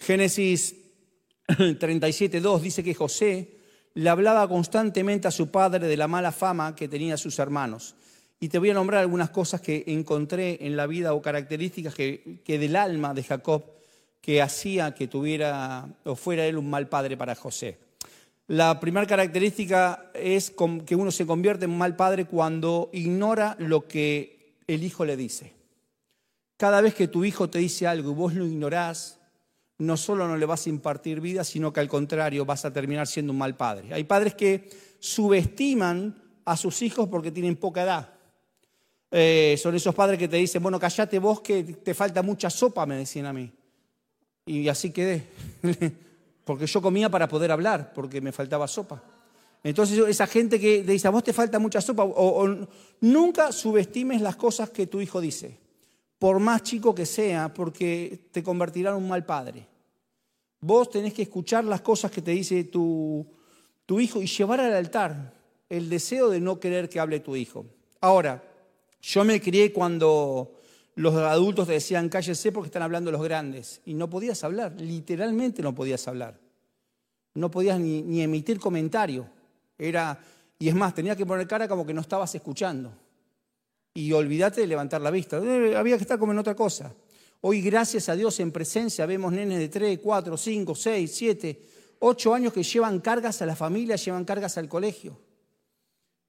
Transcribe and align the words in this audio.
Génesis 0.00 0.74
37.2 1.46 2.60
dice 2.60 2.82
que 2.82 2.94
José 2.94 3.56
le 3.94 4.08
hablaba 4.08 4.48
constantemente 4.48 5.28
a 5.28 5.30
su 5.30 5.50
padre 5.50 5.86
de 5.86 5.96
la 5.96 6.08
mala 6.08 6.32
fama 6.32 6.74
que 6.74 6.88
tenía 6.88 7.16
sus 7.16 7.38
hermanos. 7.38 7.94
Y 8.40 8.48
te 8.48 8.58
voy 8.58 8.70
a 8.70 8.74
nombrar 8.74 9.02
algunas 9.02 9.30
cosas 9.30 9.60
que 9.60 9.84
encontré 9.88 10.66
en 10.66 10.76
la 10.76 10.86
vida 10.86 11.12
o 11.12 11.20
características 11.20 11.94
que, 11.94 12.40
que 12.44 12.58
del 12.58 12.76
alma 12.76 13.12
de 13.12 13.22
Jacob 13.22 13.64
que 14.22 14.42
hacía 14.42 14.94
que 14.94 15.06
tuviera 15.06 15.88
o 16.04 16.14
fuera 16.14 16.46
él 16.46 16.56
un 16.56 16.68
mal 16.68 16.88
padre 16.88 17.16
para 17.16 17.34
José. 17.34 17.78
La 18.48 18.80
primera 18.80 19.06
característica 19.06 20.10
es 20.14 20.52
que 20.86 20.96
uno 20.96 21.10
se 21.10 21.26
convierte 21.26 21.66
en 21.66 21.76
mal 21.76 21.94
padre 21.94 22.24
cuando 22.24 22.90
ignora 22.92 23.54
lo 23.58 23.86
que 23.86 24.56
el 24.66 24.82
hijo 24.82 25.04
le 25.04 25.16
dice. 25.16 25.52
Cada 26.56 26.80
vez 26.80 26.94
que 26.94 27.08
tu 27.08 27.24
hijo 27.24 27.48
te 27.48 27.58
dice 27.58 27.86
algo 27.86 28.10
y 28.10 28.14
vos 28.14 28.34
lo 28.34 28.46
ignorás, 28.46 29.19
no 29.80 29.96
solo 29.96 30.28
no 30.28 30.36
le 30.36 30.44
vas 30.46 30.66
a 30.66 30.70
impartir 30.70 31.20
vida, 31.20 31.42
sino 31.42 31.72
que 31.72 31.80
al 31.80 31.88
contrario 31.88 32.44
vas 32.44 32.64
a 32.66 32.72
terminar 32.72 33.06
siendo 33.06 33.32
un 33.32 33.38
mal 33.38 33.56
padre. 33.56 33.92
Hay 33.94 34.04
padres 34.04 34.34
que 34.34 34.68
subestiman 34.98 36.14
a 36.44 36.56
sus 36.56 36.82
hijos 36.82 37.08
porque 37.08 37.30
tienen 37.30 37.56
poca 37.56 37.82
edad. 37.82 38.10
Eh, 39.10 39.58
son 39.60 39.74
esos 39.74 39.94
padres 39.94 40.18
que 40.18 40.28
te 40.28 40.36
dicen, 40.36 40.62
bueno, 40.62 40.78
callate 40.78 41.18
vos 41.18 41.40
que 41.40 41.64
te 41.64 41.94
falta 41.94 42.22
mucha 42.22 42.50
sopa, 42.50 42.84
me 42.84 42.96
decían 42.96 43.26
a 43.26 43.32
mí. 43.32 43.50
Y 44.44 44.68
así 44.68 44.90
quedé, 44.90 45.26
porque 46.44 46.66
yo 46.66 46.82
comía 46.82 47.08
para 47.08 47.26
poder 47.26 47.50
hablar, 47.50 47.92
porque 47.94 48.20
me 48.20 48.32
faltaba 48.32 48.68
sopa. 48.68 49.02
Entonces 49.64 49.98
esa 50.08 50.26
gente 50.26 50.60
que 50.60 50.82
te 50.82 50.92
dice, 50.92 51.08
a 51.08 51.10
vos 51.10 51.24
te 51.24 51.32
falta 51.32 51.58
mucha 51.58 51.80
sopa, 51.80 52.04
o 52.04 52.66
nunca 53.00 53.50
subestimes 53.50 54.20
las 54.20 54.36
cosas 54.36 54.68
que 54.68 54.86
tu 54.86 55.00
hijo 55.00 55.20
dice 55.22 55.58
por 56.20 56.38
más 56.38 56.62
chico 56.62 56.94
que 56.94 57.06
sea, 57.06 57.52
porque 57.52 58.28
te 58.30 58.42
convertirá 58.42 58.90
en 58.90 58.96
un 58.98 59.08
mal 59.08 59.24
padre. 59.24 59.66
Vos 60.60 60.90
tenés 60.90 61.14
que 61.14 61.22
escuchar 61.22 61.64
las 61.64 61.80
cosas 61.80 62.10
que 62.10 62.22
te 62.22 62.32
dice 62.32 62.64
tu, 62.64 63.26
tu 63.86 63.98
hijo 63.98 64.20
y 64.20 64.26
llevar 64.26 64.60
al 64.60 64.74
altar 64.74 65.34
el 65.68 65.88
deseo 65.88 66.28
de 66.28 66.40
no 66.40 66.60
querer 66.60 66.88
que 66.88 67.00
hable 67.00 67.20
tu 67.20 67.36
hijo. 67.36 67.66
Ahora, 68.00 68.42
yo 69.00 69.24
me 69.24 69.40
crié 69.40 69.72
cuando 69.72 70.52
los 70.96 71.14
adultos 71.14 71.66
te 71.66 71.74
decían 71.74 72.08
cállese 72.08 72.52
porque 72.52 72.66
están 72.66 72.82
hablando 72.82 73.10
los 73.10 73.22
grandes 73.22 73.80
y 73.86 73.94
no 73.94 74.10
podías 74.10 74.44
hablar, 74.44 74.78
literalmente 74.80 75.62
no 75.62 75.74
podías 75.74 76.06
hablar. 76.08 76.38
No 77.34 77.50
podías 77.50 77.78
ni, 77.78 78.20
emitir 78.20 78.58
comentario. 78.58 79.28
Era, 79.78 80.20
y 80.58 80.68
es 80.68 80.74
más, 80.74 80.94
tenía 80.94 81.16
que 81.16 81.24
poner 81.24 81.46
cara 81.46 81.68
como 81.68 81.86
que 81.86 81.94
no 81.94 82.00
estabas 82.00 82.34
escuchando 82.34 82.92
y 83.94 84.12
olvídate 84.12 84.60
de 84.60 84.66
levantar 84.66 85.00
la 85.00 85.10
vista. 85.10 85.38
Eh, 85.38 85.76
había 85.76 85.96
que 85.96 86.02
estar 86.02 86.18
como 86.18 86.32
en 86.32 86.38
otra 86.38 86.54
cosa. 86.54 86.92
Hoy, 87.42 87.62
gracias 87.62 88.08
a 88.08 88.16
Dios, 88.16 88.38
en 88.40 88.52
presencia 88.52 89.06
vemos 89.06 89.32
nenes 89.32 89.58
de 89.58 89.68
3, 89.68 89.98
4, 90.02 90.36
5, 90.36 90.74
6, 90.74 91.10
7, 91.14 91.62
8 92.00 92.34
años 92.34 92.52
que 92.52 92.62
llevan 92.62 93.00
cargas 93.00 93.40
a 93.40 93.46
la 93.46 93.56
familia, 93.56 93.96
llevan 93.96 94.24
cargas 94.24 94.58
al 94.58 94.68
colegio. 94.68 95.18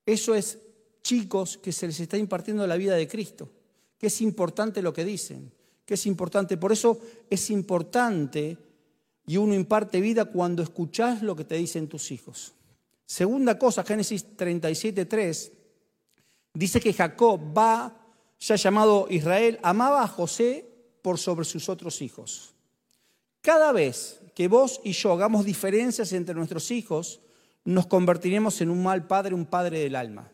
Eso 0.06 0.36
es 0.36 0.60
chicos 1.02 1.58
que 1.58 1.72
se 1.72 1.88
les 1.88 2.00
está 2.00 2.18
impartiendo 2.18 2.66
la 2.66 2.78
vida 2.78 2.96
de 2.96 3.08
Cristo, 3.08 3.50
que 3.98 4.08
es 4.08 4.22
importante 4.22 4.82
lo 4.82 4.94
que 4.94 5.04
dicen, 5.04 5.52
que 5.86 5.96
es 5.96 6.06
importante. 6.06 6.58
Por 6.58 6.72
eso 6.72 7.00
es 7.30 7.50
importante 7.50 8.58
y 9.28 9.38
uno 9.38 9.54
imparte 9.54 10.00
vida 10.00 10.26
cuando 10.26 10.64
escuchás 10.64 11.22
lo 11.22 11.36
que 11.36 11.44
te 11.44 11.56
dicen 11.56 11.88
tus 11.88 12.12
hijos. 12.12 12.54
Segunda 13.06 13.60
cosa, 13.60 13.84
Génesis 13.84 14.38
37, 14.38 15.06
3 15.06 15.52
Dice 16.54 16.82
que 16.82 16.94
Jacob 16.94 17.58
va, 17.58 17.96
ya 18.40 18.56
llamado 18.56 19.08
Israel, 19.10 19.60
amaba 19.64 20.04
a 20.04 20.08
José 20.08 20.66
por 21.02 21.18
sobre 21.18 21.46
sus 21.46 21.70
otros 21.70 22.02
hijos. 22.02 22.54
Cada 23.42 23.72
vez 23.72 24.20
que 24.36 24.48
vos 24.48 24.80
y 24.84 24.92
yo 24.92 25.12
hagamos 25.12 25.46
diferencias 25.46 26.14
entre 26.14 26.36
nuestros 26.36 26.70
hijos, 26.72 27.22
nos 27.64 27.88
convertiremos 27.88 28.62
en 28.62 28.70
un 28.70 28.84
mal 28.84 29.08
padre, 29.08 29.36
un 29.36 29.46
padre 29.46 29.80
del 29.80 29.96
alma. 29.96 30.32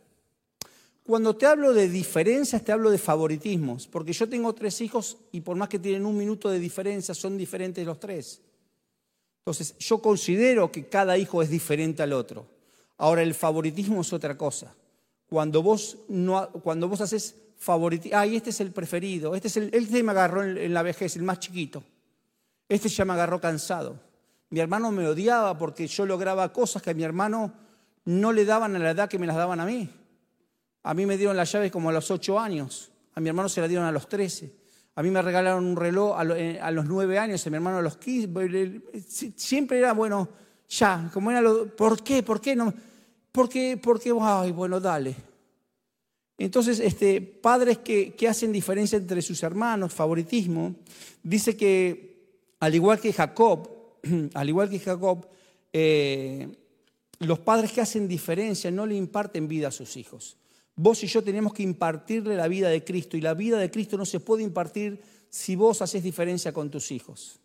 Cuando 1.03 1.37
te 1.37 1.45
hablo 1.45 1.73
de 1.73 1.87
diferencias, 1.87 2.63
te 2.65 2.73
hablo 2.73 2.91
de 2.91 2.97
favoritismos, 2.97 3.87
porque 3.87 4.11
yo 4.11 4.27
tengo 4.27 4.53
tres 4.53 4.81
hijos 4.81 5.17
y 5.31 5.39
por 5.39 5.55
más 5.55 5.69
que 5.69 5.79
tienen 5.79 6.05
un 6.05 6.17
minuto 6.17 6.49
de 6.49 6.59
diferencia, 6.59 7.13
son 7.13 7.37
diferentes 7.37 7.85
los 7.85 7.99
tres. 7.99 8.41
Entonces, 9.39 9.77
yo 9.77 10.01
considero 10.01 10.69
que 10.69 10.89
cada 10.89 11.17
hijo 11.17 11.41
es 11.41 11.49
diferente 11.49 12.03
al 12.03 12.11
otro. 12.11 12.45
Ahora, 12.97 13.23
el 13.23 13.33
favoritismo 13.33 14.01
es 14.01 14.11
otra 14.11 14.37
cosa. 14.37 14.75
Cuando 15.29 15.63
vos, 15.63 15.97
no, 16.09 16.49
cuando 16.51 16.89
vos 16.89 16.99
haces 16.99 17.35
favorito, 17.57 18.09
ay, 18.13 18.35
este 18.35 18.51
es 18.51 18.61
el 18.61 18.71
preferido, 18.71 19.35
este, 19.35 19.47
es 19.47 19.57
el, 19.57 19.69
este 19.73 20.03
me 20.03 20.11
agarró 20.11 20.43
en, 20.43 20.73
la 20.73 20.83
vejez, 20.83 21.15
el 21.15 21.23
más 21.23 21.39
chiquito, 21.39 21.83
este 22.69 22.89
ya 22.89 23.05
me 23.05 23.13
agarró 23.13 23.41
cansado. 23.41 23.99
Mi 24.49 24.59
hermano 24.59 24.91
me 24.91 25.07
odiaba 25.07 25.57
porque 25.57 25.87
yo 25.87 26.05
lograba 26.05 26.53
cosas 26.53 26.81
que 26.81 26.91
a 26.91 26.93
mi 26.93 27.03
hermano 27.03 27.53
no 28.05 28.31
le 28.31 28.45
daban 28.45 28.75
a 28.75 28.79
la 28.79 28.91
edad 28.91 29.09
que 29.09 29.19
me 29.19 29.27
las 29.27 29.35
daban 29.35 29.59
a 29.59 29.65
mí. 29.65 29.89
A 30.83 30.93
mí 30.93 31.05
me 31.05 31.17
dieron 31.17 31.35
las 31.35 31.51
llaves 31.51 31.71
como 31.71 31.89
a 31.89 31.91
los 31.91 32.09
ocho 32.11 32.39
años, 32.39 32.91
a 33.13 33.19
mi 33.19 33.27
hermano 33.27 33.49
se 33.49 33.59
las 33.59 33.69
dieron 33.69 33.85
a 33.85 33.91
los 33.91 34.07
trece. 34.07 34.55
A 34.95 35.03
mí 35.03 35.11
me 35.11 35.21
regalaron 35.21 35.63
un 35.63 35.75
reloj 35.75 36.19
a, 36.19 36.23
eh, 36.23 36.59
los 36.71 36.85
nueve 36.85 37.19
años, 37.19 37.45
a 37.45 37.49
mi 37.51 37.57
hermano 37.57 37.77
a 37.77 37.81
los 37.83 37.97
quince. 37.97 38.81
Siempre 39.35 39.77
era, 39.77 39.93
bueno, 39.93 40.27
ya, 40.67 41.09
como 41.13 41.29
era 41.29 41.39
lo, 41.39 41.67
¿por 41.75 42.01
qué? 42.01 42.23
¿Por 42.23 42.41
qué 42.41 42.55
no? 42.55 42.73
Porque, 43.31 43.79
porque, 43.81 44.11
ay, 44.19 44.51
bueno, 44.51 44.79
dale. 44.79 45.26
Entonces, 46.37 46.79
este, 46.79 47.21
padres 47.21 47.79
que, 47.79 48.15
hacen 48.29 48.51
diferencia 48.51 48.97
entre 48.97 49.21
sus 49.21 49.41
hermanos, 49.41 49.93
favoritismo, 49.93 50.75
dice 51.23 51.57
que 51.57 52.17
al 52.59 52.75
igual 52.75 52.99
que 52.99 53.11
Jacob, 53.11 53.69
al 54.33 54.49
igual 54.49 54.69
que 54.69 54.79
Jacob, 54.79 55.27
eh, 55.73 56.47
los 57.19 57.39
padres 57.39 57.71
que 57.71 57.81
hacen 57.81 58.07
diferencia 58.07 58.69
no 58.69 58.85
le 58.85 58.95
imparten 58.95 59.47
vida 59.47 59.69
a 59.69 59.71
sus 59.71 59.97
hijos. 59.97 60.37
Vos 60.75 61.03
y 61.03 61.07
yo 61.07 61.23
tenemos 61.23 61.53
que 61.53 61.63
impartirle 61.63 62.35
la 62.35 62.47
vida 62.47 62.69
de 62.69 62.83
Cristo 62.83 63.17
y 63.17 63.21
la 63.21 63.33
vida 63.33 63.57
de 63.57 63.71
Cristo 63.71 63.97
no 63.97 64.05
se 64.05 64.19
puede 64.19 64.43
impartir 64.43 65.01
si 65.29 65.55
vos 65.55 65.81
haces 65.81 66.03
diferencia 66.03 66.53
con 66.53 66.69
tus 66.69 66.91
hijos. 66.91 67.39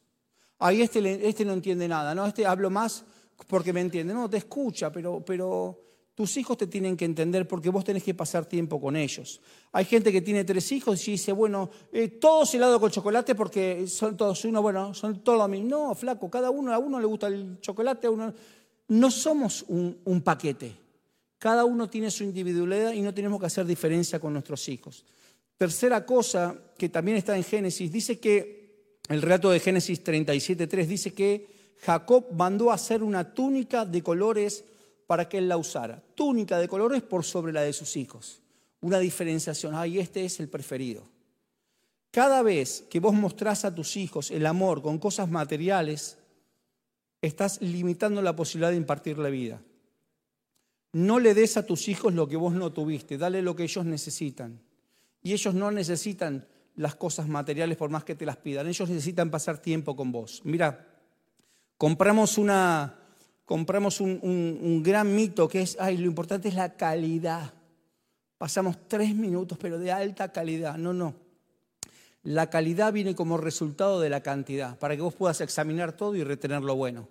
Ahí 0.58 0.82
este, 0.82 1.26
este 1.26 1.46
no 1.46 1.54
entiende 1.54 1.88
nada, 1.88 2.14
¿no? 2.14 2.26
Este 2.26 2.44
hablo 2.44 2.68
más 2.68 3.04
porque 3.48 3.72
me 3.72 3.80
entiende. 3.80 4.12
No, 4.12 4.28
te 4.28 4.36
escucha, 4.36 4.92
pero, 4.92 5.24
pero 5.24 5.80
tus 6.14 6.36
hijos 6.36 6.58
te 6.58 6.66
tienen 6.66 6.96
que 6.96 7.06
entender 7.06 7.48
porque 7.48 7.70
vos 7.70 7.84
tenés 7.84 8.02
que 8.02 8.12
pasar 8.12 8.44
tiempo 8.44 8.80
con 8.80 8.96
ellos. 8.96 9.40
Hay 9.72 9.86
gente 9.86 10.12
que 10.12 10.20
tiene 10.20 10.44
tres 10.44 10.70
hijos 10.72 11.06
y 11.08 11.12
dice, 11.12 11.32
bueno, 11.32 11.70
eh, 11.90 12.08
todos 12.08 12.54
helado 12.54 12.78
con 12.78 12.90
chocolate 12.90 13.34
porque 13.34 13.86
son 13.86 14.16
todos 14.16 14.44
uno, 14.44 14.60
bueno, 14.60 14.92
son 14.92 15.22
todos 15.24 15.38
lo 15.38 15.48
mismo. 15.48 15.68
No, 15.68 15.94
flaco, 15.94 16.30
cada 16.30 16.50
uno, 16.50 16.72
a 16.74 16.78
uno 16.78 17.00
le 17.00 17.06
gusta 17.06 17.28
el 17.28 17.58
chocolate, 17.60 18.06
a 18.06 18.10
uno... 18.10 18.34
No 18.88 19.10
somos 19.10 19.64
un, 19.68 20.20
paquete. 20.22 20.76
Cada 21.38 21.64
uno 21.64 21.88
tiene 21.88 22.10
su 22.10 22.24
individualidad 22.24 22.92
y 22.92 23.00
no 23.00 23.14
tenemos 23.14 23.40
que 23.40 23.46
hacer 23.46 23.64
diferencia 23.64 24.20
con 24.20 24.34
nuestros 24.34 24.68
hijos. 24.68 25.06
Tercera 25.56 26.04
cosa 26.04 26.54
que 26.76 26.90
también 26.90 27.16
está 27.16 27.34
en 27.36 27.44
Génesis, 27.44 27.90
dice 27.90 28.18
que, 28.18 28.98
el 29.08 29.22
relato 29.22 29.50
de 29.50 29.60
Génesis 29.60 30.04
37.3 30.04 30.86
dice 30.86 31.14
que 31.14 31.74
Jacob 31.78 32.26
mandó 32.32 32.70
hacer 32.70 33.02
una 33.02 33.32
túnica 33.32 33.86
de 33.86 34.02
colores 34.02 34.64
para 35.12 35.28
que 35.28 35.36
él 35.36 35.46
la 35.46 35.58
usara. 35.58 36.02
Túnica 36.14 36.56
de 36.56 36.66
colores 36.66 37.02
por 37.02 37.22
sobre 37.22 37.52
la 37.52 37.60
de 37.60 37.74
sus 37.74 37.98
hijos. 37.98 38.40
Una 38.80 38.98
diferenciación. 38.98 39.74
Ay, 39.74 39.98
este 39.98 40.24
es 40.24 40.40
el 40.40 40.48
preferido. 40.48 41.06
Cada 42.10 42.40
vez 42.40 42.86
que 42.88 42.98
vos 42.98 43.12
mostrás 43.12 43.66
a 43.66 43.74
tus 43.74 43.98
hijos 43.98 44.30
el 44.30 44.46
amor 44.46 44.80
con 44.80 44.98
cosas 44.98 45.28
materiales, 45.28 46.16
estás 47.20 47.60
limitando 47.60 48.22
la 48.22 48.34
posibilidad 48.34 48.70
de 48.70 48.78
impartirle 48.78 49.30
vida. 49.30 49.60
No 50.94 51.18
le 51.18 51.34
des 51.34 51.58
a 51.58 51.66
tus 51.66 51.88
hijos 51.88 52.14
lo 52.14 52.26
que 52.26 52.36
vos 52.36 52.54
no 52.54 52.72
tuviste, 52.72 53.18
dale 53.18 53.42
lo 53.42 53.54
que 53.54 53.64
ellos 53.64 53.84
necesitan. 53.84 54.62
Y 55.22 55.34
ellos 55.34 55.52
no 55.52 55.70
necesitan 55.70 56.46
las 56.76 56.94
cosas 56.94 57.28
materiales 57.28 57.76
por 57.76 57.90
más 57.90 58.04
que 58.04 58.14
te 58.14 58.24
las 58.24 58.38
pidan, 58.38 58.66
ellos 58.66 58.88
necesitan 58.88 59.30
pasar 59.30 59.60
tiempo 59.60 59.94
con 59.94 60.10
vos. 60.10 60.40
Mira, 60.44 60.88
Compramos, 61.82 62.38
una, 62.38 62.94
compramos 63.52 64.00
un, 64.00 64.80
gran 64.82 65.14
mito 65.14 65.46
que 65.46 65.60
es, 65.60 65.76
ay, 65.78 65.98
lo 65.98 66.06
importante 66.06 66.48
es 66.48 66.54
la 66.54 66.74
calidad. 66.74 67.52
Pasamos 68.38 68.88
tres 68.88 69.14
minutos, 69.14 69.58
pero 69.60 69.78
de 69.78 69.92
alta 69.92 70.32
calidad. 70.32 70.78
No, 70.78 70.94
no. 70.94 71.14
La 72.22 72.48
calidad 72.48 72.94
viene 72.94 73.14
como 73.14 73.36
resultado 73.36 74.00
de 74.00 74.08
la 74.08 74.22
cantidad, 74.22 74.78
para 74.78 74.96
que 74.96 75.02
vos 75.02 75.12
puedas 75.12 75.42
examinar 75.42 75.94
todo 75.94 76.16
y 76.16 76.24
retener 76.24 76.62
lo 76.62 76.76
bueno. 76.76 77.10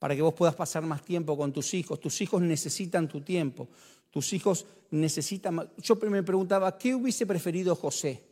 Para 0.00 0.16
que 0.16 0.22
vos 0.22 0.34
puedas 0.34 0.56
pasar 0.56 0.82
más 0.82 1.02
tiempo 1.02 1.36
con 1.36 1.52
tus 1.52 1.72
hijos. 1.72 2.00
Tus 2.00 2.20
hijos 2.20 2.42
necesitan 2.42 3.06
tu 3.06 3.20
tiempo. 3.20 3.68
Tus 4.10 4.32
hijos 4.32 4.66
necesitan... 4.90 5.70
Yo 5.76 5.94
me 6.10 6.24
preguntaba, 6.24 6.76
¿qué 6.76 6.96
hubiese 6.96 7.26
preferido 7.26 7.76
José? 7.76 8.24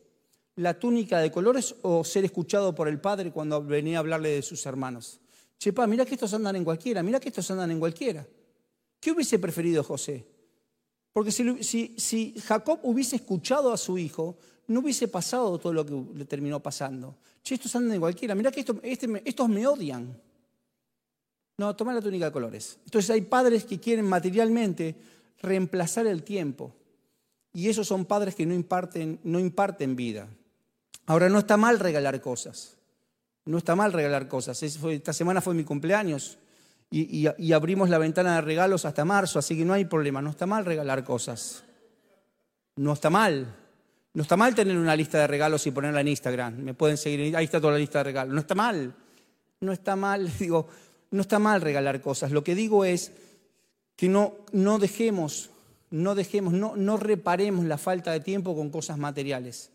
¿La 0.57 0.77
túnica 0.77 1.19
de 1.19 1.31
colores 1.31 1.73
o 1.83 2.03
ser 2.03 2.25
escuchado 2.25 2.75
por 2.75 2.89
el 2.89 2.99
padre 2.99 3.31
cuando 3.31 3.63
venía 3.63 3.95
a 3.95 3.99
hablarle 4.01 4.31
de 4.31 4.41
sus 4.41 4.65
hermanos? 4.65 5.21
Chepa, 5.59 5.87
mira 5.87 6.05
que 6.05 6.13
estos 6.13 6.33
andan 6.33 6.55
en 6.55 6.63
cualquiera, 6.63 7.01
mira 7.01 7.19
que 7.19 7.29
estos 7.29 7.49
andan 7.51 7.71
en 7.71 7.79
cualquiera. 7.79 8.25
¿Qué 8.99 9.11
hubiese 9.11 9.39
preferido 9.39 9.83
José? 9.83 10.25
Porque 11.13 11.31
si, 11.31 11.95
si, 11.97 12.35
Jacob 12.39 12.79
hubiese 12.83 13.15
escuchado 13.15 13.73
a 13.73 13.77
su 13.77 13.97
hijo, 13.97 14.37
no 14.67 14.81
hubiese 14.81 15.07
pasado 15.07 15.57
todo 15.57 15.73
lo 15.73 15.85
que 15.85 15.99
le 16.15 16.25
terminó 16.25 16.61
pasando. 16.61 17.17
Che, 17.41 17.55
estos 17.55 17.75
andan 17.75 17.93
de 17.93 17.99
cualquiera. 17.99 18.35
Mirá 18.35 18.51
que 18.51 18.59
este 18.59 19.21
estos 19.25 19.49
me 19.49 19.65
odian. 19.65 20.15
No, 21.57 21.75
toma 21.75 21.93
la 21.93 22.01
túnica 22.01 22.25
de 22.25 22.31
colores. 22.31 22.77
Entonces 22.85 23.09
hay 23.09 23.21
padres 23.21 23.65
que 23.65 23.79
quieren 23.79 24.05
materialmente 24.05 24.95
reemplazar 25.41 26.05
el 26.05 26.21
tiempo. 26.23 26.75
Y 27.51 27.69
esos 27.69 27.87
son 27.87 28.05
padres 28.05 28.35
que 28.35 28.45
no 28.45 28.53
imparten, 28.53 29.19
no 29.23 29.39
imparten 29.39 29.95
vida. 29.95 30.27
Ahora, 31.07 31.29
no 31.29 31.39
está 31.39 31.57
mal 31.57 31.79
regalar 31.79 32.21
cosas. 32.21 32.77
No 33.47 33.57
está 33.57 33.75
mal 33.75 33.93
regalar 33.93 34.27
cosas. 34.27 34.61
Esta 34.61 35.13
semana 35.13 35.39
fue 35.39 35.53
mi 35.53 35.63
cumpleaños 35.63 36.37
y, 36.91 37.53
abrimos 37.53 37.89
la 37.89 37.97
ventana 37.97 38.35
de 38.35 38.41
regalos 38.41 38.83
hasta 38.83 39.05
marzo, 39.05 39.39
así 39.39 39.57
que 39.57 39.63
no 39.63 39.71
hay 39.73 39.85
problema. 39.85 40.21
No 40.21 40.31
está 40.31 40.45
mal 40.45 40.65
regalar 40.65 41.05
cosas. 41.05 41.63
No 42.75 42.91
está 42.91 43.09
mal. 43.09 43.55
No 44.13 44.23
está 44.23 44.35
mal 44.35 44.53
tener 44.53 44.77
una 44.77 44.95
lista 44.97 45.19
de 45.19 45.27
regalos 45.27 45.65
y 45.65 45.71
ponerla 45.71 46.01
en 46.01 46.09
Instagram. 46.09 46.57
Me 46.57 46.73
pueden 46.73 46.97
seguir, 46.97 47.37
ahí 47.37 47.45
está 47.45 47.61
toda 47.61 47.73
la 47.73 47.79
lista 47.79 47.99
de 47.99 48.03
regalos. 48.03 48.33
No 48.33 48.41
está 48.41 48.53
mal. 48.53 48.93
No 49.61 49.71
está 49.71 49.95
mal, 49.95 50.29
digo, 50.39 50.67
no 51.11 51.21
está 51.21 51.39
mal 51.39 51.61
regalar 51.61 52.01
cosas. 52.01 52.31
Lo 52.31 52.43
que 52.43 52.53
digo 52.53 52.83
es 52.83 53.13
que 53.95 54.09
no, 54.09 54.35
no 54.51 54.77
dejemos, 54.77 55.51
no 55.89 56.15
dejemos, 56.15 56.51
no, 56.51 56.75
no 56.75 56.97
reparemos 56.97 57.63
la 57.63 57.77
falta 57.77 58.11
de 58.11 58.19
tiempo 58.19 58.57
con 58.57 58.71
cosas 58.71 58.97
materiales. 58.97 59.71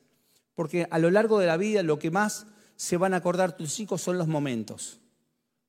Porque 0.55 0.87
a 0.91 0.99
lo 0.99 1.11
largo 1.11 1.39
de 1.39 1.47
la 1.47 1.57
vida 1.57 1.83
lo 1.83 1.99
que 1.99 2.11
más 2.11 2.47
se 2.83 2.97
van 2.97 3.15
a 3.15 3.19
acordar 3.19 3.57
tus 3.57 3.79
hijos 3.79 4.03
son 4.03 4.19
los 4.19 4.27
momentos, 4.27 4.99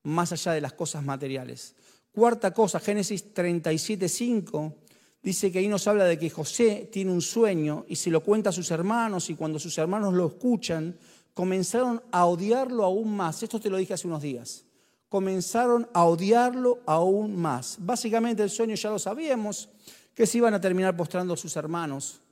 más 0.01 0.31
allá 0.31 0.53
de 0.53 0.61
las 0.61 0.73
cosas 0.73 1.03
materiales. 1.03 1.75
Cuarta 2.11 2.55
cosa, 2.55 2.79
Génesis 2.79 3.35
37, 3.35 4.09
5, 4.09 4.73
dice 5.21 5.51
que 5.51 5.59
ahí 5.59 5.67
nos 5.67 5.87
habla 5.87 6.05
de 6.05 6.17
que 6.17 6.31
José 6.31 6.89
tiene 6.91 7.11
un 7.11 7.21
sueño 7.21 7.85
y 7.87 7.97
se 7.97 8.09
lo 8.09 8.23
cuenta 8.23 8.49
a 8.49 8.51
sus 8.51 8.71
hermanos 8.71 9.29
y 9.29 9.35
cuando 9.35 9.59
sus 9.59 9.77
hermanos 9.77 10.15
lo 10.15 10.25
escuchan, 10.25 10.97
comenzaron 11.35 12.01
a 12.11 12.25
odiarlo 12.25 12.83
aún 12.83 13.15
más. 13.15 13.43
Esto 13.43 13.59
te 13.59 13.69
lo 13.69 13.77
dije 13.77 13.93
hace 13.93 14.07
unos 14.07 14.23
días 14.23 14.65
comenzaron 15.07 15.87
a 15.93 16.05
odiarlo 16.05 16.79
aún 16.87 17.39
más. 17.39 17.77
Básicamente 17.79 18.41
el 18.41 18.49
sueño 18.49 18.73
ya 18.73 18.89
lo 18.89 18.97
sabíamos, 18.97 19.69
que 20.15 20.25
se 20.25 20.39
iban 20.39 20.55
a 20.55 20.59
terminar 20.59 20.97
postrando 20.97 21.37
sus 21.37 21.55
hermanos 21.55 22.22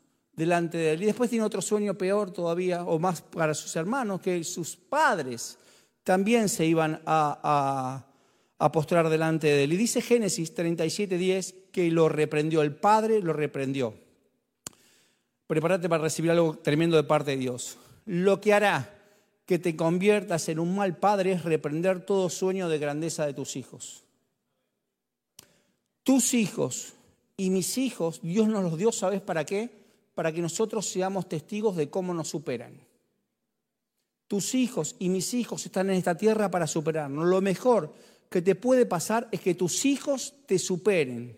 delante 0.41 0.79
de 0.79 0.93
él. 0.93 1.03
Y 1.03 1.05
después 1.05 1.29
tiene 1.29 1.45
otro 1.45 1.61
sueño 1.61 1.93
peor 1.93 2.31
todavía, 2.31 2.83
o 2.83 2.97
más 2.97 3.21
para 3.21 3.53
sus 3.53 3.75
hermanos, 3.75 4.21
que 4.21 4.43
sus 4.43 4.75
padres 4.75 5.59
también 6.03 6.49
se 6.49 6.65
iban 6.65 6.99
a, 7.05 8.07
postrar 8.73 9.07
delante 9.09 9.47
de 9.47 9.63
él. 9.65 9.73
Y 9.73 9.77
dice 9.77 10.01
Génesis 10.01 10.55
37:10 10.55 11.69
que 11.71 11.91
lo 11.91 12.09
reprendió, 12.09 12.63
el 12.63 12.75
padre 12.75 13.21
lo 13.21 13.33
reprendió. 13.33 13.93
Prepárate 15.45 15.87
para 15.87 16.03
recibir 16.03 16.31
algo 16.31 16.57
tremendo 16.57 16.97
de 16.97 17.03
parte 17.03 17.31
de 17.31 17.37
Dios. 17.37 17.77
Lo 18.05 18.41
que 18.41 18.53
hará 18.53 18.97
que 19.45 19.59
te 19.59 19.75
conviertas 19.75 20.49
en 20.49 20.59
un 20.59 20.75
mal 20.75 20.97
padre 20.97 21.33
es 21.33 21.43
reprender 21.43 22.03
todo 22.03 22.29
sueño 22.29 22.67
de 22.67 22.79
grandeza 22.79 23.27
de 23.27 23.33
tus 23.33 23.55
hijos. 23.55 24.03
Tus 26.03 26.33
hijos 26.33 26.93
y 27.37 27.51
mis 27.51 27.77
hijos, 27.77 28.21
Dios 28.23 28.47
nos 28.47 28.63
los 28.63 28.77
dio, 28.77 28.91
¿sabes 28.91 29.21
para 29.21 29.45
qué? 29.45 29.80
Para 30.13 30.31
que 30.31 30.41
nosotros 30.41 30.85
seamos 30.85 31.27
testigos 31.29 31.75
de 31.75 31.89
cómo 31.89 32.13
nos 32.13 32.29
superan. 32.29 32.79
Tus 34.27 34.55
hijos 34.55 34.95
y 34.99 35.09
mis 35.09 35.33
hijos 35.33 35.65
están 35.65 35.89
en 35.89 35.97
esta 35.97 36.15
tierra 36.15 36.49
para 36.49 36.67
superarnos. 36.67 37.27
Lo 37.27 37.41
mejor 37.41 37.93
que 38.29 38.41
te 38.41 38.55
puede 38.55 38.85
pasar 38.85 39.27
es 39.31 39.41
que 39.41 39.55
tus 39.55 39.85
hijos 39.85 40.33
te 40.45 40.57
superen. 40.57 41.37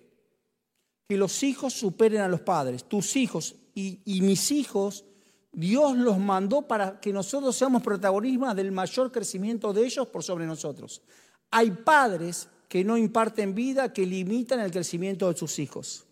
Que 1.08 1.18
los 1.18 1.44
hijos 1.44 1.74
superen 1.74 2.22
a 2.22 2.28
los 2.28 2.42
padres. 2.42 2.84
Tus 2.84 3.16
hijos 3.16 3.56
y, 3.74 4.00
y 4.06 4.22
mis 4.22 4.52
hijos 4.52 5.06
Dios 5.54 5.96
los 5.96 6.18
mandó 6.18 6.64
para 6.64 7.00
que 7.00 7.14
nosotros 7.14 7.56
seamos 7.56 7.84
protagonistas 7.84 8.56
del 8.56 8.72
mayor 8.72 9.12
crecimiento 9.12 9.72
de 9.72 9.86
ellos 9.86 10.08
por 10.08 10.24
sobre 10.24 10.48
nosotros. 10.48 11.04
Hay 11.52 11.70
padres 11.70 12.50
que 12.68 12.84
no 12.84 12.98
imparten 12.98 13.54
vida, 13.54 13.94
que 13.94 14.04
limitan 14.04 14.60
el 14.60 14.72
crecimiento 14.72 15.32
de 15.32 15.38
sus 15.38 15.60
hijos. 15.60 16.08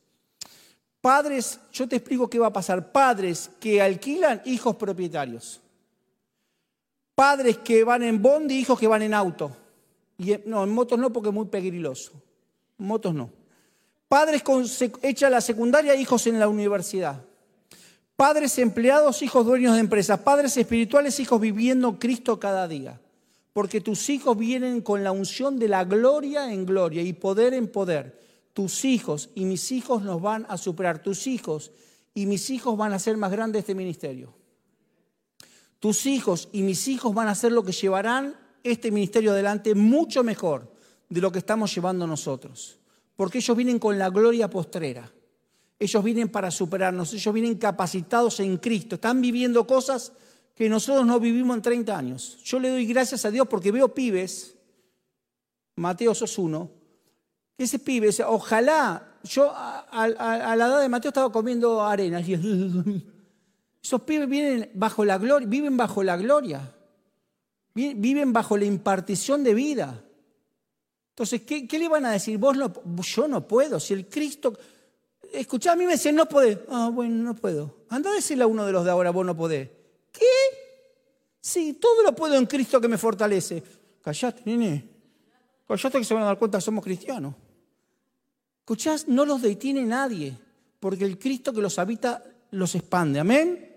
Padres, 1.01 1.59
yo 1.73 1.87
te 1.87 1.95
explico 1.95 2.29
qué 2.29 2.37
va 2.37 2.47
a 2.47 2.53
pasar. 2.53 2.91
Padres 2.91 3.49
que 3.59 3.81
alquilan 3.81 4.41
hijos 4.45 4.75
propietarios. 4.75 5.59
Padres 7.15 7.57
que 7.57 7.83
van 7.83 8.03
en 8.03 8.21
bondi, 8.21 8.55
hijos 8.59 8.79
que 8.79 8.87
van 8.87 9.01
en 9.01 9.15
auto. 9.15 9.51
Y, 10.17 10.37
no, 10.45 10.63
en 10.63 10.69
motos 10.69 10.99
no 10.99 11.11
porque 11.11 11.29
es 11.29 11.35
muy 11.35 11.47
peligroso. 11.47 12.11
motos 12.77 13.15
no. 13.15 13.31
Padres 14.07 14.43
con 14.43 14.65
hecha 15.01 15.29
la 15.29 15.41
secundaria, 15.41 15.95
hijos 15.95 16.27
en 16.27 16.39
la 16.39 16.47
universidad. 16.47 17.23
Padres 18.15 18.59
empleados, 18.59 19.23
hijos 19.23 19.45
dueños 19.45 19.73
de 19.73 19.79
empresas. 19.79 20.19
Padres 20.19 20.55
espirituales, 20.55 21.19
hijos 21.19 21.41
viviendo 21.41 21.97
Cristo 21.97 22.39
cada 22.39 22.67
día. 22.67 22.99
Porque 23.53 23.81
tus 23.81 24.09
hijos 24.09 24.37
vienen 24.37 24.81
con 24.81 25.03
la 25.03 25.11
unción 25.11 25.57
de 25.57 25.67
la 25.67 25.83
gloria 25.83 26.53
en 26.53 26.65
gloria 26.65 27.01
y 27.01 27.13
poder 27.13 27.55
en 27.55 27.67
poder. 27.67 28.19
Tus 28.53 28.85
hijos 28.85 29.29
y 29.35 29.45
mis 29.45 29.71
hijos 29.71 30.03
nos 30.03 30.21
van 30.21 30.45
a 30.49 30.57
superar. 30.57 31.01
Tus 31.01 31.27
hijos 31.27 31.71
y 32.13 32.25
mis 32.25 32.49
hijos 32.49 32.77
van 32.77 32.93
a 32.93 32.99
ser 32.99 33.17
más 33.17 33.31
grandes 33.31 33.61
este 33.61 33.75
ministerio. 33.75 34.33
Tus 35.79 36.05
hijos 36.05 36.49
y 36.51 36.61
mis 36.61 36.87
hijos 36.87 37.13
van 37.13 37.27
a 37.27 37.35
ser 37.35 37.51
lo 37.51 37.63
que 37.63 37.71
llevarán 37.71 38.35
este 38.63 38.91
ministerio 38.91 39.31
adelante 39.31 39.73
mucho 39.73 40.23
mejor 40.23 40.71
de 41.09 41.21
lo 41.21 41.31
que 41.31 41.39
estamos 41.39 41.73
llevando 41.73 42.05
nosotros. 42.05 42.77
Porque 43.15 43.39
ellos 43.39 43.57
vienen 43.57 43.79
con 43.79 43.97
la 43.97 44.09
gloria 44.09 44.49
postrera. 44.49 45.11
Ellos 45.79 46.03
vienen 46.03 46.29
para 46.29 46.51
superarnos, 46.51 47.11
ellos 47.13 47.33
vienen 47.33 47.55
capacitados 47.55 48.39
en 48.39 48.57
Cristo, 48.57 48.95
están 48.95 49.19
viviendo 49.19 49.65
cosas 49.65 50.13
que 50.53 50.69
nosotros 50.69 51.07
no 51.07 51.19
vivimos 51.19 51.57
en 51.57 51.63
30 51.63 51.97
años. 51.97 52.37
Yo 52.43 52.59
le 52.59 52.69
doy 52.69 52.85
gracias 52.85 53.25
a 53.25 53.31
Dios 53.31 53.47
porque 53.47 53.71
veo 53.71 53.91
pibes, 53.91 54.55
Mateo 55.75 56.13
sos 56.13 56.37
uno, 56.37 56.69
ese 57.57 57.79
pibe, 57.79 58.09
ojalá, 58.25 59.17
yo 59.23 59.51
a, 59.53 60.07
la 60.55 60.65
edad 60.65 60.81
de 60.81 60.89
Mateo 60.89 61.09
estaba 61.09 61.31
comiendo 61.31 61.81
arena, 61.83 62.19
esos 63.83 64.01
pibes 64.01 64.27
vienen 64.27 64.71
bajo 64.73 65.05
la 65.05 65.17
gloria, 65.17 65.47
viven 65.47 65.77
bajo 65.77 66.03
la 66.03 66.17
gloria, 66.17 66.73
viven 67.73 68.33
bajo 68.33 68.57
la 68.57 68.65
impartición 68.65 69.43
de 69.43 69.53
vida. 69.53 70.03
Entonces, 71.09 71.41
¿qué, 71.41 71.67
le 71.77 71.89
van 71.89 72.05
a 72.05 72.11
decir? 72.11 72.37
Vos 72.37 72.57
no, 72.57 72.73
yo 73.03 73.27
no 73.27 73.47
puedo, 73.47 73.79
si 73.79 73.93
el 73.93 74.07
Cristo 74.07 74.57
escuchá, 75.31 75.73
a 75.73 75.75
mí 75.75 75.85
me 75.85 75.93
decían, 75.93 76.15
no 76.15 76.25
podés. 76.27 76.57
Ah, 76.69 76.89
bueno, 76.91 77.15
no 77.23 77.35
puedo. 77.35 77.75
Anda 77.89 78.09
a 78.09 78.13
decirle 78.13 78.43
a 78.43 78.47
uno 78.47 78.65
de 78.65 78.71
los 78.71 78.83
de 78.85 78.91
ahora, 78.91 79.11
vos 79.11 79.25
no 79.25 79.35
podés. 79.35 79.69
¿Qué? 80.11 80.25
Sí, 81.39 81.73
todo 81.73 82.03
lo 82.03 82.13
puedo 82.15 82.35
en 82.35 82.45
Cristo 82.45 82.79
que 82.79 82.87
me 82.87 82.97
fortalece. 82.97 83.63
Callate, 84.01 84.41
nene. 84.45 84.89
Callate 85.67 85.99
que 85.99 86.05
se 86.05 86.13
van 86.13 86.23
a 86.23 86.27
dar 86.27 86.37
cuenta 86.39 86.57
que 86.57 86.63
somos 86.63 86.83
cristianos. 86.83 87.35
Escuchás, 88.61 89.07
no 89.07 89.25
los 89.25 89.41
detiene 89.41 89.83
nadie, 89.83 90.37
porque 90.79 91.05
el 91.05 91.17
Cristo 91.17 91.51
que 91.51 91.61
los 91.61 91.79
habita 91.79 92.23
los 92.51 92.75
expande. 92.75 93.19
Amén. 93.19 93.67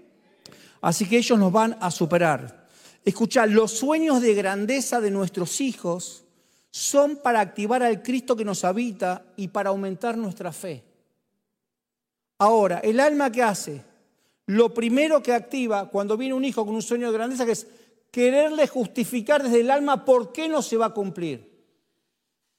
Así 0.81 1.07
que 1.07 1.17
ellos 1.17 1.39
nos 1.39 1.51
van 1.51 1.77
a 1.81 1.91
superar. 1.91 2.69
Escuchá, 3.05 3.47
los 3.47 3.73
sueños 3.73 4.21
de 4.21 4.35
grandeza 4.35 5.01
de 5.01 5.11
nuestros 5.11 5.61
hijos 5.61 6.25
son 6.71 7.17
para 7.17 7.41
activar 7.41 7.83
al 7.83 8.03
Cristo 8.03 8.37
que 8.37 8.45
nos 8.45 8.65
habita 8.65 9.25
y 9.37 9.49
para 9.49 9.71
aumentar 9.71 10.17
nuestra 10.17 10.53
fe. 10.53 10.83
Ahora, 12.39 12.81
el 12.81 13.01
alma 13.01 13.31
que 13.31 13.43
hace, 13.43 13.83
lo 14.47 14.75
primero 14.75 15.23
que 15.23 15.33
activa 15.33 15.89
cuando 15.89 16.17
viene 16.17 16.35
un 16.35 16.45
hijo 16.45 16.67
con 16.67 16.75
un 16.75 16.83
sueño 16.83 17.07
de 17.07 17.17
grandeza, 17.17 17.47
que 17.47 17.53
es 17.53 17.67
quererle 18.11 18.67
justificar 18.67 19.43
desde 19.43 19.61
el 19.61 19.71
alma 19.71 20.05
por 20.05 20.33
qué 20.33 20.49
no 20.49 20.63
se 20.63 20.77
va 20.77 20.87
a 20.87 20.95
cumplir. 20.95 21.54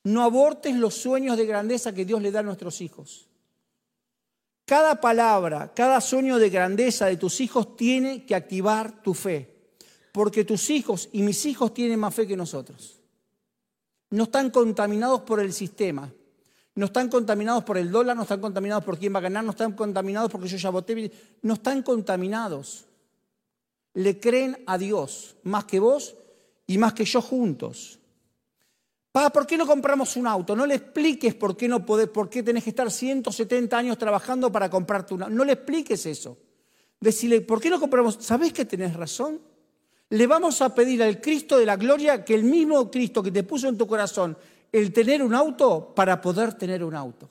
No 0.06 0.22
abortes 0.22 0.76
los 0.76 0.94
sueños 0.94 1.36
de 1.36 1.48
grandeza 1.48 1.94
que 1.94 2.06
Dios 2.06 2.22
le 2.22 2.32
da 2.32 2.42
a 2.42 2.44
nuestros 2.44 2.80
hijos. 2.80 3.28
Cada 4.64 5.02
palabra, 5.02 5.74
cada 5.76 6.00
sueño 6.00 6.38
de 6.38 6.52
grandeza 6.52 7.08
de 7.08 7.18
tus 7.18 7.42
hijos 7.42 7.76
tiene 7.76 8.24
que 8.24 8.36
activar 8.36 9.02
tu 9.02 9.16
fe, 9.16 9.72
porque 10.12 10.46
tus 10.46 10.70
hijos 10.70 11.10
y 11.12 11.24
mis 11.24 11.46
hijos 11.48 11.74
tienen 11.74 12.00
más 12.00 12.14
fe 12.14 12.28
que 12.28 12.38
nosotros. 12.38 13.02
No 14.12 14.24
están 14.26 14.52
contaminados 14.52 15.22
por 15.22 15.40
el 15.40 15.52
sistema, 15.52 16.14
no 16.76 16.86
están 16.86 17.10
contaminados 17.10 17.64
por 17.64 17.78
el 17.80 17.90
dólar, 17.90 18.16
no 18.16 18.24
están 18.24 18.42
contaminados 18.42 18.84
por 18.84 19.00
quién 19.00 19.14
va 19.14 19.18
a 19.18 19.24
ganar, 19.24 19.44
no 19.44 19.52
están 19.52 19.72
contaminados 19.74 20.32
porque 20.32 20.48
yo 20.48 20.58
ya 20.58 20.70
voté, 20.70 21.12
no 21.42 21.56
están 21.56 21.82
contaminados. 21.82 22.86
Le 23.96 24.20
creen 24.20 24.64
a 24.68 24.78
Dios 24.78 25.36
más 25.42 25.66
que 25.66 25.80
vos 25.80 26.16
y 26.68 26.78
más 26.78 26.94
que 26.94 27.06
yo 27.06 27.24
juntos. 27.24 27.98
Pa, 29.16 29.30
¿por 29.30 29.48
qué 29.48 29.58
no 29.58 29.66
compramos 29.66 30.18
un 30.18 30.28
auto? 30.28 30.58
No 30.58 30.66
le 30.66 30.76
expliques 30.76 31.34
por 31.36 31.56
qué 31.56 31.70
no 31.70 31.86
podés, 31.86 32.10
por 32.10 32.30
qué 32.30 32.44
tenés 32.44 32.66
que 32.66 32.72
estar 32.72 32.92
170 32.92 33.78
años 33.78 33.98
trabajando 33.98 34.52
para 34.52 34.70
comprarte 34.70 35.14
un 35.14 35.24
auto. 35.24 35.34
No 35.34 35.46
le 35.46 35.54
expliques 35.54 36.06
eso. 36.06 36.38
Decirle, 37.00 37.40
¿por 37.40 37.62
qué 37.62 37.70
no 37.70 37.80
compramos? 37.80 38.18
¿Sabés 38.20 38.52
que 38.52 38.66
tenés 38.66 38.94
razón? 38.94 39.40
Le 40.10 40.28
vamos 40.28 40.62
a 40.62 40.76
pedir 40.76 41.02
al 41.02 41.22
Cristo 41.22 41.58
de 41.58 41.66
la 41.66 41.78
gloria 41.78 42.26
que 42.26 42.36
el 42.36 42.44
mismo 42.44 42.92
Cristo 42.92 43.24
que 43.24 43.32
te 43.32 43.44
puso 43.44 43.70
en 43.70 43.78
tu 43.78 43.88
corazón 43.88 44.38
el 44.70 44.92
tener 44.92 45.24
un 45.24 45.34
auto 45.34 45.96
para 45.96 46.20
poder 46.20 46.56
tener 46.56 46.84
un 46.84 46.94
auto. 46.94 47.30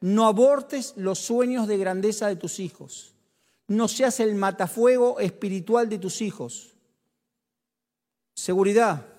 No 0.00 0.26
abortes 0.26 0.94
los 0.96 1.20
sueños 1.20 1.68
de 1.68 1.78
grandeza 1.78 2.26
de 2.26 2.34
tus 2.34 2.58
hijos. 2.58 3.14
no 3.68 3.86
seas 3.86 4.18
el 4.18 4.34
matafuego 4.34 5.20
espiritual 5.20 5.88
de 5.88 5.98
tus 5.98 6.20
hijos. 6.20 6.74
Seguridad. 8.34 9.15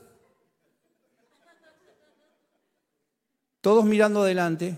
Todos 3.67 3.83
mirando 3.83 4.21
adelante. 4.21 4.77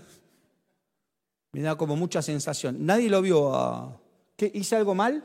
Me 1.52 1.60
da 1.60 1.76
como 1.76 1.94
mucha 1.94 2.22
sensación. 2.22 2.84
Nadie 2.84 3.08
lo 3.08 3.22
vio. 3.22 3.54
A... 3.54 3.96
¿Qué, 4.34 4.50
¿Hice 4.52 4.74
algo 4.74 4.96
mal? 4.96 5.22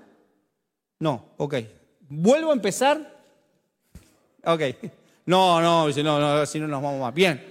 No, 0.99 1.29
ok. 1.37 1.55
¿Vuelvo 2.01 2.51
a 2.51 2.53
empezar? 2.53 3.23
Ok. 4.43 4.61
No, 5.25 5.59
no, 5.63 5.91
si 5.91 6.03
no, 6.03 6.19
no, 6.19 6.45
si 6.45 6.59
no 6.59 6.67
nos 6.67 6.79
vamos 6.79 7.01
más. 7.01 7.11
Bien. 7.11 7.43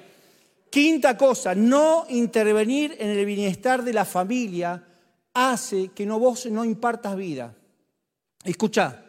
Quinta 0.70 1.16
cosa, 1.16 1.52
no 1.52 2.06
intervenir 2.08 2.94
en 3.00 3.10
el 3.10 3.26
bienestar 3.26 3.82
de 3.82 3.92
la 3.92 4.04
familia 4.04 4.84
hace 5.32 5.88
que 5.88 6.06
no 6.06 6.20
vos 6.20 6.46
no 6.46 6.64
impartas 6.64 7.16
vida. 7.16 7.56
Escucha, 8.44 9.04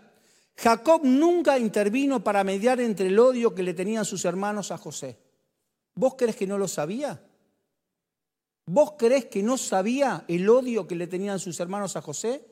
Jacob 0.58 1.02
nunca 1.04 1.60
intervino 1.60 2.24
para 2.24 2.44
mediar 2.44 2.82
entre 2.82 3.10
el 3.10 3.20
odio 3.20 3.54
que 3.54 3.62
le 3.62 3.76
tenían 3.76 4.06
sus 4.06 4.26
hermanos 4.26 4.72
a 4.72 4.80
José. 4.80 5.24
¿Vos 5.96 6.16
crees 6.18 6.36
que 6.36 6.48
no 6.48 6.58
lo 6.58 6.68
sabía? 6.68 7.22
¿Vos 8.68 8.94
crees 8.98 9.26
que 9.26 9.44
no 9.44 9.58
sabía 9.58 10.26
el 10.28 10.50
odio 10.50 10.88
que 10.88 10.96
le 10.96 11.08
tenían 11.08 11.40
sus 11.40 11.60
hermanos 11.60 11.96
a 11.96 12.02
José? 12.02 12.44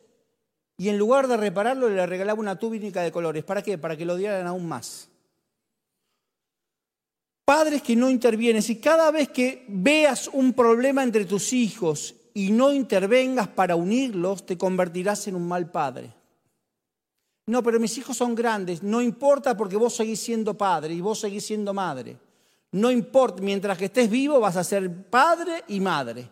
Y 0.77 0.89
en 0.89 0.97
lugar 0.97 1.27
de 1.27 1.37
repararlo, 1.37 1.89
le 1.89 2.05
regalaba 2.05 2.39
una 2.39 2.57
túnica 2.57 3.01
de 3.01 3.11
colores. 3.11 3.43
¿Para 3.43 3.61
qué? 3.61 3.77
Para 3.77 3.97
que 3.97 4.05
lo 4.05 4.13
odiaran 4.13 4.47
aún 4.47 4.67
más. 4.67 5.09
Padres 7.45 7.81
que 7.81 7.95
no 7.95 8.09
intervienen, 8.09 8.61
si 8.61 8.79
cada 8.79 9.11
vez 9.11 9.29
que 9.29 9.65
veas 9.67 10.29
un 10.29 10.53
problema 10.53 11.03
entre 11.03 11.25
tus 11.25 11.51
hijos 11.51 12.15
y 12.33 12.51
no 12.51 12.71
intervengas 12.71 13.49
para 13.49 13.75
unirlos, 13.75 14.45
te 14.45 14.57
convertirás 14.57 15.27
en 15.27 15.35
un 15.35 15.47
mal 15.47 15.69
padre. 15.69 16.13
No, 17.47 17.61
pero 17.61 17.79
mis 17.79 17.97
hijos 17.97 18.15
son 18.15 18.33
grandes, 18.33 18.81
no 18.81 19.01
importa 19.01 19.57
porque 19.57 19.75
vos 19.75 19.93
seguís 19.93 20.21
siendo 20.21 20.57
padre 20.57 20.93
y 20.93 21.01
vos 21.01 21.19
seguís 21.19 21.45
siendo 21.45 21.73
madre. 21.73 22.17
No 22.73 22.89
importa, 22.89 23.41
mientras 23.41 23.77
que 23.77 23.85
estés 23.85 24.09
vivo 24.09 24.39
vas 24.39 24.57
a 24.57 24.63
ser 24.63 24.91
padre 25.09 25.63
y 25.67 25.79
madre. 25.79 26.27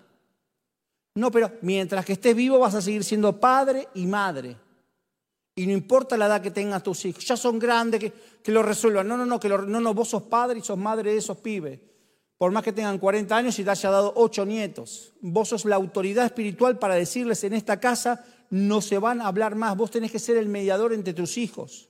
No, 1.15 1.29
pero 1.29 1.51
mientras 1.61 2.03
que 2.03 2.13
estés 2.13 2.35
vivo 2.35 2.57
vas 2.57 2.73
a 2.73 2.81
seguir 2.81 3.03
siendo 3.03 3.39
padre 3.39 3.87
y 3.93 4.07
madre. 4.07 4.57
Y 5.55 5.67
no 5.67 5.73
importa 5.73 6.17
la 6.17 6.25
edad 6.25 6.41
que 6.41 6.49
tengas 6.49 6.81
tus 6.81 7.05
hijos, 7.05 7.25
ya 7.25 7.37
son 7.37 7.59
grandes, 7.59 7.99
que, 7.99 8.13
que 8.41 8.51
lo 8.51 8.63
resuelvan. 8.63 9.07
No, 9.07 9.17
no, 9.17 9.25
no, 9.25 9.39
que 9.39 9.49
no, 9.49 9.59
no, 9.59 9.93
vos 9.93 10.09
sos 10.09 10.23
padre 10.23 10.59
y 10.59 10.61
sos 10.63 10.77
madre 10.77 11.11
de 11.11 11.17
esos 11.17 11.37
pibes. 11.37 11.79
Por 12.39 12.51
más 12.51 12.63
que 12.63 12.73
tengan 12.73 12.97
40 12.97 13.37
años 13.37 13.59
y 13.59 13.63
te 13.63 13.69
haya 13.69 13.91
dado 13.91 14.13
8 14.15 14.43
nietos. 14.45 15.13
Vos 15.21 15.49
sos 15.49 15.65
la 15.65 15.75
autoridad 15.75 16.25
espiritual 16.25 16.79
para 16.79 16.95
decirles 16.95 17.43
en 17.43 17.53
esta 17.53 17.79
casa, 17.79 18.25
no 18.49 18.81
se 18.81 18.97
van 18.97 19.21
a 19.21 19.27
hablar 19.27 19.53
más. 19.53 19.77
Vos 19.77 19.91
tenés 19.91 20.11
que 20.11 20.17
ser 20.17 20.37
el 20.37 20.47
mediador 20.47 20.91
entre 20.91 21.13
tus 21.13 21.37
hijos. 21.37 21.89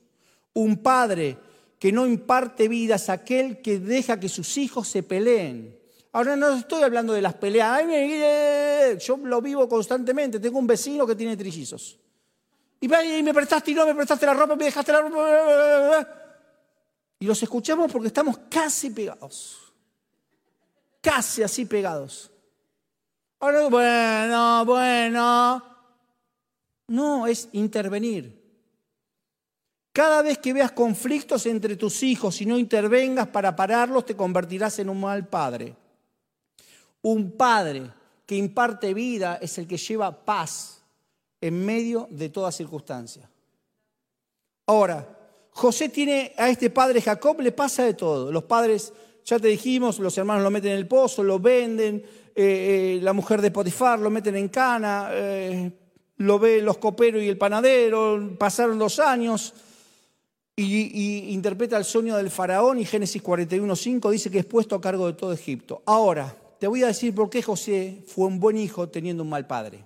Un 0.53 0.77
padre 0.83 1.37
que 1.81 1.91
no 1.91 2.05
imparte 2.05 2.67
vida 2.67 2.93
es 2.93 3.09
aquel 3.09 3.59
que 3.59 3.79
deja 3.79 4.19
que 4.19 4.29
sus 4.29 4.55
hijos 4.57 4.87
se 4.87 5.01
peleen. 5.01 5.79
Ahora 6.11 6.35
no 6.35 6.51
estoy 6.51 6.83
hablando 6.83 7.11
de 7.11 7.23
las 7.23 7.33
peleas. 7.33 7.81
yo 9.03 9.17
lo 9.17 9.41
vivo 9.41 9.67
constantemente. 9.67 10.39
Tengo 10.39 10.59
un 10.59 10.67
vecino 10.67 11.07
que 11.07 11.15
tiene 11.15 11.35
trillizos. 11.35 11.97
Y 12.79 12.87
me 12.87 13.33
prestaste 13.33 13.71
y 13.71 13.73
no 13.73 13.87
me 13.87 13.95
prestaste 13.95 14.27
la 14.27 14.35
ropa, 14.35 14.55
me 14.55 14.65
dejaste 14.65 14.91
la 14.91 15.01
ropa. 15.01 16.07
Y 17.17 17.25
los 17.25 17.41
escuchamos 17.41 17.91
porque 17.91 18.09
estamos 18.09 18.37
casi 18.47 18.91
pegados. 18.91 19.73
Casi 21.01 21.41
así 21.41 21.65
pegados. 21.65 22.29
Bueno, 23.39 23.71
bueno. 24.65 25.65
No, 26.89 27.25
es 27.25 27.49
intervenir. 27.53 28.40
Cada 29.93 30.21
vez 30.21 30.37
que 30.37 30.53
veas 30.53 30.71
conflictos 30.71 31.45
entre 31.45 31.75
tus 31.75 32.01
hijos 32.03 32.39
y 32.41 32.45
no 32.45 32.57
intervengas 32.57 33.27
para 33.27 33.55
pararlos, 33.55 34.05
te 34.05 34.15
convertirás 34.15 34.79
en 34.79 34.89
un 34.89 35.01
mal 35.01 35.27
padre. 35.27 35.75
Un 37.01 37.31
padre 37.31 37.91
que 38.25 38.35
imparte 38.35 38.93
vida 38.93 39.37
es 39.41 39.57
el 39.57 39.67
que 39.67 39.77
lleva 39.77 40.23
paz 40.23 40.81
en 41.41 41.65
medio 41.65 42.07
de 42.09 42.29
toda 42.29 42.51
circunstancia. 42.51 43.29
Ahora, 44.67 45.05
José 45.49 45.89
tiene 45.89 46.33
a 46.37 46.47
este 46.47 46.69
padre 46.69 47.01
Jacob, 47.01 47.41
le 47.41 47.51
pasa 47.51 47.83
de 47.83 47.93
todo. 47.93 48.31
Los 48.31 48.43
padres, 48.43 48.93
ya 49.25 49.39
te 49.39 49.49
dijimos, 49.49 49.99
los 49.99 50.17
hermanos 50.17 50.43
lo 50.43 50.51
meten 50.51 50.71
en 50.71 50.77
el 50.77 50.87
pozo, 50.87 51.21
lo 51.21 51.39
venden, 51.39 51.95
eh, 52.33 52.95
eh, 52.97 52.99
la 53.01 53.11
mujer 53.11 53.41
de 53.41 53.51
Potifar 53.51 53.99
lo 53.99 54.09
meten 54.09 54.37
en 54.37 54.47
cana, 54.47 55.09
eh, 55.11 55.69
lo 56.17 56.39
ve 56.39 56.61
los 56.61 56.77
coperos 56.77 57.21
y 57.21 57.27
el 57.27 57.37
panadero, 57.37 58.37
pasaron 58.39 58.79
dos 58.79 58.99
años 58.99 59.53
y, 60.55 61.33
interpreta 61.33 61.77
el 61.77 61.85
sueño 61.85 62.17
del 62.17 62.29
faraón 62.29 62.79
y 62.79 62.85
Génesis 62.85 63.23
41.5 63.23 64.11
dice 64.11 64.29
que 64.29 64.39
es 64.39 64.45
puesto 64.45 64.75
a 64.75 64.81
cargo 64.81 65.07
de 65.07 65.13
todo 65.13 65.33
Egipto. 65.33 65.81
Ahora, 65.85 66.35
te 66.59 66.67
voy 66.67 66.83
a 66.83 66.87
decir 66.87 67.15
por 67.15 67.29
qué 67.29 67.41
José 67.41 68.03
fue 68.05 68.27
un 68.27 68.39
buen 68.39 68.57
hijo 68.57 68.89
teniendo 68.89 69.23
un 69.23 69.29
mal 69.29 69.47
padre. 69.47 69.83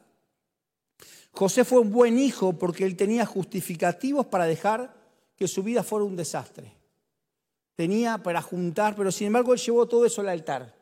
José 1.32 1.66
fue 1.66 1.80
un 1.80 1.92
buen 1.92 2.18
hijo 2.18 2.54
porque 2.54 2.86
él 2.86 2.96
tenía 2.96 3.26
justificativos 3.26 4.26
para 4.26 4.46
dejar 4.46 4.94
que 5.36 5.48
su 5.48 5.64
vida 5.64 5.84
fuera 5.84 6.06
un 6.06 6.16
desastre. 6.16 6.74
Tenía 7.76 8.18
para 8.18 8.42
juntar, 8.42 8.96
pero 8.96 9.12
sin 9.12 9.28
embargo 9.28 9.54
él 9.54 9.60
llevó 9.60 9.86
todo 9.86 10.06
eso 10.06 10.22
al 10.22 10.30
altar. 10.30 10.74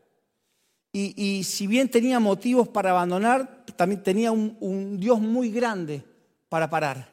Y, 0.95 1.43
si 1.43 1.65
bien 1.65 1.89
tenía 1.89 2.19
motivos 2.19 2.67
para 2.67 2.91
abandonar, 2.91 3.65
también 3.75 4.03
tenía 4.03 4.31
un 4.31 4.99
Dios 4.99 5.19
muy 5.19 5.49
grande 5.49 6.03
para 6.49 6.69
parar. 6.69 7.12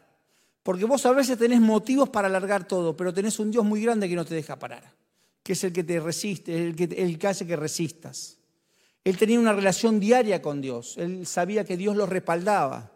Porque 0.62 0.84
vos 0.84 1.04
a 1.06 1.12
veces 1.12 1.38
tenés 1.38 1.60
motivos 1.60 2.08
para 2.08 2.28
alargar 2.28 2.68
todo, 2.68 2.96
pero 2.96 3.14
tenés 3.14 3.38
un 3.38 3.50
Dios 3.50 3.64
muy 3.64 3.82
grande 3.82 4.08
que 4.08 4.14
no 4.14 4.24
te 4.24 4.34
deja 4.34 4.58
parar, 4.58 4.94
que 5.42 5.54
es 5.54 5.64
el 5.64 5.72
que 5.72 5.84
te 5.84 5.98
resiste, 6.00 6.66
el 6.66 6.76
que, 6.76 6.84
el 6.84 7.18
que 7.18 7.26
hace 7.26 7.46
que 7.46 7.56
resistas. 7.56 8.36
Él 9.02 9.16
tenía 9.16 9.40
una 9.40 9.54
relación 9.54 9.98
diaria 9.98 10.42
con 10.42 10.60
Dios, 10.60 10.96
él 10.98 11.26
sabía 11.26 11.64
que 11.64 11.76
Dios 11.76 11.96
lo 11.96 12.04
respaldaba. 12.04 12.92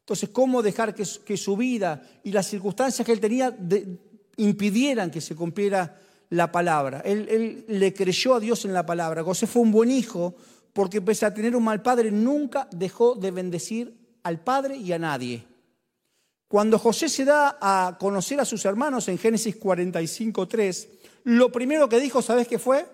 Entonces, 0.00 0.28
¿cómo 0.30 0.62
dejar 0.62 0.94
que, 0.94 1.36
su 1.36 1.56
vida 1.56 2.02
y 2.24 2.32
las 2.32 2.46
circunstancias 2.46 3.04
que 3.04 3.12
él 3.12 3.20
tenía 3.20 3.56
impidieran 4.36 5.10
que 5.10 5.20
se 5.20 5.34
cumpliera 5.34 5.98
la 6.30 6.52
palabra? 6.52 7.00
Él, 7.04 7.26
él, 7.30 7.64
le 7.68 7.92
creyó 7.92 8.34
a 8.34 8.40
Dios 8.40 8.64
en 8.64 8.72
la 8.72 8.86
palabra. 8.86 9.22
José 9.22 9.46
fue 9.46 9.62
un 9.62 9.70
buen 9.70 9.90
hijo 9.90 10.34
porque 10.72 11.02
pese 11.02 11.26
a 11.26 11.34
tener 11.34 11.56
un 11.56 11.64
mal 11.64 11.82
padre, 11.82 12.10
nunca 12.10 12.68
dejó 12.70 13.14
de 13.16 13.30
bendecir 13.30 13.98
al 14.22 14.40
padre 14.40 14.76
y 14.76 14.92
a 14.92 14.98
nadie. 14.98 15.44
Cuando 16.48 16.78
José 16.78 17.10
se 17.10 17.26
da 17.26 17.58
a 17.60 17.98
conocer 17.98 18.40
a 18.40 18.46
sus 18.46 18.64
hermanos 18.64 19.06
en 19.08 19.18
Génesis 19.18 19.60
45.3, 19.60 20.88
lo 21.24 21.52
primero 21.52 21.90
que 21.90 22.00
dijo, 22.00 22.22
¿sabes 22.22 22.48
qué 22.48 22.58
fue? 22.58 22.86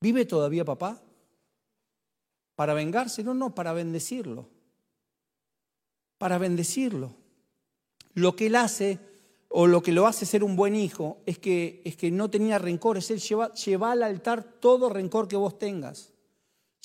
¿Vive 0.00 0.24
todavía 0.24 0.64
papá? 0.64 1.02
¿Para 2.56 2.72
vengarse? 2.72 3.22
No, 3.22 3.34
no, 3.34 3.54
para 3.54 3.74
bendecirlo. 3.74 4.48
Para 6.16 6.38
bendecirlo. 6.38 7.14
Lo 8.14 8.34
que 8.34 8.46
él 8.46 8.56
hace, 8.56 8.98
o 9.48 9.66
lo 9.66 9.82
que 9.82 9.92
lo 9.92 10.06
hace 10.06 10.24
ser 10.24 10.42
un 10.42 10.56
buen 10.56 10.74
hijo, 10.74 11.18
es 11.26 11.38
que, 11.38 11.82
es 11.84 11.96
que 11.96 12.10
no 12.10 12.30
tenía 12.30 12.58
rencores. 12.58 13.10
Él 13.10 13.20
lleva, 13.20 13.52
lleva 13.52 13.92
al 13.92 14.02
altar 14.02 14.42
todo 14.42 14.88
rencor 14.88 15.28
que 15.28 15.36
vos 15.36 15.58
tengas. 15.58 16.12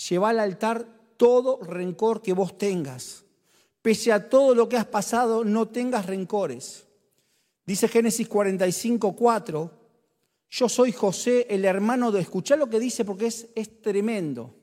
Lleva 0.09 0.29
al 0.29 0.41
altar 0.41 0.85
todo 1.15 1.61
rencor 1.61 2.21
que 2.21 2.33
vos 2.33 2.57
tengas. 2.57 3.23
Pese 3.87 4.11
a 4.11 4.27
todo 4.27 4.53
lo 4.53 4.67
que 4.67 4.75
has 4.75 4.85
pasado, 4.85 5.45
no 5.45 5.69
tengas 5.69 6.07
rencores. 6.07 6.85
Dice 7.65 7.87
Génesis 7.87 8.27
45, 8.27 9.15
4, 9.15 9.71
yo 10.49 10.67
soy 10.67 10.91
José, 10.91 11.47
el 11.49 11.63
hermano 11.63 12.11
de... 12.11 12.19
Escuchá 12.19 12.57
lo 12.57 12.69
que 12.69 12.81
dice 12.81 13.05
porque 13.05 13.27
es, 13.27 13.47
es 13.55 13.81
tremendo. 13.81 14.53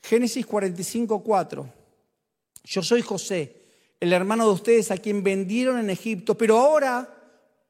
Génesis 0.00 0.46
45, 0.46 1.20
4. 1.20 1.72
Yo 2.62 2.82
soy 2.84 3.02
José, 3.02 3.60
el 3.98 4.12
hermano 4.12 4.46
de 4.46 4.52
ustedes 4.52 4.92
a 4.92 4.98
quien 4.98 5.24
vendieron 5.24 5.76
en 5.76 5.90
Egipto, 5.90 6.38
pero 6.38 6.56
ahora, 6.56 7.12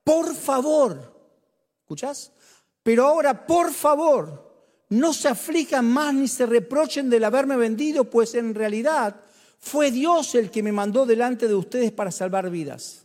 por 0.04 0.34
favor, 0.34 1.14
¿escuchás? 1.80 2.30
Pero 2.82 3.06
ahora, 3.06 3.46
por 3.46 3.72
favor, 3.72 4.52
no 4.90 5.14
se 5.14 5.28
aflijan 5.28 5.90
más 5.90 6.12
ni 6.12 6.28
se 6.28 6.44
reprochen 6.44 7.08
del 7.08 7.24
haberme 7.24 7.56
vendido, 7.56 8.04
pues 8.04 8.34
en 8.34 8.54
realidad 8.54 9.18
fue 9.60 9.90
Dios 9.90 10.34
el 10.34 10.50
que 10.50 10.62
me 10.62 10.72
mandó 10.72 11.06
delante 11.06 11.46
de 11.46 11.54
ustedes 11.54 11.92
para 11.92 12.10
salvar 12.10 12.50
vidas. 12.50 13.04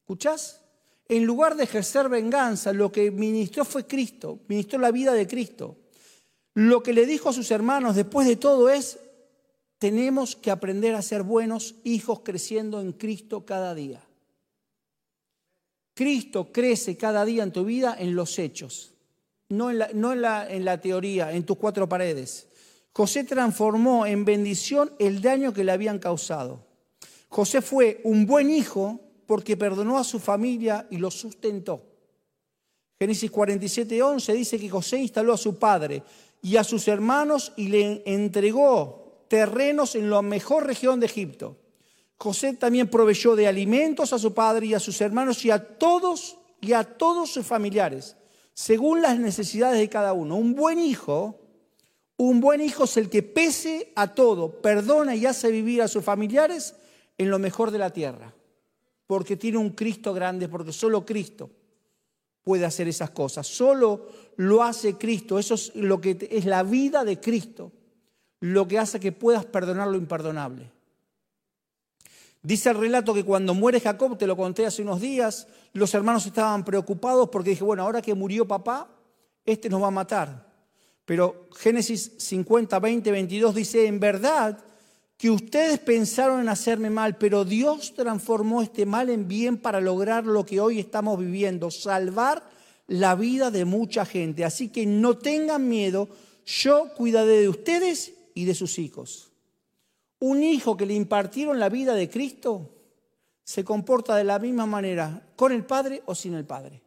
¿Escuchás? 0.00 0.62
En 1.08 1.24
lugar 1.24 1.56
de 1.56 1.64
ejercer 1.64 2.08
venganza, 2.08 2.72
lo 2.72 2.92
que 2.92 3.10
ministró 3.10 3.64
fue 3.64 3.86
Cristo, 3.86 4.40
ministró 4.48 4.78
la 4.78 4.90
vida 4.90 5.12
de 5.12 5.26
Cristo. 5.26 5.76
Lo 6.54 6.82
que 6.82 6.92
le 6.92 7.06
dijo 7.06 7.28
a 7.28 7.32
sus 7.32 7.50
hermanos 7.50 7.96
después 7.96 8.26
de 8.26 8.36
todo 8.36 8.68
es, 8.68 8.98
tenemos 9.78 10.36
que 10.36 10.50
aprender 10.50 10.94
a 10.94 11.02
ser 11.02 11.22
buenos 11.22 11.76
hijos 11.84 12.20
creciendo 12.20 12.80
en 12.80 12.92
Cristo 12.92 13.46
cada 13.46 13.74
día. 13.74 14.02
Cristo 15.94 16.52
crece 16.52 16.96
cada 16.96 17.24
día 17.24 17.42
en 17.42 17.52
tu 17.52 17.64
vida 17.64 17.96
en 17.98 18.14
los 18.14 18.38
hechos, 18.38 18.92
no 19.48 19.70
en 19.70 19.78
la, 19.78 19.90
no 19.94 20.12
en 20.12 20.22
la, 20.22 20.48
en 20.48 20.64
la 20.64 20.80
teoría, 20.80 21.32
en 21.32 21.44
tus 21.44 21.56
cuatro 21.56 21.88
paredes. 21.88 22.47
José 22.98 23.22
transformó 23.22 24.06
en 24.06 24.24
bendición 24.24 24.90
el 24.98 25.22
daño 25.22 25.52
que 25.52 25.62
le 25.62 25.70
habían 25.70 26.00
causado. 26.00 26.66
José 27.28 27.62
fue 27.62 28.00
un 28.02 28.26
buen 28.26 28.50
hijo 28.50 28.98
porque 29.24 29.56
perdonó 29.56 29.98
a 29.98 30.02
su 30.02 30.18
familia 30.18 30.84
y 30.90 30.96
lo 30.96 31.08
sustentó. 31.12 31.80
Génesis 32.98 33.30
47, 33.30 34.02
11 34.02 34.32
dice 34.32 34.58
que 34.58 34.68
José 34.68 34.98
instaló 34.98 35.32
a 35.32 35.36
su 35.36 35.60
padre 35.60 36.02
y 36.42 36.56
a 36.56 36.64
sus 36.64 36.88
hermanos 36.88 37.52
y 37.56 37.68
le 37.68 38.02
entregó 38.04 39.26
terrenos 39.28 39.94
en 39.94 40.10
la 40.10 40.20
mejor 40.20 40.66
región 40.66 40.98
de 40.98 41.06
Egipto. 41.06 41.56
José 42.16 42.54
también 42.54 42.90
proveyó 42.90 43.36
de 43.36 43.46
alimentos 43.46 44.12
a 44.12 44.18
su 44.18 44.34
padre 44.34 44.66
y 44.66 44.74
a 44.74 44.80
sus 44.80 45.00
hermanos 45.00 45.44
y 45.44 45.52
a 45.52 45.78
todos 45.78 46.36
y 46.60 46.72
a 46.72 46.82
todos 46.82 47.30
sus 47.30 47.46
familiares, 47.46 48.16
según 48.54 49.02
las 49.02 49.20
necesidades 49.20 49.78
de 49.78 49.88
cada 49.88 50.14
uno. 50.14 50.34
Un 50.34 50.56
buen 50.56 50.80
hijo, 50.80 51.38
un 52.18 52.40
buen 52.40 52.60
hijo 52.60 52.84
es 52.84 52.96
el 52.96 53.08
que 53.08 53.22
pese 53.22 53.92
a 53.94 54.12
todo, 54.12 54.60
perdona 54.60 55.14
y 55.14 55.24
hace 55.24 55.50
vivir 55.50 55.82
a 55.82 55.88
sus 55.88 56.04
familiares 56.04 56.74
en 57.16 57.30
lo 57.30 57.38
mejor 57.38 57.70
de 57.70 57.78
la 57.78 57.90
tierra, 57.90 58.34
porque 59.06 59.36
tiene 59.36 59.58
un 59.58 59.70
Cristo 59.70 60.12
grande, 60.12 60.48
porque 60.48 60.72
solo 60.72 61.06
Cristo 61.06 61.48
puede 62.42 62.64
hacer 62.64 62.88
esas 62.88 63.10
cosas, 63.10 63.46
solo 63.46 64.08
lo 64.36 64.64
hace 64.64 64.94
Cristo, 64.94 65.38
eso 65.38 65.54
es 65.54 65.74
lo 65.76 66.00
que 66.00 66.28
es 66.30 66.44
la 66.44 66.64
vida 66.64 67.04
de 67.04 67.20
Cristo, 67.20 67.70
lo 68.40 68.66
que 68.66 68.78
hace 68.78 68.98
que 68.98 69.12
puedas 69.12 69.44
perdonar 69.46 69.86
lo 69.86 69.96
imperdonable. 69.96 70.72
Dice 72.42 72.70
el 72.70 72.78
relato 72.78 73.14
que 73.14 73.24
cuando 73.24 73.54
muere 73.54 73.80
Jacob, 73.80 74.18
te 74.18 74.26
lo 74.26 74.36
conté 74.36 74.66
hace 74.66 74.82
unos 74.82 75.00
días, 75.00 75.46
los 75.72 75.94
hermanos 75.94 76.26
estaban 76.26 76.64
preocupados 76.64 77.28
porque 77.28 77.50
dije, 77.50 77.64
bueno, 77.64 77.84
ahora 77.84 78.02
que 78.02 78.14
murió 78.14 78.46
papá, 78.46 78.88
este 79.44 79.68
nos 79.68 79.82
va 79.82 79.88
a 79.88 79.92
matar. 79.92 80.47
Pero 81.08 81.48
Génesis 81.56 82.12
50, 82.18 82.78
20, 82.78 83.10
22 83.10 83.54
dice, 83.54 83.86
en 83.86 83.98
verdad 83.98 84.58
que 85.16 85.30
ustedes 85.30 85.78
pensaron 85.78 86.38
en 86.38 86.50
hacerme 86.50 86.90
mal, 86.90 87.16
pero 87.16 87.46
Dios 87.46 87.94
transformó 87.94 88.60
este 88.60 88.84
mal 88.84 89.08
en 89.08 89.26
bien 89.26 89.56
para 89.56 89.80
lograr 89.80 90.26
lo 90.26 90.44
que 90.44 90.60
hoy 90.60 90.78
estamos 90.78 91.18
viviendo, 91.18 91.70
salvar 91.70 92.46
la 92.88 93.14
vida 93.14 93.50
de 93.50 93.64
mucha 93.64 94.04
gente. 94.04 94.44
Así 94.44 94.68
que 94.68 94.84
no 94.84 95.16
tengan 95.16 95.66
miedo, 95.66 96.10
yo 96.44 96.92
cuidaré 96.94 97.40
de 97.40 97.48
ustedes 97.48 98.12
y 98.34 98.44
de 98.44 98.54
sus 98.54 98.78
hijos. 98.78 99.32
Un 100.18 100.42
hijo 100.42 100.76
que 100.76 100.84
le 100.84 100.92
impartieron 100.92 101.58
la 101.58 101.70
vida 101.70 101.94
de 101.94 102.10
Cristo 102.10 102.68
se 103.44 103.64
comporta 103.64 104.14
de 104.14 104.24
la 104.24 104.38
misma 104.38 104.66
manera 104.66 105.26
con 105.36 105.52
el 105.52 105.64
padre 105.64 106.02
o 106.04 106.14
sin 106.14 106.34
el 106.34 106.44
padre. 106.44 106.82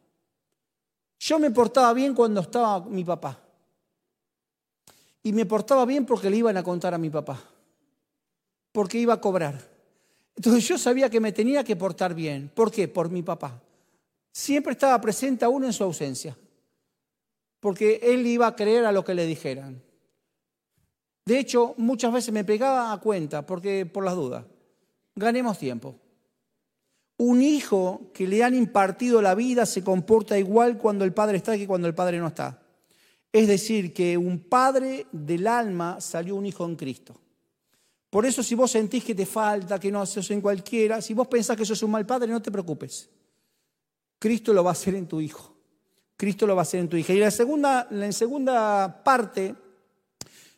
Yo 1.18 1.40
me 1.40 1.50
portaba 1.50 1.92
bien 1.92 2.14
cuando 2.14 2.42
estaba 2.42 2.84
mi 2.84 3.02
papá. 3.02 3.41
Y 5.22 5.32
me 5.32 5.46
portaba 5.46 5.84
bien 5.84 6.04
porque 6.04 6.30
le 6.30 6.38
iban 6.38 6.56
a 6.56 6.62
contar 6.62 6.94
a 6.94 6.98
mi 6.98 7.10
papá. 7.10 7.42
Porque 8.72 8.98
iba 8.98 9.14
a 9.14 9.20
cobrar. 9.20 9.60
Entonces 10.36 10.66
yo 10.66 10.78
sabía 10.78 11.10
que 11.10 11.20
me 11.20 11.32
tenía 11.32 11.62
que 11.62 11.76
portar 11.76 12.14
bien. 12.14 12.50
¿Por 12.54 12.70
qué? 12.70 12.88
Por 12.88 13.10
mi 13.10 13.22
papá. 13.22 13.60
Siempre 14.32 14.72
estaba 14.72 15.00
presente 15.00 15.44
aún 15.44 15.64
en 15.64 15.72
su 15.72 15.84
ausencia. 15.84 16.36
Porque 17.60 18.00
él 18.02 18.26
iba 18.26 18.46
a 18.46 18.56
creer 18.56 18.84
a 18.86 18.92
lo 18.92 19.04
que 19.04 19.14
le 19.14 19.26
dijeran. 19.26 19.82
De 21.24 21.38
hecho, 21.38 21.74
muchas 21.76 22.12
veces 22.12 22.32
me 22.32 22.44
pegaba 22.44 22.92
a 22.92 22.98
cuenta, 22.98 23.46
porque 23.46 23.86
por 23.86 24.04
las 24.04 24.16
dudas, 24.16 24.44
ganemos 25.14 25.58
tiempo. 25.58 25.94
Un 27.18 27.42
hijo 27.42 28.10
que 28.12 28.26
le 28.26 28.42
han 28.42 28.54
impartido 28.54 29.22
la 29.22 29.36
vida 29.36 29.64
se 29.64 29.84
comporta 29.84 30.36
igual 30.38 30.78
cuando 30.78 31.04
el 31.04 31.12
padre 31.12 31.36
está 31.36 31.56
que 31.56 31.68
cuando 31.68 31.86
el 31.86 31.94
padre 31.94 32.18
no 32.18 32.26
está. 32.26 32.61
Es 33.32 33.48
decir, 33.48 33.94
que 33.94 34.18
un 34.18 34.40
padre 34.40 35.06
del 35.10 35.46
alma 35.46 36.00
salió 36.00 36.36
un 36.36 36.44
hijo 36.44 36.66
en 36.66 36.76
Cristo. 36.76 37.18
Por 38.10 38.26
eso 38.26 38.42
si 38.42 38.54
vos 38.54 38.70
sentís 38.70 39.04
que 39.04 39.14
te 39.14 39.24
falta, 39.24 39.80
que 39.80 39.90
no 39.90 40.02
haces 40.02 40.30
en 40.30 40.42
cualquiera, 40.42 41.00
si 41.00 41.14
vos 41.14 41.28
pensás 41.28 41.56
que 41.56 41.64
sos 41.64 41.82
un 41.82 41.92
mal 41.92 42.04
padre, 42.04 42.30
no 42.30 42.42
te 42.42 42.52
preocupes. 42.52 43.08
Cristo 44.18 44.52
lo 44.52 44.62
va 44.62 44.70
a 44.70 44.72
hacer 44.72 44.94
en 44.94 45.06
tu 45.06 45.18
hijo. 45.18 45.56
Cristo 46.14 46.46
lo 46.46 46.54
va 46.54 46.60
a 46.60 46.68
hacer 46.68 46.80
en 46.80 46.88
tu 46.90 46.96
hija. 46.98 47.14
Y 47.14 47.18
la 47.18 47.30
segunda, 47.30 47.88
la 47.90 48.12
segunda 48.12 49.02
parte 49.02 49.54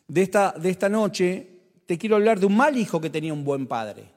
de 0.07 0.21
esta, 0.21 0.51
de 0.51 0.69
esta 0.69 0.89
noche, 0.89 1.49
te 1.85 1.97
quiero 1.97 2.17
hablar 2.17 2.39
de 2.39 2.45
un 2.45 2.57
mal 2.57 2.77
hijo 2.77 2.99
que 2.99 3.09
tenía 3.09 3.33
un 3.33 3.45
buen 3.45 3.67
padre. 3.67 4.11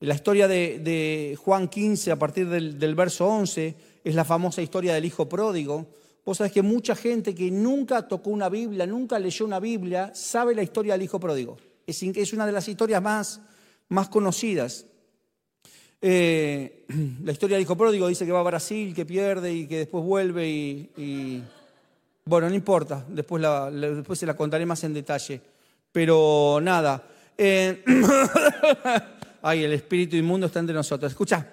La 0.00 0.14
historia 0.14 0.48
de, 0.48 1.38
Juan 1.38 1.68
15, 1.68 2.12
a 2.12 2.18
partir 2.18 2.48
del, 2.48 2.78
del, 2.78 2.94
verso 2.94 3.26
11, 3.26 3.76
es 4.02 4.14
la 4.14 4.24
famosa 4.24 4.62
historia 4.62 4.94
del 4.94 5.04
hijo 5.04 5.28
pródigo. 5.28 5.86
Vos 6.26 6.36
sabés 6.36 6.52
que 6.52 6.60
mucha 6.60 6.94
gente 6.94 7.34
que 7.34 7.50
nunca 7.50 8.06
tocó 8.06 8.28
una 8.28 8.50
Biblia, 8.50 8.86
nunca 8.86 9.18
leyó 9.18 9.46
una 9.46 9.60
Biblia, 9.60 10.10
sabe 10.14 10.54
la 10.54 10.62
historia 10.62 10.92
del 10.92 11.02
hijo 11.02 11.18
pródigo. 11.18 11.56
Es, 11.86 12.32
una 12.34 12.44
de 12.44 12.52
las 12.52 12.68
historias 12.68 13.00
más, 13.00 13.40
más 13.88 14.10
conocidas. 14.10 14.84
Eh, 16.02 16.84
la 17.24 17.32
historia 17.32 17.56
del 17.56 17.62
hijo 17.62 17.76
pródigo 17.76 18.08
dice 18.08 18.26
que 18.26 18.32
va 18.32 18.40
a 18.40 18.42
Brasil, 18.42 18.94
que 18.94 19.06
pierde 19.06 19.54
y 19.54 19.66
que 19.66 19.78
después 19.78 20.04
vuelve 20.04 20.46
y 20.50 21.42
bueno, 22.28 22.48
no 22.48 22.56
importa, 22.56 23.04
después, 23.08 23.40
después 23.72 24.18
se 24.18 24.26
la 24.26 24.34
contaré 24.34 24.66
más 24.66 24.82
en 24.82 24.92
detalle. 24.92 25.40
Pero 25.92 26.58
nada. 26.60 27.06
Eh, 27.38 27.84
ay, 29.42 29.62
el 29.62 29.72
espíritu 29.72 30.16
inmundo 30.16 30.48
está 30.48 30.58
entre 30.58 30.74
nosotros. 30.74 31.12
Escucha, 31.12 31.48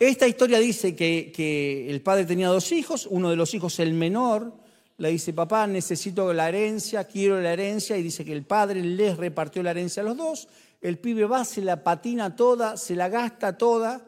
esta 0.00 0.26
historia 0.26 0.58
dice 0.58 0.96
que, 0.96 1.86
el 1.90 2.00
padre 2.00 2.24
tenía 2.24 2.48
dos 2.48 2.72
hijos, 2.72 3.06
uno 3.10 3.28
de 3.28 3.36
los 3.36 3.52
hijos, 3.52 3.78
el 3.80 3.92
menor, 3.92 4.54
le 4.96 5.10
dice, 5.10 5.34
papá, 5.34 5.66
necesito 5.66 6.32
la 6.32 6.48
herencia, 6.48 7.04
quiero 7.04 7.38
la 7.38 7.52
herencia, 7.52 7.98
y 7.98 8.02
dice 8.02 8.24
que 8.24 8.32
el 8.32 8.44
padre 8.44 8.82
les 8.82 9.18
repartió 9.18 9.62
la 9.62 9.72
herencia 9.72 10.02
a 10.02 10.06
los 10.06 10.16
dos, 10.16 10.48
el 10.80 10.98
pibe 10.98 11.26
va, 11.26 11.44
se 11.44 11.60
la 11.60 11.84
patina 11.84 12.34
toda, 12.34 12.78
se 12.78 12.96
la 12.96 13.10
gasta 13.10 13.58
toda, 13.58 14.02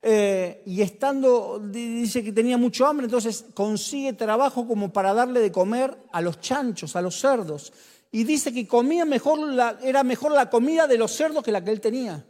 eh, 0.00 0.62
y 0.64 0.80
estando, 0.80 1.60
dice 1.60 2.22
que 2.22 2.32
tenía 2.32 2.56
mucho 2.56 2.86
hambre, 2.86 3.06
entonces 3.06 3.44
consigue 3.52 4.12
trabajo 4.12 4.66
como 4.68 4.92
para 4.92 5.12
darle 5.12 5.40
de 5.40 5.50
comer 5.50 5.96
a 6.12 6.20
los 6.20 6.40
chanchos, 6.40 6.94
a 6.94 7.02
los 7.02 7.18
cerdos. 7.18 7.72
Y 8.12 8.22
dice 8.22 8.52
que 8.52 8.68
comía 8.68 9.04
mejor 9.04 9.40
era 9.82 10.04
mejor 10.04 10.32
la 10.32 10.50
comida 10.50 10.86
de 10.86 10.98
los 10.98 11.10
cerdos 11.12 11.42
que 11.42 11.50
la 11.50 11.64
que 11.64 11.70
él 11.70 11.80
tenía. 11.80 12.24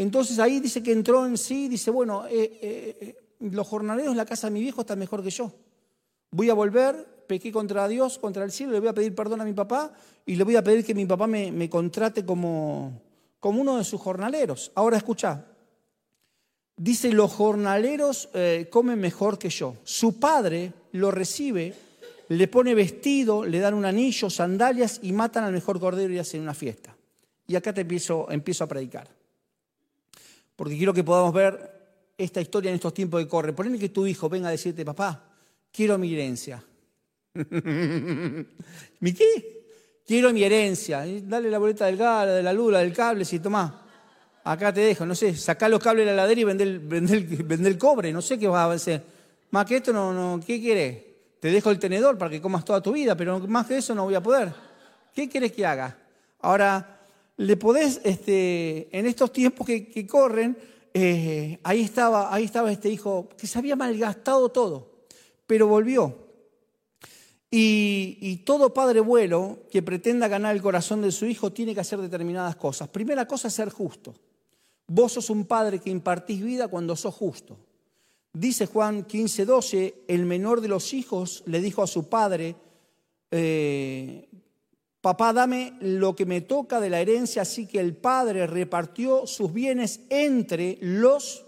Entonces 0.00 0.38
ahí 0.38 0.60
dice 0.60 0.82
que 0.82 0.92
entró 0.92 1.26
en 1.26 1.36
sí, 1.36 1.68
dice, 1.68 1.90
bueno, 1.90 2.24
eh, 2.26 2.58
eh, 2.62 3.16
los 3.40 3.68
jornaleros 3.68 4.12
en 4.12 4.16
la 4.16 4.24
casa 4.24 4.46
de 4.46 4.54
mi 4.54 4.62
viejo 4.62 4.80
están 4.80 4.98
mejor 4.98 5.22
que 5.22 5.28
yo. 5.28 5.52
Voy 6.30 6.48
a 6.48 6.54
volver, 6.54 7.26
pequé 7.26 7.52
contra 7.52 7.86
Dios, 7.86 8.18
contra 8.18 8.42
el 8.44 8.50
cielo, 8.50 8.72
le 8.72 8.80
voy 8.80 8.88
a 8.88 8.94
pedir 8.94 9.14
perdón 9.14 9.42
a 9.42 9.44
mi 9.44 9.52
papá 9.52 9.92
y 10.24 10.36
le 10.36 10.44
voy 10.44 10.56
a 10.56 10.64
pedir 10.64 10.86
que 10.86 10.94
mi 10.94 11.04
papá 11.04 11.26
me, 11.26 11.68
contrate 11.68 12.24
como, 12.24 12.98
como 13.40 13.60
uno 13.60 13.76
de 13.76 13.84
sus 13.84 14.00
jornaleros. 14.00 14.72
Ahora 14.74 14.96
escucha, 14.96 15.44
Dice, 16.78 17.12
los 17.12 17.30
jornaleros 17.32 18.30
eh, 18.32 18.68
comen 18.70 18.98
mejor 18.98 19.38
que 19.38 19.50
yo. 19.50 19.76
Su 19.84 20.18
padre 20.18 20.72
lo 20.92 21.10
recibe, 21.10 21.74
le 22.28 22.48
pone 22.48 22.74
vestido, 22.74 23.44
le 23.44 23.58
dan 23.58 23.74
un 23.74 23.84
anillo, 23.84 24.30
sandalias 24.30 24.98
y 25.02 25.12
matan 25.12 25.44
al 25.44 25.52
mejor 25.52 25.78
cordero 25.78 26.10
y 26.10 26.18
hacen 26.18 26.40
una 26.40 26.54
fiesta. 26.54 26.96
Y 27.46 27.54
acá 27.54 27.74
te 27.74 27.82
empiezo 27.82 28.28
a 28.30 28.66
predicar. 28.66 29.19
Porque 30.60 30.76
quiero 30.76 30.92
que 30.92 31.02
podamos 31.02 31.32
ver 31.32 32.12
esta 32.18 32.38
historia 32.38 32.68
en 32.68 32.74
estos 32.74 32.92
tiempos 32.92 33.18
que 33.22 33.26
corren. 33.26 33.54
Poneme 33.54 33.78
que 33.78 33.88
tu 33.88 34.06
hijo 34.06 34.28
venga 34.28 34.48
a 34.48 34.50
decirte, 34.50 34.84
papá, 34.84 35.24
quiero 35.72 35.96
mi 35.96 36.12
herencia. 36.12 36.62
¿Mi 39.00 39.14
qué? 39.14 40.02
Quiero 40.06 40.30
mi 40.30 40.44
herencia. 40.44 41.02
Dale 41.22 41.48
la 41.48 41.56
boleta 41.56 41.86
del 41.86 41.96
gas, 41.96 42.26
de 42.26 42.42
la 42.42 42.52
luz, 42.52 42.74
del 42.74 42.92
cable, 42.92 43.24
si 43.24 43.38
tomás 43.38 43.72
acá 44.44 44.70
te 44.70 44.80
dejo, 44.80 45.06
no 45.06 45.14
sé, 45.14 45.34
sacá 45.34 45.66
los 45.66 45.82
cables 45.82 46.04
de 46.04 46.12
la 46.12 46.22
ladera 46.22 46.40
y 46.42 46.44
vender 46.44 46.68
el, 46.68 47.66
el, 47.66 47.78
cobre, 47.78 48.12
no 48.12 48.20
sé 48.20 48.38
qué 48.38 48.46
vas 48.46 48.68
a 48.68 48.72
hacer. 48.72 49.02
Más 49.52 49.64
que 49.64 49.76
esto, 49.76 49.94
no, 49.94 50.12
no, 50.12 50.44
¿qué 50.44 50.60
querés? 50.60 50.98
Te 51.40 51.50
dejo 51.50 51.70
el 51.70 51.78
tenedor 51.78 52.18
para 52.18 52.30
que 52.30 52.40
comas 52.40 52.64
toda 52.66 52.82
tu 52.82 52.92
vida, 52.92 53.16
pero 53.16 53.38
más 53.40 53.66
que 53.66 53.78
eso 53.78 53.94
no 53.94 54.04
voy 54.04 54.14
a 54.14 54.22
poder. 54.22 54.52
¿Qué 55.14 55.28
querés 55.28 55.52
que 55.52 55.64
haga? 55.64 55.96
Ahora, 56.40 56.99
le 57.40 57.56
podés, 57.56 58.02
este, 58.04 58.94
en 58.96 59.06
estos 59.06 59.32
tiempos 59.32 59.66
que, 59.66 60.06
corren, 60.06 60.58
eh, 60.92 61.58
ahí, 61.62 61.80
estaba, 61.80 62.34
ahí 62.34 62.44
estaba 62.44 62.70
este 62.70 62.90
hijo 62.90 63.30
que 63.38 63.46
se 63.46 63.58
había 63.58 63.76
malgastado 63.76 64.50
todo, 64.50 64.90
pero 65.46 65.66
volvió. 65.66 66.14
Y, 67.50 68.42
todo 68.44 68.74
padre 68.74 69.00
bueno 69.00 69.58
que 69.70 69.82
pretenda 69.82 70.28
ganar 70.28 70.54
el 70.54 70.60
corazón 70.60 71.00
de 71.00 71.10
su 71.10 71.24
hijo 71.24 71.50
tiene 71.50 71.72
que 71.72 71.80
hacer 71.80 71.98
determinadas 71.98 72.56
cosas. 72.56 72.88
Primera 72.88 73.26
cosa, 73.26 73.48
ser 73.48 73.70
justo. 73.70 74.14
Vos 74.86 75.12
sos 75.12 75.30
un 75.30 75.46
padre 75.46 75.78
que 75.78 75.88
impartís 75.88 76.44
vida 76.44 76.68
cuando 76.68 76.94
sos 76.94 77.14
justo. 77.14 77.56
Dice 78.34 78.66
Juan 78.66 79.04
15, 79.04 79.46
12, 79.46 79.94
el 80.08 80.26
menor 80.26 80.60
de 80.60 80.68
los 80.68 80.92
hijos 80.92 81.42
le 81.46 81.62
dijo 81.62 81.82
a 81.82 81.86
su 81.86 82.06
padre, 82.06 82.54
eh, 83.30 84.28
papá, 85.00 85.32
dame 85.32 85.74
lo 85.80 86.14
que 86.14 86.26
me 86.26 86.40
toca 86.40 86.80
de 86.80 86.90
la 86.90 87.00
herencia, 87.00 87.42
así 87.42 87.66
que 87.66 87.80
el 87.80 87.96
padre 87.96 88.46
repartió 88.46 89.26
sus 89.26 89.52
bienes 89.52 90.00
entre 90.10 90.78
los 90.80 91.46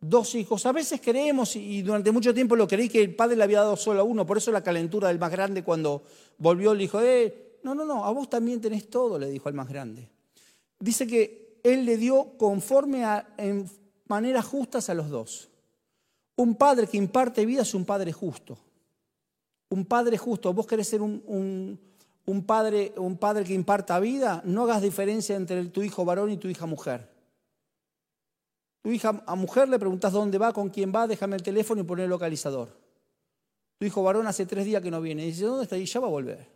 dos 0.00 0.34
hijos. 0.34 0.66
A 0.66 0.72
veces 0.72 1.00
creemos, 1.02 1.56
y 1.56 1.82
durante 1.82 2.12
mucho 2.12 2.34
tiempo 2.34 2.56
lo 2.56 2.68
creí, 2.68 2.88
que 2.88 3.02
el 3.02 3.14
padre 3.14 3.36
le 3.36 3.44
había 3.44 3.60
dado 3.60 3.76
solo 3.76 4.00
a 4.00 4.04
uno, 4.04 4.26
por 4.26 4.38
eso 4.38 4.50
la 4.52 4.62
calentura 4.62 5.08
del 5.08 5.18
más 5.18 5.30
grande 5.30 5.62
cuando 5.62 6.02
volvió 6.38 6.74
le 6.74 6.80
dijo, 6.80 7.00
eh, 7.00 7.58
no, 7.62 7.74
no, 7.74 7.84
no, 7.84 8.04
a 8.04 8.10
vos 8.10 8.28
también 8.28 8.60
tenés 8.60 8.88
todo, 8.88 9.18
le 9.18 9.28
dijo 9.28 9.48
al 9.48 9.54
más 9.54 9.68
grande. 9.68 10.10
Dice 10.78 11.06
que 11.06 11.60
Él 11.62 11.84
le 11.84 11.96
dio 11.96 12.36
conforme 12.36 13.04
a, 13.04 13.34
en 13.38 13.68
maneras 14.06 14.44
justas 14.44 14.90
a 14.90 14.94
los 14.94 15.08
dos. 15.08 15.48
Un 16.36 16.56
padre 16.56 16.86
que 16.86 16.96
imparte 16.96 17.46
vida 17.46 17.62
es 17.62 17.74
un 17.74 17.84
padre 17.84 18.12
justo. 18.12 18.58
Un 19.70 19.86
padre 19.86 20.18
justo. 20.18 20.52
Vos 20.52 20.66
querés 20.66 20.88
ser 20.88 21.00
un, 21.00 21.22
un, 21.26 21.80
padre, 22.46 22.92
un 22.96 23.18
padre 23.18 23.44
que 23.44 23.54
imparta 23.54 24.00
vida, 24.00 24.42
no 24.44 24.62
hagas 24.62 24.82
diferencia 24.82 25.36
entre 25.36 25.64
tu 25.66 25.82
hijo 25.82 26.04
varón 26.04 26.30
y 26.30 26.38
tu 26.38 26.48
hija 26.48 26.66
mujer. 26.66 27.10
Tu 28.82 28.90
hija 28.90 29.22
a 29.26 29.34
mujer 29.34 29.68
le 29.68 29.78
preguntas 29.78 30.12
dónde 30.12 30.38
va, 30.38 30.52
con 30.52 30.68
quién 30.70 30.92
va, 30.94 31.06
déjame 31.06 31.36
el 31.36 31.42
teléfono 31.42 31.80
y 31.80 31.84
poner 31.84 32.04
el 32.04 32.10
localizador. 32.10 32.76
Tu 33.78 33.86
hijo 33.86 34.02
varón 34.02 34.26
hace 34.26 34.46
tres 34.46 34.64
días 34.64 34.82
que 34.82 34.90
no 34.90 35.00
viene. 35.00 35.24
Y 35.24 35.26
dice, 35.26 35.44
¿dónde 35.44 35.64
está? 35.64 35.76
Y 35.76 35.84
ya 35.84 36.00
va 36.00 36.06
a 36.06 36.10
volver. 36.10 36.48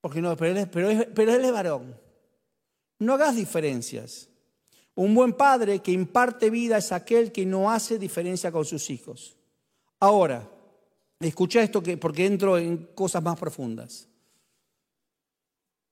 Porque 0.00 0.22
no, 0.22 0.36
pero 0.36 0.66
pero, 0.70 0.88
pero 1.14 1.34
él 1.34 1.44
es 1.44 1.52
varón. 1.52 1.98
No 2.98 3.14
hagas 3.14 3.36
diferencias. 3.36 4.28
Un 4.94 5.14
buen 5.14 5.34
padre 5.34 5.80
que 5.80 5.92
imparte 5.92 6.48
vida 6.48 6.78
es 6.78 6.92
aquel 6.92 7.32
que 7.32 7.44
no 7.44 7.70
hace 7.70 7.98
diferencia 7.98 8.50
con 8.50 8.64
sus 8.64 8.88
hijos. 8.88 9.36
Ahora, 10.00 10.48
escucha 11.20 11.62
esto 11.62 11.82
que, 11.82 11.96
porque 11.96 12.26
entro 12.26 12.58
en 12.58 12.88
cosas 12.94 13.22
más 13.22 13.38
profundas. 13.38 14.08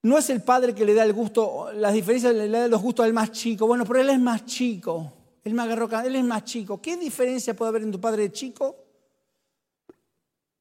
No 0.02 0.18
es 0.18 0.28
el 0.28 0.42
padre 0.42 0.74
que 0.74 0.84
le 0.84 0.92
da 0.92 1.02
el 1.04 1.14
gusto, 1.14 1.72
las 1.72 1.94
diferencias 1.94 2.34
le 2.34 2.48
da 2.48 2.68
los 2.68 2.82
gustos 2.82 3.06
al 3.06 3.14
más 3.14 3.32
chico. 3.32 3.66
Bueno, 3.66 3.86
pero 3.86 4.00
él 4.00 4.10
es 4.10 4.20
más 4.20 4.44
chico. 4.44 5.12
Él 5.42 5.54
me 5.54 5.62
agarró, 5.62 5.88
él 6.02 6.16
es 6.16 6.24
más 6.24 6.44
chico. 6.44 6.80
¿Qué 6.80 6.96
diferencia 6.96 7.54
puede 7.54 7.70
haber 7.70 7.82
en 7.82 7.92
tu 7.92 8.00
padre 8.00 8.30
chico? 8.30 8.76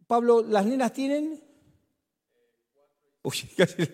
Pablo, 0.07 0.43
¿las 0.43 0.65
nenas 0.65 0.93
tienen? 0.93 1.41
Uy, 3.23 3.35
casi. 3.57 3.87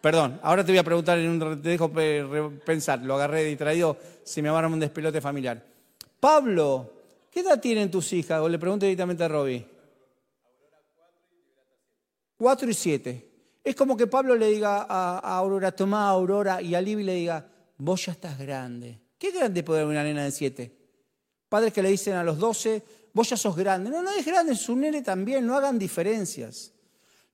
Perdón, 0.00 0.40
ahora 0.42 0.64
te 0.64 0.72
voy 0.72 0.78
a 0.78 0.84
preguntar, 0.84 1.18
te 1.60 1.68
dejo 1.68 1.90
pensar, 2.64 3.02
lo 3.02 3.16
agarré 3.16 3.44
distraído, 3.44 3.98
se 4.24 4.40
me 4.40 4.48
va 4.48 4.66
un 4.66 4.80
despelote 4.80 5.20
familiar. 5.20 5.62
Pablo, 6.18 6.99
¿qué 7.30 7.40
edad 7.40 7.60
tienen 7.60 7.90
tus 7.90 8.12
hijas? 8.12 8.40
O 8.40 8.48
le 8.48 8.58
pregunto 8.58 8.84
directamente 8.84 9.24
a 9.24 9.28
Robbie. 9.28 9.66
Cuatro 12.36 12.68
y 12.68 12.74
siete. 12.74 13.30
Es 13.62 13.76
como 13.76 13.96
que 13.96 14.06
Pablo 14.06 14.34
le 14.34 14.46
diga 14.46 14.86
a, 14.88 15.18
Aurora, 15.36 15.72
toma 15.72 16.08
Aurora, 16.08 16.62
y 16.62 16.74
a 16.74 16.80
Libby 16.80 17.04
le 17.04 17.14
diga, 17.14 17.46
vos 17.76 18.06
ya 18.06 18.12
estás 18.12 18.38
grande. 18.38 18.98
¿Qué 19.18 19.30
grande 19.30 19.62
puede 19.62 19.80
haber 19.80 19.92
una 19.92 20.02
nena 20.02 20.24
de 20.24 20.30
siete? 20.30 20.74
Padres 21.48 21.72
que 21.72 21.82
le 21.82 21.90
dicen 21.90 22.14
a 22.14 22.24
los 22.24 22.38
doce, 22.38 22.82
vos 23.12 23.28
ya 23.28 23.36
sos 23.36 23.54
grande. 23.54 23.90
No, 23.90 24.02
no 24.02 24.10
es 24.12 24.24
grande, 24.24 24.52
es 24.52 24.68
un 24.68 24.80
nene 24.80 25.02
también, 25.02 25.46
no 25.46 25.56
hagan 25.56 25.78
diferencias. 25.78 26.72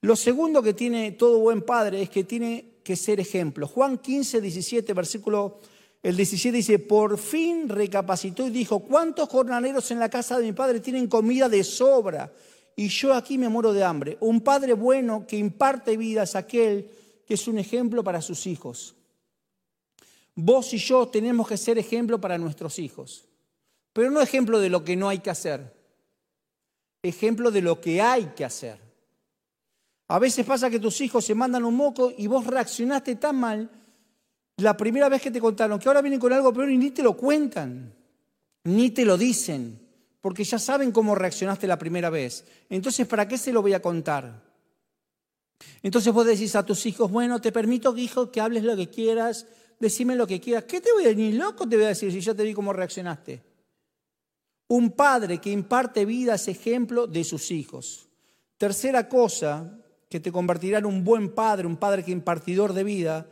Lo 0.01 0.17
segundo 0.17 0.63
que 0.63 0.75
tiene 0.75 1.13
todo 1.13 1.39
buen 1.39 1.63
padre 1.63 2.03
es 2.03 2.11
que 2.11 2.25
tiene 2.25 2.81
que 2.83 2.97
ser 2.97 3.21
ejemplo. 3.21 3.67
Juan 3.67 3.99
15, 3.99 4.41
17, 4.41 4.93
versículo 4.93 5.61
el 6.07 6.17
17 6.17 6.57
dice, 6.57 6.79
por 6.79 7.19
fin 7.19 7.69
recapacitó 7.69 8.47
y 8.47 8.51
dijo, 8.51 8.79
¿cuántos 8.79 9.29
jornaleros 9.29 9.91
en 9.91 9.99
la 9.99 10.09
casa 10.09 10.39
de 10.39 10.45
mi 10.45 10.53
padre 10.53 10.79
tienen 10.79 11.09
comida 11.09 11.49
de 11.49 11.65
sobra? 11.65 12.33
Y 12.77 12.87
yo 12.87 13.13
aquí 13.13 13.37
me 13.37 13.49
muero 13.49 13.73
de 13.73 13.83
hambre. 13.83 14.17
Un 14.21 14.41
padre 14.41 14.75
bueno 14.75 15.27
que 15.27 15.37
imparte 15.37 15.97
vida 15.97 16.23
es 16.23 16.37
aquel 16.37 16.89
que 17.27 17.35
es 17.35 17.49
un 17.49 17.59
ejemplo 17.59 18.05
para 18.05 18.23
sus 18.23 18.47
hijos. 18.47 18.95
Vos 20.37 20.73
y 20.75 20.79
yo 20.79 21.09
tenemos 21.09 21.49
que 21.49 21.57
ser 21.57 21.77
ejemplo 21.77 22.21
para 22.21 22.39
nuestros 22.39 22.79
hijos. 22.79 23.25
Pero 23.93 24.09
no 24.13 24.21
ejemplo 24.21 24.61
de 24.61 24.71
lo 24.71 24.85
que 24.85 24.95
no 24.95 25.09
hay 25.09 25.19
que 25.19 25.31
hacer. 25.31 25.75
Ejemplo 27.03 27.51
de 27.51 27.63
lo 27.63 27.81
que 27.81 28.01
hay 28.01 28.27
que 28.27 28.45
hacer. 28.45 28.79
A 30.07 30.21
veces 30.21 30.47
pasa 30.47 30.71
que 30.71 30.79
tus 30.79 31.01
hijos 31.01 31.25
se 31.25 31.35
mandan 31.35 31.65
un 31.65 31.75
moco 31.75 32.13
y 32.17 32.29
vos 32.29 32.47
reaccionaste 32.47 33.17
tan 33.17 33.35
mal 33.35 33.86
la 34.59 34.77
primera 34.77 35.09
vez 35.09 35.21
que 35.21 35.31
te 35.31 35.41
contaron 35.41 35.79
que 35.79 35.89
ahora 35.89 36.01
vienen 36.01 36.21
con 36.21 36.33
algo 36.33 36.53
peor 36.53 36.71
y 36.71 36.79
ni 36.79 36.91
te 36.91 37.03
lo 37.03 37.17
cuentan, 37.17 37.93
ni 38.65 38.91
te 38.91 39.05
lo 39.05 39.19
dicen, 39.19 39.79
porque 40.21 40.45
ya 40.45 40.59
saben 40.59 40.93
cómo 40.93 41.15
reaccionaste 41.15 41.67
la 41.67 41.79
primera 41.79 42.11
vez. 42.11 42.45
Entonces, 42.71 43.07
¿para 43.07 43.29
qué 43.29 43.37
se 43.39 43.53
lo 43.53 43.63
voy 43.63 43.75
a 43.75 43.83
contar? 43.83 44.43
Entonces 45.83 46.13
vos 46.13 46.27
decís 46.27 46.57
a 46.57 46.65
tus 46.65 46.85
hijos, 46.87 47.11
bueno, 47.11 47.41
te 47.41 47.53
permito, 47.53 47.97
hijo, 47.97 48.31
que 48.31 48.41
hables 48.41 48.65
lo 48.65 48.77
que 48.77 48.89
quieras, 48.89 49.47
decime 49.79 50.17
lo 50.17 50.27
que 50.27 50.41
quieras. 50.41 50.65
¿Qué 50.65 50.81
te 50.81 50.93
voy 50.93 51.05
a 51.05 51.09
decir? 51.09 51.23
Ni 51.23 51.33
loco 51.33 51.69
te 51.69 51.77
voy 51.77 51.85
a 51.85 51.89
decir 51.89 52.11
si 52.11 52.21
ya 52.21 52.35
te 52.35 52.43
vi 52.43 52.55
cómo 52.55 52.73
reaccionaste. 52.73 53.43
Un 54.69 54.91
padre 54.93 55.39
que 55.39 55.51
imparte 55.51 56.05
vida 56.05 56.35
es 56.35 56.49
ejemplo 56.49 57.07
de 57.07 57.25
sus 57.25 57.51
hijos. 57.51 58.09
Tercera 58.57 59.09
cosa 59.09 59.79
que 60.09 60.19
te 60.19 60.33
convertirá 60.33 60.79
en 60.79 60.87
un 60.87 61.05
buen 61.05 61.35
padre, 61.35 61.67
un 61.67 61.77
padre 61.77 62.03
que 62.05 62.11
impartidor 62.11 62.73
de 62.73 62.85
vida, 62.85 63.27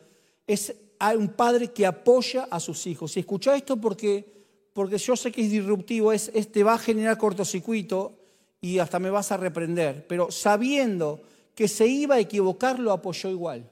es 0.47 0.75
un 1.13 1.29
padre 1.29 1.69
que 1.69 1.87
apoya 1.87 2.49
a 2.51 2.61
sus 2.61 2.87
hijos. 2.87 3.17
Y 3.17 3.21
escucha 3.21 3.55
esto 3.55 3.77
porque, 3.77 4.45
porque 4.73 4.99
yo 4.99 5.17
sé 5.17 5.31
que 5.33 5.43
es 5.43 5.51
disruptivo, 5.51 6.13
es, 6.13 6.31
te 6.51 6.63
va 6.65 6.75
a 6.75 6.79
generar 6.79 7.19
cortocircuito 7.19 8.19
y 8.61 8.79
hasta 8.79 8.99
me 8.99 9.11
vas 9.11 9.31
a 9.33 9.37
reprender, 9.37 10.07
pero 10.07 10.31
sabiendo 10.31 11.21
que 11.55 11.69
se 11.69 11.87
iba 11.87 12.17
a 12.17 12.21
equivocar, 12.21 12.79
lo 12.79 12.93
apoyó 12.93 13.29
igual. 13.29 13.71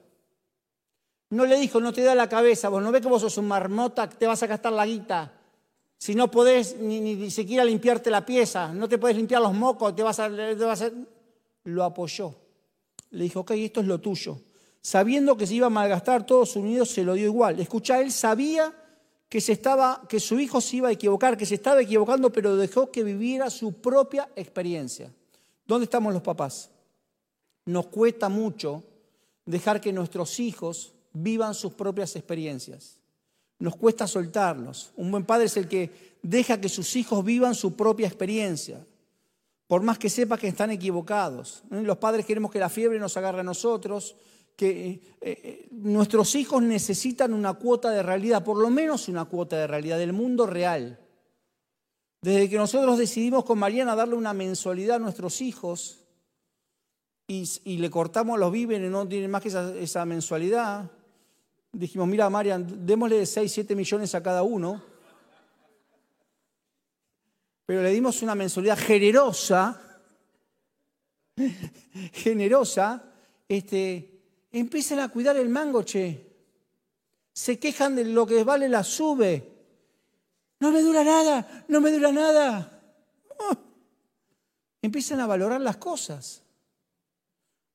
No 1.31 1.45
le 1.45 1.57
dijo, 1.57 1.79
no 1.79 1.91
te 1.91 2.03
da 2.03 2.13
la 2.13 2.29
cabeza, 2.29 2.69
vos 2.69 2.83
no 2.83 2.91
ves 2.91 3.01
que 3.01 3.07
vos 3.07 3.21
sos 3.21 3.37
un 3.37 3.47
marmota, 3.47 4.07
te 4.07 4.27
vas 4.27 4.43
a 4.43 4.47
gastar 4.47 4.71
la 4.73 4.85
guita. 4.85 5.33
Si 5.97 6.13
no 6.13 6.29
podés 6.29 6.77
ni, 6.79 7.31
siquiera 7.31 7.65
limpiarte 7.65 8.11
la 8.11 8.25
pieza, 8.25 8.73
no 8.73 8.87
te 8.87 8.97
podés 8.97 9.17
limpiar 9.17 9.41
los 9.41 9.53
mocos, 9.53 9.95
te 9.95 10.03
vas 10.03 10.19
a, 10.19 10.29
te 10.29 10.55
vas 10.55 10.81
a... 10.83 10.91
Lo 11.63 11.83
apoyó 11.83 12.35
le 13.13 13.25
dijo, 13.25 13.41
ok, 13.41 13.51
esto 13.51 13.79
es 13.81 13.87
lo 13.87 13.99
tuyo. 13.99 14.39
Sabiendo 14.83 15.37
que 15.37 15.47
se 15.47 15.55
iba 15.55 15.67
a 15.67 15.69
malgastar 15.69 16.25
todos 16.25 16.57
unidos, 16.57 16.89
se 16.89 17.05
lo 17.05 17.13
dio 17.13 17.25
igual. 17.25 17.57
Escucha, 17.57 18.01
él 18.01 18.11
sabía 18.11 18.73
que, 19.29 19.39
se 19.39 19.53
estaba, 19.53 20.03
que 20.09 20.19
su 20.19 20.37
hijo 20.41 20.59
se 20.59 20.75
iba 20.75 20.89
a 20.89 20.91
equivocar, 20.91 21.37
que 21.37 21.45
se 21.45 21.55
estaba 21.55 21.81
equivocando, 21.81 22.33
pero 22.33 22.57
dejó 22.57 22.91
que 22.91 23.01
viviera 23.01 23.49
su 23.49 23.71
propia 23.71 24.29
experiencia. 24.35 25.09
¿Dónde 25.65 25.85
estamos 25.85 26.13
los 26.13 26.21
papás? 26.21 26.69
Nos 27.65 27.87
cuesta 27.87 28.27
mucho 28.27 28.83
dejar 29.45 29.79
que 29.79 29.93
nuestros 29.93 30.37
hijos 30.41 30.91
vivan 31.13 31.53
sus 31.53 31.71
propias 31.71 32.17
experiencias. 32.17 32.97
Nos 33.59 33.77
cuesta 33.77 34.05
soltarlos. 34.05 34.91
Un 34.97 35.11
buen 35.11 35.23
padre 35.23 35.45
es 35.45 35.55
el 35.55 35.69
que 35.69 36.17
deja 36.21 36.59
que 36.59 36.67
sus 36.67 36.97
hijos 36.97 37.23
vivan 37.23 37.55
su 37.55 37.73
propia 37.73 38.07
experiencia 38.07 38.85
por 39.73 39.81
más 39.81 39.97
que 39.97 40.09
sepa 40.09 40.37
que 40.37 40.47
están 40.47 40.69
equivocados. 40.69 41.63
Los 41.71 41.97
padres 41.97 42.27
queremos 42.27 42.51
que 42.51 42.59
la 42.59 42.69
fiebre 42.69 42.99
nos 42.99 43.17
agarre 43.17 43.39
a 43.39 43.43
nosotros, 43.43 44.15
que 44.55 44.89
eh, 44.89 45.01
eh, 45.21 45.67
nuestros 45.71 46.35
hijos 46.35 46.61
necesitan 46.61 47.33
una 47.33 47.53
cuota 47.53 47.89
de 47.89 48.03
realidad, 48.03 48.43
por 48.43 48.57
lo 48.57 48.69
menos 48.69 49.07
una 49.07 49.25
cuota 49.25 49.57
de 49.57 49.67
realidad 49.67 49.97
del 49.97 50.13
mundo 50.13 50.45
real. 50.45 50.99
Desde 52.21 52.49
que 52.49 52.57
nosotros 52.57 52.97
decidimos 52.97 53.43
con 53.43 53.59
Mariana 53.59 53.95
darle 53.95 54.15
una 54.15 54.33
mensualidad 54.33 54.97
a 54.97 54.99
nuestros 54.99 55.41
hijos 55.41 55.99
y, 57.27 57.77
le 57.77 57.89
cortamos 57.89 58.39
los 58.39 58.51
víveres, 58.51 58.91
no 58.91 59.07
tienen 59.07 59.31
más 59.31 59.41
que 59.41 59.47
esa, 59.47 59.75
esa 59.75 60.05
mensualidad, 60.05 60.89
dijimos, 61.71 62.07
mira 62.07 62.29
Marian, 62.29 62.85
démosle 62.85 63.25
6, 63.25 63.51
7 63.51 63.75
millones 63.75 64.13
a 64.13 64.21
cada 64.21 64.43
uno 64.43 64.93
pero 67.65 67.81
le 67.81 67.91
dimos 67.91 68.21
una 68.21 68.35
mensualidad 68.35 68.77
generosa, 68.77 69.81
generosa, 72.13 73.03
este, 73.47 74.12
empiezan 74.53 74.99
a 74.99 75.09
cuidar 75.09 75.35
el 75.35 75.49
mango, 75.49 75.83
che. 75.83 76.31
Se 77.33 77.59
quejan 77.59 77.95
de 77.95 78.05
lo 78.05 78.25
que 78.25 78.43
vale 78.45 78.69
la 78.69 78.83
sube. 78.83 79.51
No 80.59 80.71
me 80.71 80.81
dura 80.81 81.03
nada, 81.03 81.65
no 81.67 81.81
me 81.81 81.91
dura 81.91 82.11
nada. 82.11 82.81
Oh. 83.39 83.57
Empiezan 84.81 85.19
a 85.19 85.27
valorar 85.27 85.59
las 85.59 85.75
cosas. 85.77 86.43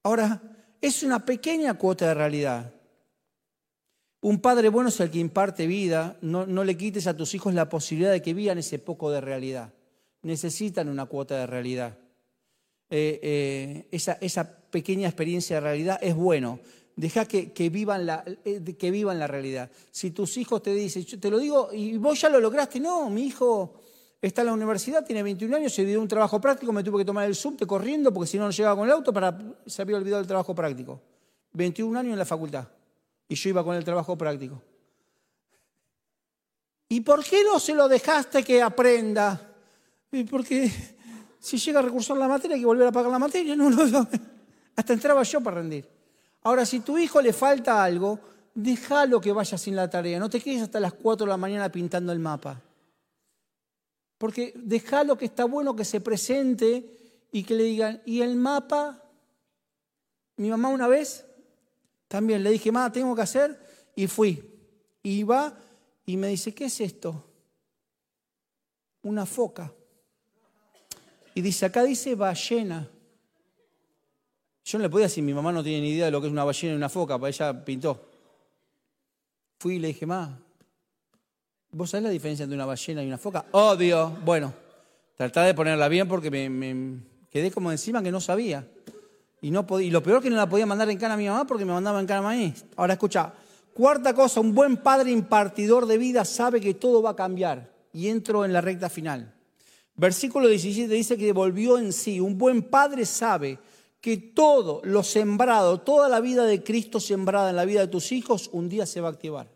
Ahora, 0.05 0.41
es 0.81 1.03
una 1.03 1.27
pequeña 1.27 1.75
cuota 1.75 2.07
de 2.07 2.15
realidad. 2.15 2.73
Un 4.21 4.41
padre 4.41 4.71
bueno 4.71 4.89
es 4.89 5.01
el 5.01 5.11
que 5.11 5.19
imparte 5.19 5.67
vida. 5.67 6.17
No, 6.23 6.47
no 6.47 6.65
le 6.65 6.79
quites 6.79 7.07
a 7.07 7.17
tus 7.17 7.35
hijos 7.35 7.53
la 7.53 7.69
posibilidad 7.69 8.13
de 8.13 8.23
que 8.23 8.33
vivan 8.33 8.59
ese 8.59 8.79
poco 8.79 9.11
de 9.11 9.21
realidad 9.21 9.73
necesitan 10.23 10.89
una 10.89 11.07
cuota 11.07 11.37
de 11.37 11.47
realidad. 11.47 11.97
Eh, 12.91 13.21
eh, 13.23 13.89
esa, 14.21 14.58
pequeña 14.71 15.09
experiencia 15.09 15.57
de 15.57 15.61
realidad 15.61 15.99
es 16.03 16.15
bueno. 16.15 16.61
Deja 16.97 17.27
que, 17.27 17.71
vivan 17.71 18.07
la, 18.07 18.25
eh, 18.45 18.77
que 18.77 18.91
vivan 18.91 19.19
la 19.19 19.29
realidad. 19.29 19.71
Si 19.91 20.11
tus 20.11 20.37
hijos 20.37 20.63
te 20.63 20.75
dicen, 20.75 21.05
yo 21.05 21.21
te 21.21 21.31
lo 21.31 21.39
digo, 21.39 21.71
y 21.73 21.97
vos 21.97 22.21
ya 22.21 22.29
lo 22.29 22.41
lograste, 22.41 22.81
no, 22.81 23.09
mi 23.09 23.27
hijo 23.27 23.75
está 24.21 24.43
en 24.43 24.49
la 24.49 24.53
universidad, 24.53 25.05
tiene 25.05 25.23
21 25.23 25.57
años, 25.57 25.73
se 25.73 25.85
dio 25.85 26.01
un 26.01 26.09
trabajo 26.09 26.41
práctico, 26.41 26.73
me 26.73 26.83
tuve 26.83 26.99
que 26.99 27.05
tomar 27.05 27.27
el 27.27 27.37
subte 27.37 27.67
corriendo 27.67 28.13
porque 28.13 28.29
si 28.29 28.37
no 28.37 28.47
no 28.47 28.51
llegaba 28.51 28.75
con 28.75 28.87
el 28.87 28.93
auto, 28.93 29.13
para, 29.13 29.39
se 29.67 29.83
había 29.83 29.97
olvidado 29.97 30.21
el 30.21 30.27
trabajo 30.27 30.55
práctico. 30.55 31.01
21 31.53 31.99
años 31.99 32.13
en 32.13 32.19
la 32.19 32.25
facultad 32.25 32.67
y 33.29 33.35
yo 33.35 33.51
iba 33.51 33.63
con 33.63 33.77
el 33.77 33.85
trabajo 33.85 34.17
práctico. 34.17 34.61
¿Y 36.89 37.03
por 37.03 37.23
qué 37.23 37.45
no 37.45 37.61
se 37.61 37.75
lo 37.75 37.87
dejaste 37.87 38.43
que 38.43 38.63
aprenda? 38.63 39.41
Porque 40.31 40.73
si 41.39 41.59
llega 41.59 41.81
a 41.81 41.83
recursar 41.83 42.17
la 42.17 42.27
materia 42.27 42.55
hay 42.55 42.61
que 42.63 42.67
volver 42.67 42.89
a 42.89 42.93
pagar 42.93 43.13
la 43.13 43.19
materia. 43.19 43.55
No, 43.55 43.69
no, 43.69 44.09
Hasta 44.79 44.93
entraba 44.93 45.25
yo 45.25 45.41
para 45.41 45.57
rendir. 45.57 45.89
Ahora, 46.43 46.65
si 46.65 46.79
tu 46.79 46.97
hijo 46.99 47.21
le 47.21 47.33
falta 47.33 47.83
algo, 47.83 48.21
déjalo 48.55 49.21
que 49.21 49.33
vaya 49.33 49.59
sin 49.59 49.75
la 49.75 49.91
tarea, 49.91 50.21
no 50.21 50.31
te 50.31 50.41
quedes 50.41 50.63
hasta 50.63 50.79
las 50.79 50.93
4 50.93 51.27
de 51.27 51.31
la 51.31 51.37
mañana 51.37 51.73
pintando 51.73 52.13
el 52.13 52.21
mapa. 52.21 52.63
Porque 54.19 54.53
déjalo 54.55 55.19
que 55.19 55.25
está 55.25 55.47
bueno 55.47 55.75
que 55.75 55.85
se 55.85 56.01
presente 56.01 57.19
y 57.33 57.43
que 57.43 57.57
le 57.57 57.65
digan, 57.65 58.03
¿y 58.07 58.23
el 58.23 58.37
mapa? 58.37 59.03
Mi 60.37 60.49
mamá 60.49 60.69
una 60.69 60.87
vez 60.87 61.27
también 62.07 62.45
le 62.45 62.51
dije, 62.51 62.71
mamá, 62.71 62.93
tengo 62.93 63.17
que 63.17 63.23
hacer, 63.23 63.61
y 63.97 64.07
fui. 64.07 64.49
Y 65.03 65.25
va 65.25 65.59
y 66.07 66.17
me 66.17 66.29
dice, 66.29 66.55
¿qué 66.55 66.67
es 66.67 66.81
esto? 66.81 67.25
Una 69.03 69.27
foca. 69.27 69.73
Y 71.35 71.41
dice, 71.41 71.67
acá 71.67 71.83
dice 71.83 72.15
ballena. 72.15 72.89
Yo 74.69 74.77
no 74.77 74.83
le 74.83 74.91
podía 74.91 75.07
decir, 75.07 75.25
mi 75.25 75.33
mamá 75.33 75.51
no 75.51 75.63
tiene 75.63 75.81
ni 75.81 75.93
idea 75.93 76.05
de 76.05 76.11
lo 76.11 76.21
que 76.21 76.27
es 76.27 76.31
una 76.31 76.45
ballena 76.45 76.75
y 76.75 76.77
una 76.77 76.91
foca, 76.91 77.19
para 77.19 77.31
ella 77.31 77.65
pintó. 77.65 78.05
Fui 79.59 79.77
y 79.77 79.79
le 79.79 79.89
dije, 79.89 80.05
ma, 80.05 80.39
¿vos 81.71 81.89
sabés 81.89 82.05
la 82.05 82.11
diferencia 82.11 82.43
entre 82.43 82.55
una 82.55 82.67
ballena 82.67 83.03
y 83.03 83.07
una 83.07 83.17
foca? 83.17 83.47
Obvio. 83.53 84.19
Bueno, 84.27 84.53
tratá 85.17 85.45
de 85.45 85.55
ponerla 85.55 85.89
bien 85.89 86.07
porque 86.07 86.31
me, 86.31 87.01
quedé 87.31 87.51
como 87.51 87.73
encima 87.73 88.03
que 88.03 88.13
no 88.13 88.21
sabía. 88.21 88.69
Y, 89.41 89.51
no 89.51 89.67
podía, 89.67 89.87
y 89.87 89.91
lo 89.91 90.03
peor 90.03 90.21
que 90.21 90.29
no 90.29 90.37
la 90.37 90.47
podía 90.47 90.67
mandar 90.67 90.91
en 90.91 90.99
cana 90.99 91.15
a 91.15 91.17
mi 91.17 91.27
mamá 91.27 91.47
porque 91.47 91.65
me 91.65 91.73
mandaba 91.73 91.99
en 91.99 92.07
cana 92.07 92.29
a 92.29 92.35
mí. 92.35 92.53
Ahora 92.77 92.93
escucha, 92.93 93.33
cuarta 93.73 94.13
cosa, 94.13 94.41
un 94.41 94.55
buen 94.55 94.77
padre 94.77 95.11
impartidor 95.11 95.87
de 95.87 95.97
vida 95.97 96.27
sabe 96.27 96.61
que 96.61 96.75
todo 96.75 97.01
va 97.01 97.11
a 97.13 97.17
cambiar. 97.17 97.73
Y 97.95 98.09
entro 98.09 98.45
en 98.45 98.53
la 98.53 98.61
recta 98.61 98.91
final. 98.91 99.33
Versículo 99.97 100.47
17 100.47 100.93
dice 100.93 101.17
que 101.17 101.33
volvió 101.33 101.79
en 101.79 101.91
sí. 101.91 102.21
Un 102.21 102.37
buen 102.37 102.65
padre 102.65 103.07
sabe 103.07 103.59
que 104.01 104.17
todo 104.17 104.81
lo 104.85 105.03
sembrado, 105.03 105.81
toda 105.81 106.09
la 106.09 106.21
vida 106.21 106.45
de 106.45 106.63
Cristo 106.63 107.01
sembrada 107.01 107.51
en 107.51 107.57
la 107.57 107.65
vida 107.65 107.81
de 107.81 107.89
tus 107.89 108.13
hijos, 108.13 108.49
un 108.53 108.69
día 108.69 108.87
se 108.87 109.01
va 109.01 109.09
a 109.09 109.13
activar. 109.13 109.49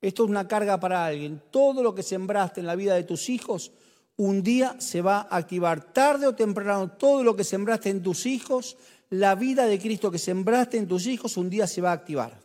Esto 0.00 0.24
es 0.24 0.30
una 0.30 0.48
carga 0.48 0.78
para 0.78 1.04
alguien. 1.04 1.42
Todo 1.50 1.82
lo 1.82 1.94
que 1.94 2.02
sembraste 2.02 2.60
en 2.60 2.66
la 2.66 2.76
vida 2.76 2.94
de 2.94 3.04
tus 3.04 3.28
hijos, 3.28 3.72
un 4.16 4.42
día 4.42 4.76
se 4.78 5.02
va 5.02 5.26
a 5.30 5.36
activar. 5.36 5.92
Tarde 5.92 6.26
o 6.26 6.34
temprano, 6.34 6.92
todo 6.92 7.22
lo 7.22 7.36
que 7.36 7.44
sembraste 7.44 7.90
en 7.90 8.02
tus 8.02 8.26
hijos, 8.26 8.76
la 9.10 9.34
vida 9.34 9.66
de 9.66 9.78
Cristo 9.78 10.10
que 10.10 10.18
sembraste 10.18 10.78
en 10.78 10.88
tus 10.88 11.06
hijos, 11.06 11.36
un 11.36 11.50
día 11.50 11.66
se 11.66 11.80
va 11.80 11.90
a 11.90 11.94
activar. 11.94 12.40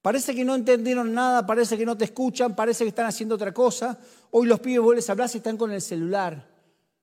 Parece 0.00 0.34
que 0.34 0.44
no 0.44 0.54
entendieron 0.54 1.12
nada, 1.12 1.44
parece 1.44 1.76
que 1.76 1.84
no 1.84 1.96
te 1.96 2.04
escuchan, 2.04 2.54
parece 2.54 2.84
que 2.84 2.90
están 2.90 3.06
haciendo 3.06 3.34
otra 3.34 3.52
cosa. 3.52 3.98
Hoy 4.30 4.46
los 4.46 4.60
pibes 4.60 4.80
vuelves 4.80 5.08
a 5.08 5.12
hablar 5.12 5.28
y 5.34 5.38
están 5.38 5.56
con 5.56 5.72
el 5.72 5.82
celular. 5.82 6.55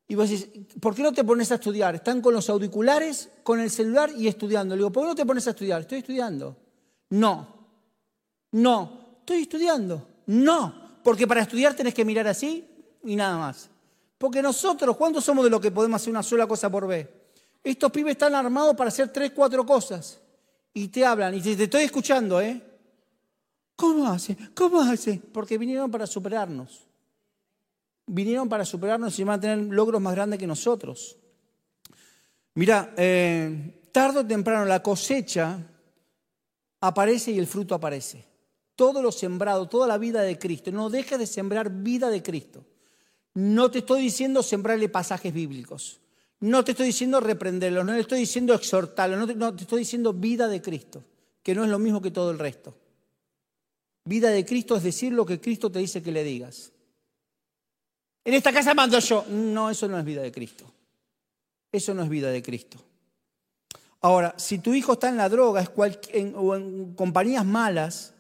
Y 0.08 0.16
vos 0.16 0.30
decís, 0.30 0.48
¿por 0.80 0.94
qué 0.94 1.02
no 1.02 1.13
te 1.13 1.24
pones 1.24 1.52
a 1.52 1.56
estudiar? 1.56 1.96
Están 1.96 2.22
con 2.22 2.34
los 2.34 2.50
auriculares, 2.50 3.30
con 3.42 3.60
el 3.60 3.72
celular 3.72 4.12
y 4.16 4.28
estudiando. 4.28 4.76
Le 4.76 4.80
digo, 4.80 4.92
¿por 4.92 5.04
qué 5.04 5.08
no 5.08 5.16
te 5.16 5.26
pones 5.26 5.48
a 5.48 5.52
estudiar? 5.52 5.82
Estoy 5.82 6.00
estudiando. 6.00 6.58
No, 7.10 7.48
no, 8.52 9.18
estoy 9.20 9.44
estudiando. 9.44 10.08
No, 10.28 11.00
porque 11.04 11.28
para 11.28 11.42
estudiar 11.42 11.76
tenés 11.76 11.94
que 11.94 12.04
mirar 12.04 12.28
así 12.28 12.68
y 13.04 13.16
nada 13.16 13.38
más. 13.38 13.70
Porque 14.18 14.42
nosotros, 14.42 14.96
¿cuántos 14.98 15.24
somos 15.24 15.44
de 15.44 15.50
los 15.50 15.60
que 15.60 15.72
podemos 15.72 16.02
hacer 16.02 16.12
una 16.12 16.24
sola 16.24 16.48
cosa 16.48 16.70
por 16.70 16.86
vez? 16.88 17.08
Estos 17.63 17.92
pibes 17.92 18.12
están 18.12 18.36
armados 18.36 18.76
para 18.76 18.89
hacer 18.89 19.12
tres, 19.12 19.32
cuatro 19.32 19.66
cosas. 19.66 20.20
Y 20.74 20.89
te 20.89 21.06
hablan, 21.06 21.34
y 21.36 21.42
te, 21.42 21.56
te 21.56 21.63
estoy 21.63 21.84
escuchando, 21.84 22.42
¿eh? 22.42 22.62
¿Cómo 23.76 24.08
hace? 24.08 24.38
¿Cómo 24.56 24.82
hace? 24.82 25.22
Porque 25.32 25.58
vinieron 25.58 25.89
para 25.89 26.08
superarnos 26.08 26.93
vinieron 28.06 28.50
para 28.50 28.66
superarnos 28.66 29.18
y 29.18 29.24
van 29.24 29.38
a 29.38 29.42
tener 29.42 29.58
logros 29.74 30.02
más 30.02 30.16
grandes 30.16 30.39
que 30.39 30.48
nosotros. 30.48 31.18
Mira, 32.56 32.94
eh, 32.98 33.82
tarde 33.92 34.20
o 34.20 34.28
temprano 34.28 34.66
la 34.66 34.84
cosecha 34.84 35.60
aparece 36.82 37.32
y 37.32 37.39
el 37.39 37.48
fruto 37.48 37.76
aparece. 37.76 38.26
Todo 38.76 39.02
lo 39.02 39.12
sembrado, 39.12 39.68
toda 39.70 39.88
la 39.88 39.98
vida 39.98 40.22
de 40.22 40.38
Cristo. 40.38 40.72
No 40.72 40.89
dejes 40.89 41.20
de 41.20 41.28
sembrar 41.28 41.70
vida 41.70 42.10
de 42.10 42.22
Cristo. 42.22 42.66
No 43.36 43.72
te 43.72 43.80
estoy 43.80 44.02
diciendo 44.02 44.44
sembrarle 44.44 44.89
pasajes 44.89 45.34
bíblicos. 45.34 46.00
No 46.39 46.63
te 46.63 46.72
estoy 46.72 46.88
diciendo 46.88 47.20
reprenderlos. 47.20 47.86
No 47.86 47.94
te 47.94 48.02
estoy 48.02 48.20
diciendo 48.20 48.54
exhortarlos. 48.54 49.20
No 49.20 49.34
no 49.34 49.56
te 49.56 49.63
estoy 49.63 49.80
diciendo 49.80 50.13
vida 50.13 50.48
de 50.48 50.62
Cristo, 50.62 51.04
que 51.42 51.56
no 51.56 51.63
es 51.63 51.70
lo 51.70 51.80
mismo 51.80 52.02
que 52.02 52.12
todo 52.12 52.32
el 52.32 52.39
resto. 52.39 52.76
Vida 54.06 54.30
de 54.30 54.46
Cristo 54.46 54.76
es 54.76 54.84
decir 54.84 55.13
lo 55.13 55.26
que 55.26 55.39
Cristo 55.39 55.72
te 55.72 55.80
dice 55.80 56.04
que 56.04 56.12
le 56.12 56.24
digas. 56.24 56.73
En 58.26 58.34
esta 58.34 58.54
casa 58.54 58.74
mando 58.74 59.00
yo. 59.00 59.26
No, 59.30 59.70
eso 59.70 59.88
no 59.88 59.98
es 60.00 60.06
vida 60.06 60.22
de 60.22 60.32
Cristo. 60.32 60.66
Eso 61.72 61.94
no 61.94 62.04
es 62.04 62.10
vida 62.10 62.30
de 62.32 62.42
Cristo. 62.42 62.78
Ahora, 64.02 64.36
si 64.38 64.60
tu 64.60 64.74
hijo 64.74 64.94
está 64.94 65.10
en 65.10 65.18
la 65.18 65.30
droga 65.30 65.70
o 66.36 66.56
en 66.56 66.94
compañías 66.94 67.46
malas, 67.46 68.14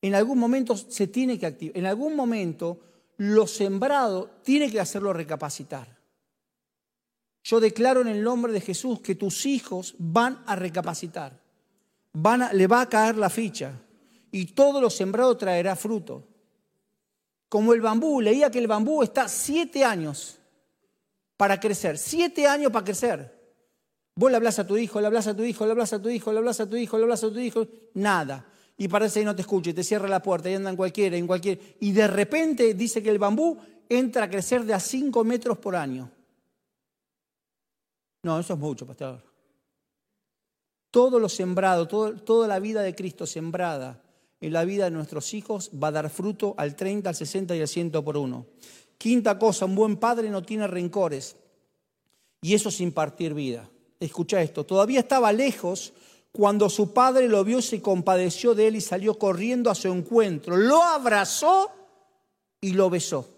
en 0.00 0.14
algún 0.14 0.38
momento 0.38 0.76
se 0.76 1.06
tiene 1.06 1.38
que 1.38 1.46
activar. 1.46 1.76
En 1.76 1.86
algún 1.86 2.16
momento 2.16 2.80
lo 3.16 3.46
sembrado 3.46 4.30
tiene 4.42 4.70
que 4.70 4.80
hacerlo 4.80 5.12
recapacitar. 5.12 5.96
Yo 7.44 7.60
declaro 7.60 8.00
en 8.00 8.08
el 8.08 8.22
nombre 8.22 8.52
de 8.52 8.60
Jesús 8.60 9.00
que 9.00 9.14
tus 9.14 9.46
hijos 9.46 9.94
van 9.98 10.42
a 10.46 10.56
recapacitar. 10.56 11.40
Le 12.52 12.66
va 12.66 12.82
a 12.82 12.88
caer 12.88 13.16
la 13.16 13.30
ficha 13.30 13.80
y 14.30 14.46
todo 14.46 14.80
lo 14.80 14.90
sembrado 14.90 15.36
traerá 15.36 15.76
fruto 15.76 16.31
como 17.52 17.74
el 17.74 17.82
bambú. 17.82 18.22
Leía 18.22 18.50
que 18.50 18.58
el 18.58 18.66
bambú 18.66 19.02
está 19.02 19.28
siete 19.28 19.84
años 19.84 20.38
para 21.36 21.60
crecer, 21.60 21.98
siete 21.98 22.46
años 22.46 22.72
para 22.72 22.82
crecer. 22.82 23.30
Vos 24.16 24.30
le 24.30 24.38
hablas 24.38 24.58
a 24.58 24.66
tu 24.66 24.78
hijo, 24.78 25.02
le 25.02 25.06
hablas 25.06 25.26
a 25.26 25.36
tu 25.36 25.42
hijo, 25.42 25.66
le 25.66 25.72
hablas 25.72 25.92
a 25.92 26.00
tu 26.00 26.08
hijo, 26.08 26.32
le 26.32 26.38
hablas 26.38 26.60
a 26.60 26.66
tu 26.70 26.76
hijo, 26.76 26.96
le 26.96 27.02
hablas 27.02 27.24
a 27.24 27.30
tu 27.30 27.38
hijo, 27.38 27.68
nada. 27.92 28.46
Y 28.78 28.88
parece 28.88 29.20
que 29.20 29.26
no 29.26 29.36
te 29.36 29.42
escucha 29.42 29.68
y 29.68 29.74
te 29.74 29.84
cierra 29.84 30.08
la 30.08 30.22
puerta 30.22 30.48
y 30.48 30.54
anda 30.54 30.70
en 30.70 30.76
cualquiera, 30.76 31.14
en 31.14 31.26
cualquier. 31.26 31.76
Y 31.80 31.92
de 31.92 32.08
repente 32.08 32.72
dice 32.72 33.02
que 33.02 33.10
el 33.10 33.18
bambú 33.18 33.58
entra 33.86 34.24
a 34.24 34.30
crecer 34.30 34.64
de 34.64 34.72
a 34.72 34.80
cinco 34.80 35.22
metros 35.22 35.58
por 35.58 35.76
año. 35.76 36.10
No, 38.22 38.40
eso 38.40 38.54
es 38.54 38.58
mucho, 38.58 38.86
pastor. 38.86 39.22
Todo 40.90 41.20
lo 41.20 41.28
sembrado, 41.28 41.86
toda 41.86 42.48
la 42.48 42.58
vida 42.58 42.80
de 42.80 42.94
Cristo 42.94 43.26
sembrada 43.26 44.01
en 44.42 44.52
la 44.52 44.64
vida 44.64 44.84
de 44.84 44.90
nuestros 44.90 45.32
hijos 45.34 45.70
va 45.82 45.88
a 45.88 45.92
dar 45.92 46.10
fruto 46.10 46.54
al 46.58 46.74
30, 46.74 47.08
al 47.08 47.14
60 47.14 47.56
y 47.56 47.60
al 47.60 47.68
100 47.68 47.92
por 47.92 48.16
uno. 48.16 48.46
Quinta 48.98 49.38
cosa, 49.38 49.64
un 49.64 49.76
buen 49.76 49.96
padre 49.96 50.28
no 50.30 50.42
tiene 50.42 50.66
rencores. 50.66 51.36
Y 52.42 52.54
eso 52.54 52.68
es 52.68 52.80
impartir 52.80 53.34
vida. 53.34 53.70
Escucha 54.00 54.42
esto, 54.42 54.66
todavía 54.66 54.98
estaba 54.98 55.32
lejos 55.32 55.92
cuando 56.32 56.68
su 56.68 56.92
padre 56.92 57.28
lo 57.28 57.44
vio, 57.44 57.62
se 57.62 57.80
compadeció 57.80 58.54
de 58.54 58.66
él 58.66 58.76
y 58.76 58.80
salió 58.80 59.16
corriendo 59.16 59.70
a 59.70 59.76
su 59.76 59.88
encuentro. 59.88 60.56
Lo 60.56 60.82
abrazó 60.82 61.70
y 62.60 62.72
lo 62.72 62.90
besó. 62.90 63.28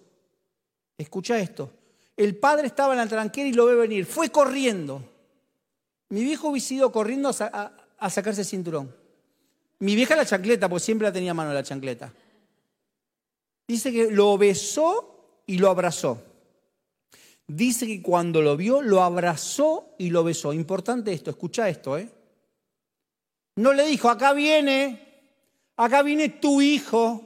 Escucha 0.96 1.38
esto. 1.38 1.70
El 2.16 2.36
padre 2.36 2.68
estaba 2.68 2.94
en 2.94 3.00
la 3.00 3.08
tranquera 3.08 3.48
y 3.48 3.52
lo 3.52 3.66
ve 3.66 3.74
venir. 3.74 4.06
Fue 4.06 4.30
corriendo. 4.30 5.02
Mi 6.08 6.22
viejo 6.22 6.48
hubiese 6.48 6.74
ido 6.74 6.90
corriendo 6.92 7.28
a, 7.28 7.72
a 7.98 8.10
sacarse 8.10 8.42
el 8.42 8.46
cinturón. 8.46 9.03
Mi 9.80 9.94
vieja 9.94 10.16
la 10.16 10.24
chancleta, 10.24 10.68
pues 10.68 10.82
siempre 10.82 11.06
la 11.06 11.12
tenía 11.12 11.34
mano 11.34 11.52
la 11.52 11.62
chancleta. 11.62 12.12
Dice 13.66 13.92
que 13.92 14.10
lo 14.10 14.37
besó 14.38 15.42
y 15.46 15.58
lo 15.58 15.70
abrazó. 15.70 16.22
Dice 17.46 17.87
que 17.87 18.02
cuando 18.02 18.40
lo 18.40 18.56
vio, 18.56 18.80
lo 18.82 19.02
abrazó 19.02 19.94
y 19.98 20.10
lo 20.10 20.24
besó. 20.24 20.52
Importante 20.52 21.12
esto, 21.12 21.30
escucha 21.30 21.68
esto, 21.68 21.98
¿eh? 21.98 22.10
No 23.56 23.72
le 23.72 23.87
dijo, 23.87 24.08
acá 24.08 24.32
viene, 24.32 25.00
acá 25.76 26.02
viene 26.02 26.28
tu 26.28 26.60
hijo. 26.60 27.22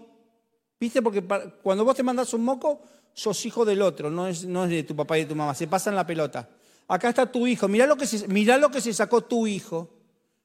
¿Viste? 0.80 1.02
Porque 1.02 1.24
cuando 1.62 1.84
vos 1.84 1.96
te 1.96 2.02
mandas 2.02 2.32
un 2.34 2.44
moco, 2.44 2.82
sos 3.14 3.44
hijo 3.46 3.64
del 3.64 3.82
otro, 3.82 4.11
no 4.11 4.28
es, 4.28 4.44
no 4.44 4.64
es 4.64 4.70
de 4.70 4.82
tu 4.82 4.94
papá 4.94 5.18
y 5.18 5.22
de 5.22 5.28
tu 5.28 5.34
mamá. 5.34 5.54
Se 5.54 5.66
pasan 5.66 5.94
la 5.94 6.06
pelota. 6.06 6.48
Acá 6.87 7.08
está 7.08 7.30
tu 7.30 7.46
hijo. 7.46 7.68
Mirá 7.68 7.87
lo 7.87 7.96
que 7.96 8.06
mirá 8.28 8.58
lo 8.58 8.70
que 8.70 8.80
se 8.80 8.92
sacó 8.92 9.22
tu 9.22 9.46
hijo. 9.46 9.97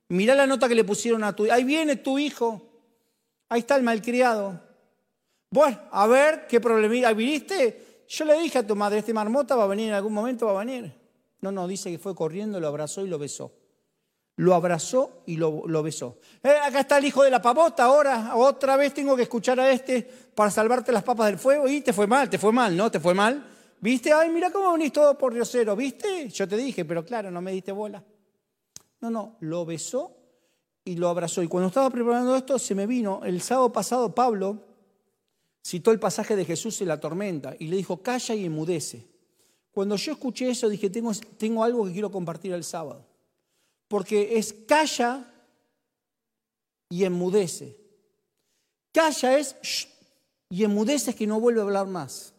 Mirá 0.10 0.36
la 0.36 0.46
nota 0.46 0.68
que 0.68 0.76
le 0.76 0.84
pusieron 0.84 1.24
a 1.24 1.36
tu 1.36 1.46
hijo. 1.46 1.54
Ahí 1.54 1.64
viene 1.64 1.96
tu 1.96 2.20
hijo. 2.20 2.62
Ahí 3.50 3.60
está 3.62 3.76
el 3.76 3.84
malcriado. 3.84 4.60
Bueno, 5.50 5.80
a 5.92 6.08
ver, 6.08 6.48
¿qué 6.48 6.60
problema? 6.60 7.14
¿Viniste? 7.14 8.06
Yo 8.08 8.26
le 8.26 8.40
dije 8.40 8.60
a 8.60 8.68
tu 8.68 8.76
madre, 8.76 9.00
este 9.00 9.14
marmota 9.14 9.56
va 9.56 9.64
a 9.64 9.68
venir 9.68 9.90
en 9.90 9.94
algún 9.94 10.14
momento, 10.14 10.48
va 10.48 10.62
a 10.62 10.66
venir. 10.66 10.92
No, 11.42 11.52
no, 11.52 11.68
dice 11.68 11.92
que 11.92 12.00
fue 12.00 12.16
corriendo, 12.16 12.60
lo 12.60 12.68
abrazó 12.68 13.06
y 13.06 13.08
lo 13.08 13.20
besó. 13.20 13.52
Lo 14.38 14.56
abrazó 14.56 15.24
y 15.28 15.38
lo, 15.38 15.84
besó. 15.84 16.18
Eh, 16.42 16.50
acá 16.50 16.80
está 16.80 16.98
el 16.98 17.06
hijo 17.06 17.24
de 17.24 17.30
la 17.30 17.42
pavota, 17.42 17.84
ahora 17.84 18.36
otra 18.36 18.78
vez 18.78 18.94
tengo 18.94 19.16
que 19.16 19.24
escuchar 19.24 19.60
a 19.60 19.70
este 19.70 20.02
para 20.34 20.50
salvarte 20.50 20.92
las 20.92 21.04
papas 21.04 21.28
del 21.28 21.38
fuego. 21.38 21.68
Y 21.68 21.82
te 21.82 21.94
fue 21.94 22.08
mal, 22.08 22.30
te 22.30 22.40
fue 22.40 22.52
mal, 22.52 22.76
¿no? 22.76 22.90
Te 22.90 23.00
fue 23.00 23.14
mal. 23.14 23.46
¿Viste? 23.80 24.12
Ay, 24.12 24.30
mira 24.30 24.50
cómo 24.50 24.72
venís 24.72 24.92
todo 24.92 25.18
por 25.18 25.34
diosero, 25.34 25.76
¿viste? 25.76 26.30
Yo 26.30 26.48
te 26.48 26.58
dije, 26.58 26.86
pero 26.86 27.06
claro, 27.06 27.30
no 27.30 27.42
me 27.42 27.52
diste 27.52 27.72
bola. 27.72 28.04
No, 29.04 29.12
no, 29.12 29.36
lo 29.42 29.66
besó 29.66 30.16
y 30.86 30.96
lo 30.96 31.10
abrazó. 31.10 31.44
Y 31.44 31.50
cuando 31.50 31.68
estaba 31.68 31.90
preparando 31.90 32.38
esto, 32.38 32.58
se 32.58 32.74
me 32.74 32.88
vino, 32.88 33.20
el 33.26 33.42
sábado 33.42 33.70
pasado 33.74 34.16
Pablo 34.16 34.64
citó 35.62 35.92
el 35.92 36.00
pasaje 36.00 36.38
de 36.38 36.46
Jesús 36.46 36.80
en 36.80 36.88
la 36.88 37.02
tormenta 37.02 37.54
y 37.60 37.68
le 37.68 37.76
dijo, 37.76 38.02
calla 38.02 38.34
y 38.34 38.46
enmudece. 38.46 39.06
Cuando 39.74 39.98
yo 39.98 40.14
escuché 40.14 40.50
eso, 40.50 40.70
dije, 40.70 40.90
tengo, 40.90 41.12
tengo 41.38 41.66
algo 41.66 41.86
que 41.86 41.92
quiero 41.92 42.12
compartir 42.12 42.54
el 42.54 42.64
sábado. 42.64 43.06
Porque 43.90 44.38
es 44.38 44.54
calla 44.54 45.30
y 46.88 47.04
enmudece. 47.04 47.76
Calla 48.94 49.38
es 49.38 49.58
y 50.50 50.64
enmudece 50.64 51.10
es 51.10 51.18
que 51.18 51.28
no 51.28 51.42
vuelve 51.42 51.60
a 51.60 51.64
hablar 51.64 51.88
más. 51.88 52.34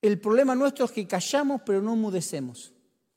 El 0.00 0.18
problema 0.18 0.54
nuestro 0.54 0.86
es 0.86 0.90
que 0.90 1.06
callamos 1.06 1.60
pero 1.66 1.82
no 1.82 1.92
enmudecemos. 1.92 2.72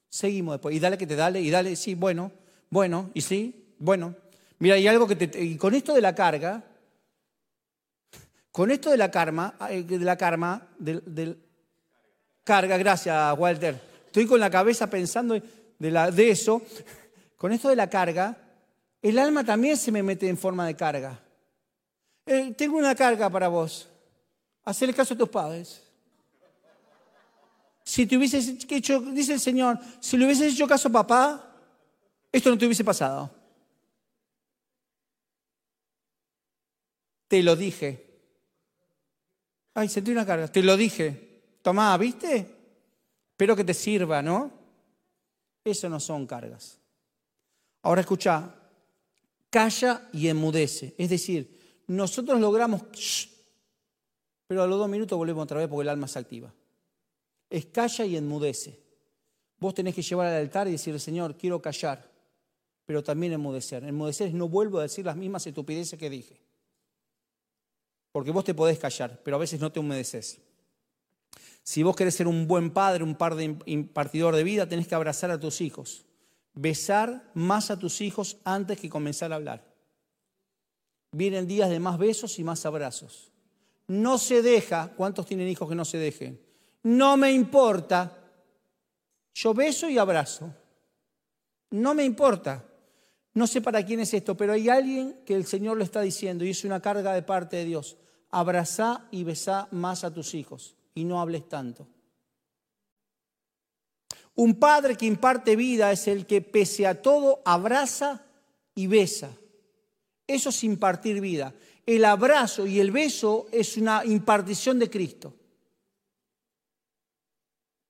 Seguimos 0.09 0.55
después. 0.55 0.75
Y 0.75 0.79
dale 0.79 0.97
que 0.97 1.07
te 1.07 1.15
dale, 1.15 1.39
y 1.39 1.49
dale, 1.49 1.75
sí, 1.75 1.95
bueno, 1.95 2.31
bueno, 2.69 3.09
y 3.13 3.21
sí, 3.21 3.73
bueno. 3.79 4.15
Mira, 4.59 4.75
hay 4.75 4.87
algo 4.87 5.07
que 5.07 5.15
te. 5.15 5.43
Y 5.43 5.57
con 5.57 5.73
esto 5.73 5.93
de 5.93 6.01
la 6.01 6.13
carga, 6.13 6.63
con 8.51 8.71
esto 8.71 8.91
de 8.91 8.97
la 8.97 9.09
karma, 9.09 9.55
eh, 9.69 9.83
de 9.83 9.99
la 9.99 10.17
karma, 10.17 10.67
carga, 12.43 12.77
gracias 12.77 13.37
Walter. 13.37 13.79
Estoy 14.05 14.25
con 14.25 14.39
la 14.39 14.49
cabeza 14.49 14.89
pensando 14.89 15.39
de, 15.77 15.91
la, 15.91 16.11
de 16.11 16.31
eso. 16.31 16.61
Con 17.37 17.53
esto 17.53 17.69
de 17.69 17.75
la 17.75 17.89
carga, 17.89 18.37
el 19.01 19.17
alma 19.17 19.45
también 19.45 19.77
se 19.77 19.91
me 19.91 20.03
mete 20.03 20.27
en 20.27 20.37
forma 20.37 20.67
de 20.67 20.75
carga. 20.75 21.19
Eh, 22.25 22.53
tengo 22.57 22.77
una 22.77 22.93
carga 22.95 23.29
para 23.29 23.47
vos. 23.47 23.87
Hacerle 24.65 24.93
caso 24.93 25.13
a 25.13 25.17
tus 25.17 25.29
padres. 25.29 25.81
Si 27.83 28.05
te 28.05 28.17
hubieses 28.17 28.55
hecho, 28.69 28.99
dice 28.99 29.33
el 29.33 29.39
Señor, 29.39 29.79
si 29.99 30.17
le 30.17 30.25
hubieses 30.25 30.53
hecho 30.53 30.67
caso 30.67 30.89
a 30.89 30.91
papá, 30.91 31.48
esto 32.31 32.49
no 32.49 32.57
te 32.57 32.65
hubiese 32.65 32.83
pasado. 32.83 33.31
Te 37.27 37.43
lo 37.43 37.55
dije. 37.55 38.05
Ay, 39.73 39.87
sentí 39.87 40.11
una 40.11 40.25
carga. 40.25 40.47
Te 40.47 40.63
lo 40.63 40.75
dije. 40.75 41.29
Tomá, 41.61 41.97
¿viste? 41.97 42.55
Espero 43.31 43.55
que 43.55 43.63
te 43.63 43.73
sirva, 43.73 44.21
¿no? 44.21 44.51
Eso 45.63 45.89
no 45.89 45.99
son 45.99 46.25
cargas. 46.25 46.79
Ahora 47.83 48.01
escucha, 48.01 48.55
calla 49.49 50.09
y 50.11 50.27
enmudece. 50.27 50.95
Es 50.97 51.09
decir, 51.09 51.83
nosotros 51.87 52.39
logramos, 52.39 52.81
pero 54.47 54.63
a 54.63 54.67
los 54.67 54.77
dos 54.77 54.89
minutos 54.89 55.17
volvemos 55.17 55.43
otra 55.43 55.59
vez 55.59 55.67
porque 55.67 55.83
el 55.83 55.89
alma 55.89 56.07
se 56.07 56.19
activa. 56.19 56.53
Es 57.49 57.67
calla 57.67 58.05
y 58.05 58.17
enmudece. 58.17 58.79
Vos 59.59 59.73
tenés 59.73 59.95
que 59.95 60.01
llevar 60.01 60.27
al 60.27 60.41
altar 60.41 60.67
y 60.67 60.71
decirle, 60.71 60.99
Señor, 60.99 61.35
quiero 61.35 61.61
callar, 61.61 62.09
pero 62.89 63.03
también 63.03 63.33
enmudecer. 63.33 63.83
Enmudecer 63.83 64.29
es 64.29 64.33
no 64.33 64.49
vuelvo 64.49 64.79
a 64.79 64.81
decir 64.81 65.05
las 65.05 65.15
mismas 65.15 65.45
estupideces 65.45 65.99
que 65.99 66.09
dije. 66.09 66.41
Porque 68.11 68.31
vos 68.31 68.43
te 68.43 68.55
podés 68.55 68.79
callar, 68.79 69.21
pero 69.23 69.35
a 69.35 69.39
veces 69.39 69.59
no 69.59 69.71
te 69.71 69.79
humedeces. 69.79 70.39
Si 71.61 71.83
vos 71.83 71.95
querés 71.95 72.15
ser 72.15 72.27
un 72.27 72.47
buen 72.47 72.71
padre, 72.71 73.03
un 73.03 73.13
par 73.13 73.35
de 73.35 73.55
impartidor 73.67 74.35
de 74.35 74.43
vida, 74.43 74.67
tenés 74.67 74.87
que 74.87 74.95
abrazar 74.95 75.29
a 75.29 75.39
tus 75.39 75.61
hijos 75.61 76.07
besar 76.53 77.31
más 77.35 77.71
a 77.71 77.77
tus 77.77 78.01
hijos 78.01 78.37
antes 78.43 78.79
que 78.79 78.89
comenzar 78.89 79.31
a 79.31 79.35
hablar. 79.35 79.63
Vienen 81.11 81.47
días 81.47 81.69
de 81.69 81.79
más 81.79 81.97
besos 81.97 82.39
y 82.39 82.43
más 82.43 82.65
abrazos. 82.65 83.31
No 83.87 84.17
se 84.17 84.41
deja, 84.41 84.93
¿cuántos 84.95 85.25
tienen 85.25 85.47
hijos 85.47 85.69
que 85.69 85.75
no 85.75 85.85
se 85.85 85.97
dejen? 85.97 86.41
No 86.83 87.17
me 87.17 87.31
importa. 87.31 88.17
Yo 89.33 89.53
beso 89.53 89.89
y 89.89 89.97
abrazo. 89.97 90.53
No 91.71 91.93
me 91.93 92.03
importa. 92.03 92.65
No 93.39 93.47
sé 93.47 93.61
para 93.61 93.85
quién 93.85 94.01
es 94.01 94.13
esto, 94.13 94.35
pero 94.35 94.51
hay 94.51 94.67
alguien 94.67 95.21
que 95.25 95.33
el 95.33 95.45
Señor 95.45 95.77
le 95.77 95.85
está 95.85 96.01
diciendo 96.01 96.43
y 96.43 96.49
es 96.49 96.65
una 96.65 96.81
carga 96.81 97.13
de 97.13 97.21
parte 97.21 97.55
de 97.55 97.63
Dios. 97.63 97.95
Abraza 98.31 99.07
y 99.11 99.23
besa 99.23 99.69
más 99.71 100.03
a 100.03 100.13
tus 100.13 100.33
hijos 100.33 100.75
y 100.93 101.05
no 101.05 101.21
hables 101.21 101.47
tanto. 101.47 101.87
Un 104.35 104.55
padre 104.55 104.97
que 104.97 105.05
imparte 105.05 105.55
vida 105.55 105.89
es 105.89 106.09
el 106.09 106.25
que 106.25 106.41
pese 106.41 106.85
a 106.85 107.01
todo 107.01 107.41
abraza 107.45 108.25
y 108.75 108.87
besa. 108.87 109.31
Eso 110.27 110.49
es 110.49 110.61
impartir 110.65 111.21
vida. 111.21 111.53
El 111.85 112.03
abrazo 112.03 112.67
y 112.67 112.81
el 112.81 112.91
beso 112.91 113.47
es 113.53 113.77
una 113.77 114.03
impartición 114.03 114.79
de 114.79 114.89
Cristo. 114.89 115.33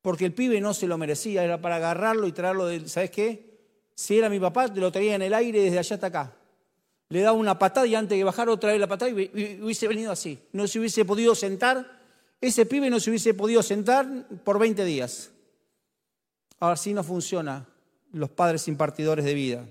Porque 0.04 0.26
el 0.26 0.36
pibe 0.36 0.62
no 0.62 0.76
se 0.76 0.86
lo 0.86 1.00
merecía, 1.00 1.44
era 1.44 1.60
para 1.60 1.78
agarrarlo 1.78 2.28
y 2.28 2.34
traerlo 2.34 2.68
de, 2.68 2.88
¿sabes 2.88 3.10
qué? 3.10 3.49
Si 4.00 4.18
era 4.18 4.30
mi 4.30 4.40
papá, 4.40 4.68
lo 4.68 4.94
traía 4.94 5.16
en 5.16 5.24
el 5.24 5.34
aire 5.34 5.62
desde 5.62 5.78
allá 5.78 5.96
hasta 5.96 6.08
acá. 6.08 6.34
Le 7.10 7.20
daba 7.20 7.38
una 7.38 7.60
patada 7.60 7.86
y 7.86 7.96
antes 7.96 8.18
de 8.18 8.24
bajar 8.24 8.48
otra 8.48 8.72
vez 8.72 8.80
la 8.80 8.88
patada 8.88 9.12
y 9.12 9.60
hubiese 9.62 9.90
venido 9.90 10.10
así. 10.10 10.40
No 10.54 10.70
se 10.70 10.80
hubiese 10.80 11.04
podido 11.04 11.36
sentar, 11.36 12.00
ese 12.40 12.66
pibe 12.66 12.90
no 12.90 13.02
se 13.02 13.10
hubiese 13.10 13.34
podido 13.34 13.62
sentar 13.62 14.08
por 14.46 14.58
20 14.58 14.86
días. 14.86 15.32
Ahora 16.62 16.78
sí 16.78 16.94
no 16.94 17.04
funciona 17.04 17.68
los 18.14 18.30
padres 18.30 18.70
impartidores 18.70 19.26
de 19.26 19.34
vida. 19.34 19.68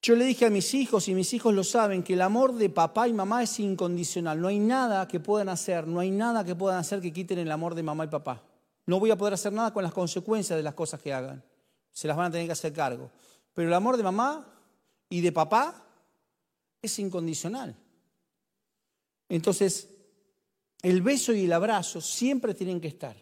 Yo 0.00 0.16
le 0.16 0.24
dije 0.24 0.46
a 0.46 0.50
mis 0.50 0.72
hijos, 0.72 1.08
y 1.08 1.14
mis 1.14 1.34
hijos 1.34 1.52
lo 1.52 1.62
saben, 1.62 2.02
que 2.02 2.14
el 2.14 2.22
amor 2.22 2.54
de 2.54 2.70
papá 2.70 3.06
y 3.06 3.12
mamá 3.12 3.42
es 3.42 3.60
incondicional. 3.60 4.40
No 4.40 4.48
hay 4.48 4.60
nada 4.60 5.06
que 5.08 5.20
puedan 5.20 5.50
hacer, 5.50 5.86
no 5.86 6.00
hay 6.00 6.10
nada 6.10 6.42
que 6.42 6.54
puedan 6.54 6.78
hacer 6.78 7.02
que 7.02 7.12
quiten 7.12 7.38
el 7.38 7.52
amor 7.52 7.74
de 7.74 7.82
mamá 7.82 8.06
y 8.06 8.08
papá. 8.08 8.42
No 8.86 9.00
voy 9.00 9.10
a 9.10 9.16
poder 9.16 9.34
hacer 9.34 9.52
nada 9.52 9.72
con 9.72 9.82
las 9.82 9.92
consecuencias 9.92 10.56
de 10.56 10.62
las 10.62 10.74
cosas 10.74 11.02
que 11.02 11.12
hagan. 11.12 11.42
Se 11.92 12.06
las 12.06 12.16
van 12.16 12.26
a 12.26 12.30
tener 12.30 12.46
que 12.46 12.52
hacer 12.52 12.72
cargo. 12.72 13.10
Pero 13.52 13.68
el 13.68 13.74
amor 13.74 13.96
de 13.96 14.04
mamá 14.04 14.46
y 15.08 15.20
de 15.20 15.32
papá 15.32 15.84
es 16.80 16.98
incondicional. 17.00 17.76
Entonces, 19.28 19.88
el 20.82 21.02
beso 21.02 21.32
y 21.32 21.46
el 21.46 21.52
abrazo 21.52 22.00
siempre 22.00 22.54
tienen 22.54 22.80
que 22.80 22.88
estar. 22.88 23.16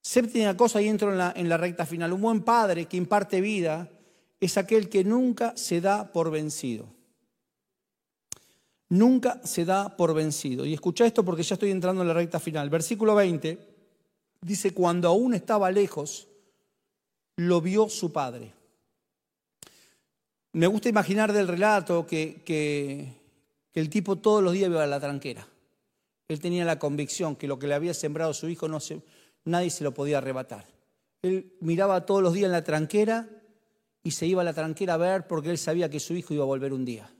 Séptima 0.00 0.56
cosa, 0.56 0.80
y 0.80 0.88
entro 0.88 1.12
en 1.12 1.18
la, 1.18 1.32
en 1.36 1.48
la 1.48 1.58
recta 1.58 1.84
final. 1.84 2.14
Un 2.14 2.22
buen 2.22 2.42
padre 2.42 2.86
que 2.86 2.96
imparte 2.96 3.40
vida 3.42 3.90
es 4.40 4.56
aquel 4.56 4.88
que 4.88 5.04
nunca 5.04 5.54
se 5.56 5.80
da 5.80 6.12
por 6.12 6.30
vencido. 6.30 6.88
Nunca 8.88 9.40
se 9.44 9.64
da 9.64 9.96
por 9.96 10.14
vencido. 10.14 10.64
Y 10.64 10.72
escucha 10.72 11.04
esto 11.04 11.24
porque 11.24 11.42
ya 11.42 11.54
estoy 11.54 11.70
entrando 11.70 12.02
en 12.02 12.08
la 12.08 12.14
recta 12.14 12.40
final. 12.40 12.70
Versículo 12.70 13.14
20 13.14 13.71
dice, 14.42 14.74
cuando 14.74 15.08
aún 15.08 15.34
estaba 15.34 15.70
lejos, 15.70 16.28
lo 17.36 17.60
vio 17.60 17.88
su 17.88 18.12
padre. 18.12 18.52
Me 20.52 20.66
gusta 20.66 20.88
imaginar 20.88 21.32
del 21.32 21.48
relato 21.48 22.06
que, 22.06 22.42
que, 22.44 23.20
el 23.72 23.88
tipo 23.88 24.16
todos 24.16 24.42
los 24.42 24.52
días 24.52 24.68
iba 24.68 24.84
a 24.84 24.86
la 24.86 25.00
tranquera. 25.00 25.46
Él 26.28 26.40
tenía 26.40 26.64
la 26.64 26.78
convicción 26.78 27.36
que 27.36 27.48
lo 27.48 27.58
que 27.58 27.66
le 27.66 27.74
había 27.74 27.94
sembrado 27.94 28.34
su 28.34 28.48
hijo 28.48 28.68
no 28.68 28.78
nadie 29.44 29.70
se 29.70 29.84
lo 29.84 29.94
podía 29.94 30.18
arrebatar. 30.18 30.66
Él 31.22 31.54
miraba 31.60 32.04
todos 32.04 32.22
los 32.22 32.34
días 32.34 32.46
en 32.46 32.52
la 32.52 32.64
tranquera 32.64 33.28
y 34.02 34.10
se 34.10 34.26
iba 34.26 34.42
a 34.42 34.44
la 34.44 34.52
tranquera 34.52 34.94
a 34.94 34.98
ver 34.98 35.26
porque 35.26 35.50
él 35.50 35.58
sabía 35.58 35.88
que 35.88 36.00
su 36.00 36.14
hijo 36.14 36.34
iba 36.34 36.42
a 36.42 36.46
volver 36.46 36.72
un 36.72 36.84
día. 36.84 37.10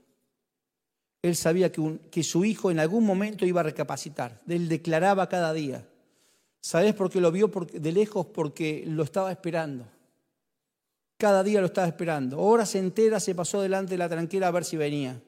Él 1.21 1.35
sabía 1.35 1.71
que, 1.71 1.99
que 2.11 2.21
su 2.21 2.43
hijo 2.45 2.69
en 2.69 2.79
algún 2.79 3.05
momento 3.05 3.45
iba 3.45 3.61
a 3.61 3.63
recapacitar. 3.63 4.41
Él 4.47 4.67
declaraba 4.67 5.29
cada 5.29 5.53
día. 5.53 5.87
¿Sabes 6.63 6.93
por 6.93 7.09
qué 7.09 7.19
lo 7.19 7.29
vio 7.29 7.51
de 7.73 7.91
lejos? 7.91 8.25
Porque 8.27 8.85
lo 8.87 9.03
estaba 9.03 9.29
esperando. 9.33 9.85
Cada 11.17 11.43
día 11.43 11.59
lo 11.59 11.65
estaba 11.65 11.87
esperando. 11.87 12.39
Horas 12.39 12.73
enteras 12.75 13.21
se 13.25 13.35
pasó 13.35 13.61
delante 13.61 13.91
de 13.91 13.97
la 13.97 14.07
tranquera 14.07 14.47
a 14.47 14.51
ver 14.51 14.63
si 14.63 14.77
venía. 14.77 15.21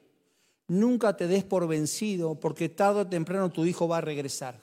Nunca 0.68 1.14
te 1.14 1.28
des 1.28 1.44
por 1.44 1.68
vencido 1.68 2.36
porque 2.36 2.70
tarde 2.70 3.00
o 3.00 3.06
temprano 3.06 3.50
tu 3.50 3.66
hijo 3.66 3.86
va 3.86 3.98
a 3.98 4.00
regresar. 4.00 4.62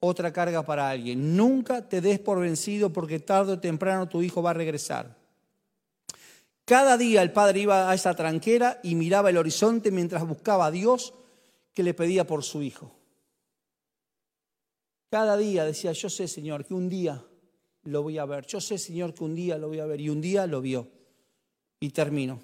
Otra 0.00 0.32
carga 0.32 0.64
para 0.64 0.90
alguien. 0.90 1.36
Nunca 1.36 1.88
te 1.88 2.00
des 2.00 2.18
por 2.18 2.40
vencido 2.40 2.92
porque 2.92 3.20
tarde 3.20 3.52
o 3.52 3.60
temprano 3.60 4.08
tu 4.08 4.22
hijo 4.22 4.42
va 4.42 4.50
a 4.50 4.54
regresar. 4.54 5.16
Cada 6.64 6.96
día 6.96 7.22
el 7.22 7.30
padre 7.30 7.60
iba 7.60 7.88
a 7.88 7.94
esa 7.94 8.14
tranquera 8.14 8.80
y 8.82 8.96
miraba 8.96 9.30
el 9.30 9.38
horizonte 9.38 9.92
mientras 9.92 10.26
buscaba 10.26 10.66
a 10.66 10.70
Dios 10.72 11.14
que 11.74 11.84
le 11.84 11.94
pedía 11.94 12.26
por 12.26 12.42
su 12.42 12.60
hijo. 12.60 12.90
Cada 15.12 15.36
día 15.36 15.66
decía, 15.66 15.92
yo 15.92 16.08
sé 16.08 16.26
Señor 16.26 16.64
que 16.64 16.72
un 16.72 16.88
día 16.88 17.22
lo 17.82 18.02
voy 18.02 18.16
a 18.16 18.24
ver, 18.24 18.46
yo 18.46 18.62
sé 18.62 18.78
Señor 18.78 19.12
que 19.12 19.22
un 19.22 19.34
día 19.34 19.58
lo 19.58 19.68
voy 19.68 19.78
a 19.78 19.84
ver 19.84 20.00
y 20.00 20.08
un 20.08 20.22
día 20.22 20.46
lo 20.46 20.62
vio. 20.62 20.88
Y 21.80 21.90
termino. 21.90 22.40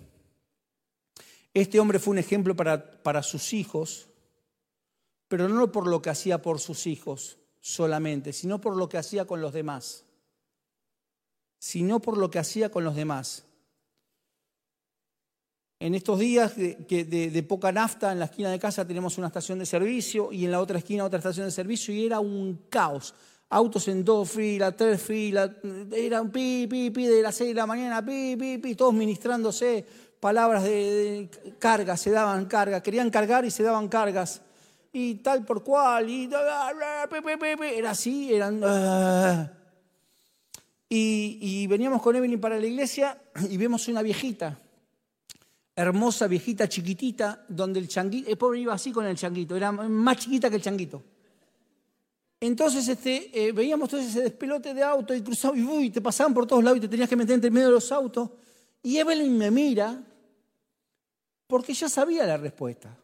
Este 1.55 1.81
hombre 1.81 1.99
fue 1.99 2.11
un 2.11 2.19
ejemplo 2.19 2.55
para, 2.55 3.03
para 3.03 3.23
sus 3.23 3.55
hijos, 3.55 4.09
pero 5.29 5.49
no 5.49 5.73
por 5.73 5.87
lo 5.87 6.03
que 6.03 6.11
hacía 6.11 6.43
por 6.43 6.61
sus 6.61 6.87
hijos 6.87 7.39
solamente, 7.63 8.35
sino 8.35 8.61
por 8.61 8.77
lo 8.77 8.87
que 8.91 8.99
hacía 8.99 9.25
con 9.25 9.41
los 9.41 9.55
demás. 9.55 10.05
Sino 11.59 12.01
por 12.01 12.19
lo 12.19 12.31
que 12.31 12.39
hacía 12.39 12.71
con 12.71 12.85
los 12.85 12.95
demás. 12.95 13.47
En 15.81 15.95
estos 15.95 16.19
días 16.19 16.57
de, 16.57 16.75
de, 17.33 17.43
poca 17.45 17.71
nafta, 17.71 18.11
en 18.11 18.19
la 18.19 18.25
esquina 18.25 18.51
de 18.51 18.59
casa 18.59 18.85
tenemos 18.85 19.17
una 19.17 19.29
estación 19.29 19.61
de 19.61 19.67
servicio 19.67 20.33
y 20.33 20.45
en 20.45 20.51
la 20.51 20.61
otra 20.61 20.79
esquina 20.79 21.05
otra 21.05 21.19
estación 21.19 21.47
de 21.47 21.53
servicio 21.53 21.95
y 21.95 22.05
era 22.05 22.19
un 22.19 22.65
caos. 22.69 23.15
Autos 23.51 23.87
en 23.89 24.05
dos 24.05 24.29
filas, 24.29 24.77
tres 24.77 25.01
filas, 25.01 25.51
era 25.93 26.21
un 26.21 26.31
pi, 26.31 26.67
pi, 26.69 26.91
pi 26.91 27.07
de 27.07 27.23
las 27.23 27.35
seis 27.35 27.51
de 27.51 27.55
la 27.55 27.67
mañana, 27.67 28.05
pi, 28.05 28.37
pi, 28.37 28.59
pi, 28.59 28.75
todos 28.75 28.93
ministrándose 28.93 29.87
palabras 30.21 30.65
de, 30.65 31.31
carga, 31.59 31.97
se 31.97 32.11
daban 32.11 32.47
cargas, 32.47 32.83
querían 32.83 33.11
cargar 33.11 33.45
y 33.45 33.51
se 33.51 33.63
daban 33.63 33.89
cargas. 33.89 34.43
Y 34.93 35.17
tal 35.17 35.45
por 35.45 35.63
cual, 35.63 36.09
y 36.09 36.29
era 37.77 37.91
así, 37.91 38.35
eran... 38.35 38.61
Ah. 38.65 39.53
Y, 40.91 41.67
veníamos 41.67 42.01
con 42.01 42.17
Evelyn 42.17 42.41
para 42.41 42.59
la 42.59 42.67
iglesia 42.67 43.19
y 43.51 43.59
vemos 43.59 43.87
una 43.89 44.03
viejita, 44.03 44.59
hermosa 45.79 46.27
viejita 46.27 46.69
chiquitita, 46.69 47.45
donde 47.49 47.79
el 47.79 47.87
changuito, 47.87 48.29
el 48.29 48.37
pobre 48.37 48.59
iba 48.59 48.75
así 48.75 48.91
con 48.91 49.07
el 49.07 49.17
changuito, 49.17 49.55
era 49.55 49.71
más 49.71 50.17
chiquita 50.17 50.51
que 50.51 50.57
el 50.57 50.63
changuito. 50.63 51.05
Entonces 52.41 52.89
este, 52.89 53.31
eh, 53.33 53.53
veíamos 53.53 53.89
todo 53.89 54.01
ese 54.01 54.23
despelote 54.23 54.75
de 54.75 54.83
auto 54.83 55.15
y 55.15 55.23
cruzaba 55.23 55.57
y 55.57 55.91
te 55.91 56.01
pasaban 56.01 56.35
por 56.35 56.49
todos 56.49 56.65
lados 56.65 56.79
y 56.79 56.81
te 56.81 56.89
tenías 56.89 57.09
que 57.09 57.15
meter 57.15 57.35
entre 57.37 57.51
medio 57.51 57.69
de 57.69 57.75
los 57.75 57.93
autos. 57.93 58.29
Y 58.83 58.97
Evelyn 58.97 59.39
me 59.39 59.53
mira 59.53 60.03
porque 61.47 61.73
ya 61.75 61.89
sabía 61.89 62.27
la 62.27 62.37
respuesta. 62.37 62.97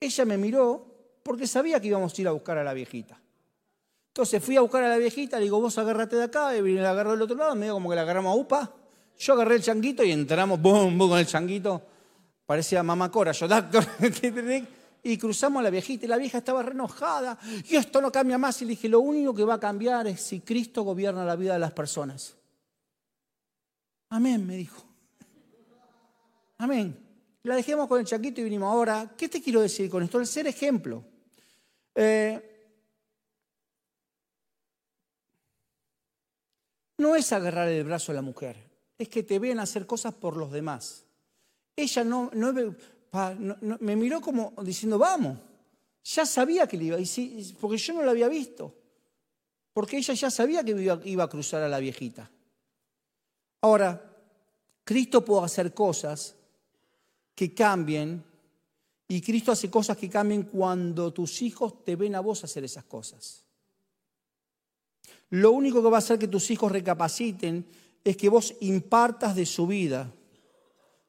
Ella 0.00 0.24
me 0.24 0.38
miró 0.38 0.86
porque 1.22 1.46
sabía 1.46 1.78
que 1.78 1.88
íbamos 1.88 2.16
a 2.16 2.20
ir 2.22 2.28
a 2.28 2.32
buscar 2.32 2.56
a 2.56 2.64
la 2.64 2.72
viejita. 2.72 3.20
Entonces 4.08 4.42
fui 4.42 4.56
a 4.56 4.62
buscar 4.62 4.82
a 4.82 4.88
la 4.88 4.96
viejita, 4.96 5.36
le 5.36 5.44
digo, 5.44 5.60
vos 5.60 5.76
agárrate 5.76 6.16
de 6.16 6.24
acá, 6.24 6.56
y 6.56 6.72
la 6.72 6.90
agarró 6.90 7.10
del 7.10 7.22
otro 7.22 7.36
lado, 7.36 7.54
medio 7.54 7.74
como 7.74 7.90
que 7.90 7.96
la 7.96 8.02
agarramos 8.02 8.34
a 8.34 8.40
UPA. 8.40 8.77
Yo 9.18 9.32
agarré 9.34 9.56
el 9.56 9.62
changuito 9.62 10.04
y 10.04 10.12
entramos, 10.12 10.60
boom, 10.60 10.96
boom, 10.96 11.10
con 11.10 11.18
el 11.18 11.26
changuito. 11.26 11.82
Parecía 12.46 12.82
mamá 12.82 13.10
Cora, 13.10 13.32
yo 13.32 13.48
doctor. 13.48 13.84
y 15.02 15.18
cruzamos 15.18 15.60
a 15.60 15.62
la 15.64 15.70
viejita 15.70 16.06
y 16.06 16.08
la 16.08 16.16
vieja 16.16 16.38
estaba 16.38 16.62
renojada. 16.62 17.38
Y 17.68 17.76
esto 17.76 18.00
no 18.00 18.12
cambia 18.12 18.38
más. 18.38 18.60
Y 18.62 18.64
le 18.64 18.70
dije, 18.70 18.88
lo 18.88 19.00
único 19.00 19.34
que 19.34 19.44
va 19.44 19.54
a 19.54 19.60
cambiar 19.60 20.06
es 20.06 20.20
si 20.20 20.40
Cristo 20.40 20.82
gobierna 20.82 21.24
la 21.24 21.36
vida 21.36 21.54
de 21.54 21.58
las 21.58 21.72
personas. 21.72 22.36
Amén, 24.10 24.46
me 24.46 24.56
dijo. 24.56 24.84
Amén. 26.58 26.96
La 27.42 27.54
dejemos 27.54 27.88
con 27.88 28.00
el 28.00 28.06
changuito 28.06 28.40
y 28.40 28.44
vinimos. 28.44 28.72
Ahora, 28.72 29.14
¿qué 29.16 29.28
te 29.28 29.42
quiero 29.42 29.60
decir 29.60 29.90
con 29.90 30.02
esto? 30.02 30.18
El 30.20 30.26
ser 30.26 30.46
ejemplo. 30.46 31.04
Eh, 31.94 32.48
no 36.98 37.14
es 37.16 37.32
agarrar 37.32 37.68
el 37.68 37.84
brazo 37.84 38.12
a 38.12 38.16
la 38.16 38.22
mujer, 38.22 38.56
es 38.98 39.08
que 39.08 39.22
te 39.22 39.38
ven 39.38 39.60
hacer 39.60 39.86
cosas 39.86 40.12
por 40.12 40.36
los 40.36 40.50
demás. 40.50 41.04
Ella 41.76 42.02
no, 42.02 42.30
me 43.80 43.96
miró 43.96 44.20
como 44.20 44.52
diciendo, 44.62 44.98
vamos, 44.98 45.38
ya 46.04 46.26
sabía 46.26 46.66
que 46.66 46.76
le 46.76 46.84
iba, 46.84 46.96
porque 47.60 47.78
yo 47.78 47.94
no 47.94 48.02
la 48.02 48.10
había 48.10 48.28
visto, 48.28 48.74
porque 49.72 49.98
ella 49.98 50.14
ya 50.14 50.30
sabía 50.30 50.64
que 50.64 50.72
iba, 50.72 51.00
iba 51.04 51.24
a 51.24 51.28
cruzar 51.28 51.62
a 51.62 51.68
la 51.68 51.78
viejita. 51.78 52.28
Ahora, 53.60 54.04
Cristo 54.82 55.24
puede 55.24 55.44
hacer 55.44 55.72
cosas 55.72 56.34
que 57.34 57.54
cambien, 57.54 58.24
y 59.06 59.20
Cristo 59.20 59.52
hace 59.52 59.70
cosas 59.70 59.96
que 59.96 60.10
cambien 60.10 60.42
cuando 60.42 61.12
tus 61.12 61.40
hijos 61.42 61.84
te 61.84 61.94
ven 61.94 62.16
a 62.16 62.20
vos 62.20 62.42
hacer 62.42 62.64
esas 62.64 62.84
cosas. 62.84 63.44
Lo 65.30 65.52
único 65.52 65.82
que 65.82 65.90
va 65.90 65.98
a 65.98 66.00
hacer 66.00 66.18
que 66.18 66.28
tus 66.28 66.50
hijos 66.50 66.72
recapaciten 66.72 67.64
es 68.04 68.16
que 68.16 68.28
vos 68.28 68.54
impartas 68.60 69.34
de 69.34 69.46
su 69.46 69.66
vida 69.66 70.10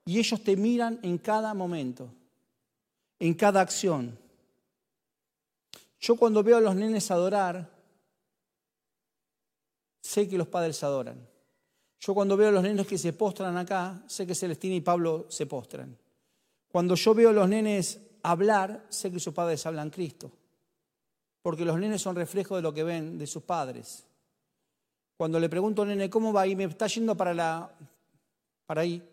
y 0.05 0.19
ellos 0.19 0.43
te 0.43 0.57
miran 0.57 0.99
en 1.03 1.17
cada 1.17 1.53
momento, 1.53 2.11
en 3.19 3.33
cada 3.33 3.61
acción. 3.61 4.17
Yo 5.99 6.15
cuando 6.15 6.43
veo 6.43 6.57
a 6.57 6.61
los 6.61 6.75
nenes 6.75 7.11
adorar, 7.11 7.69
sé 10.01 10.27
que 10.27 10.37
los 10.37 10.47
padres 10.47 10.81
adoran. 10.83 11.27
Yo 11.99 12.13
cuando 12.13 12.37
veo 12.37 12.47
a 12.47 12.51
los 12.51 12.63
nenes 12.63 12.87
que 12.87 12.97
se 12.97 13.13
postran 13.13 13.57
acá, 13.57 14.01
sé 14.07 14.25
que 14.25 14.33
Celestina 14.33 14.75
y 14.75 14.81
Pablo 14.81 15.27
se 15.29 15.45
postran. 15.45 15.97
Cuando 16.69 16.95
yo 16.95 17.13
veo 17.13 17.29
a 17.29 17.33
los 17.33 17.49
nenes 17.49 17.99
hablar, 18.23 18.85
sé 18.89 19.11
que 19.11 19.19
sus 19.19 19.33
padres 19.33 19.65
hablan 19.65 19.89
Cristo. 19.89 20.31
Porque 21.41 21.65
los 21.65 21.77
nenes 21.77 22.01
son 22.01 22.15
reflejo 22.15 22.55
de 22.55 22.61
lo 22.61 22.73
que 22.73 22.83
ven 22.83 23.17
de 23.17 23.27
sus 23.27 23.43
padres. 23.43 24.05
Cuando 25.19 25.37
le 25.37 25.49
pregunto 25.49 25.81
al 25.81 25.89
nene 25.89 26.09
cómo 26.09 26.31
va 26.31 26.47
y 26.47 26.55
me 26.55 26.63
está 26.63 26.87
yendo 26.87 27.13
para, 27.13 27.33
la, 27.33 27.69
para 28.65 28.83
ahí, 28.83 29.03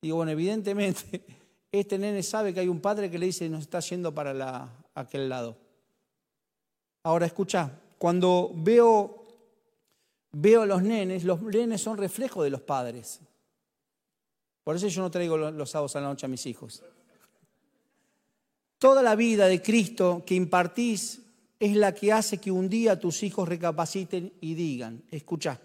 digo, 0.00 0.16
bueno, 0.16 0.32
evidentemente 0.32 1.22
este 1.70 1.98
nene 1.98 2.22
sabe 2.22 2.54
que 2.54 2.60
hay 2.60 2.68
un 2.68 2.80
padre 2.80 3.10
que 3.10 3.18
le 3.18 3.26
dice 3.26 3.46
nos 3.50 3.60
está 3.60 3.80
yendo 3.80 4.14
para 4.14 4.32
la, 4.32 4.70
aquel 4.94 5.28
lado. 5.28 5.54
Ahora 7.02 7.26
escucha, 7.26 7.78
cuando 7.98 8.52
veo, 8.54 9.26
veo 10.32 10.62
a 10.62 10.66
los 10.66 10.82
nenes, 10.82 11.24
los 11.24 11.42
nenes 11.42 11.82
son 11.82 11.98
reflejo 11.98 12.42
de 12.42 12.48
los 12.48 12.62
padres. 12.62 13.20
Por 14.64 14.76
eso 14.76 14.88
yo 14.88 15.02
no 15.02 15.10
traigo 15.10 15.36
los 15.36 15.68
sábados 15.68 15.94
a 15.94 16.00
la 16.00 16.08
noche 16.08 16.24
a 16.24 16.30
mis 16.30 16.46
hijos. 16.46 16.82
Toda 18.78 19.02
la 19.02 19.14
vida 19.14 19.46
de 19.46 19.60
Cristo 19.60 20.22
que 20.24 20.34
impartís 20.34 21.21
es 21.62 21.76
la 21.76 21.94
que 21.94 22.10
hace 22.10 22.38
que 22.38 22.50
un 22.50 22.68
día 22.68 22.98
tus 22.98 23.22
hijos 23.22 23.48
recapaciten 23.48 24.32
y 24.40 24.54
digan, 24.54 25.04
escucha, 25.12 25.60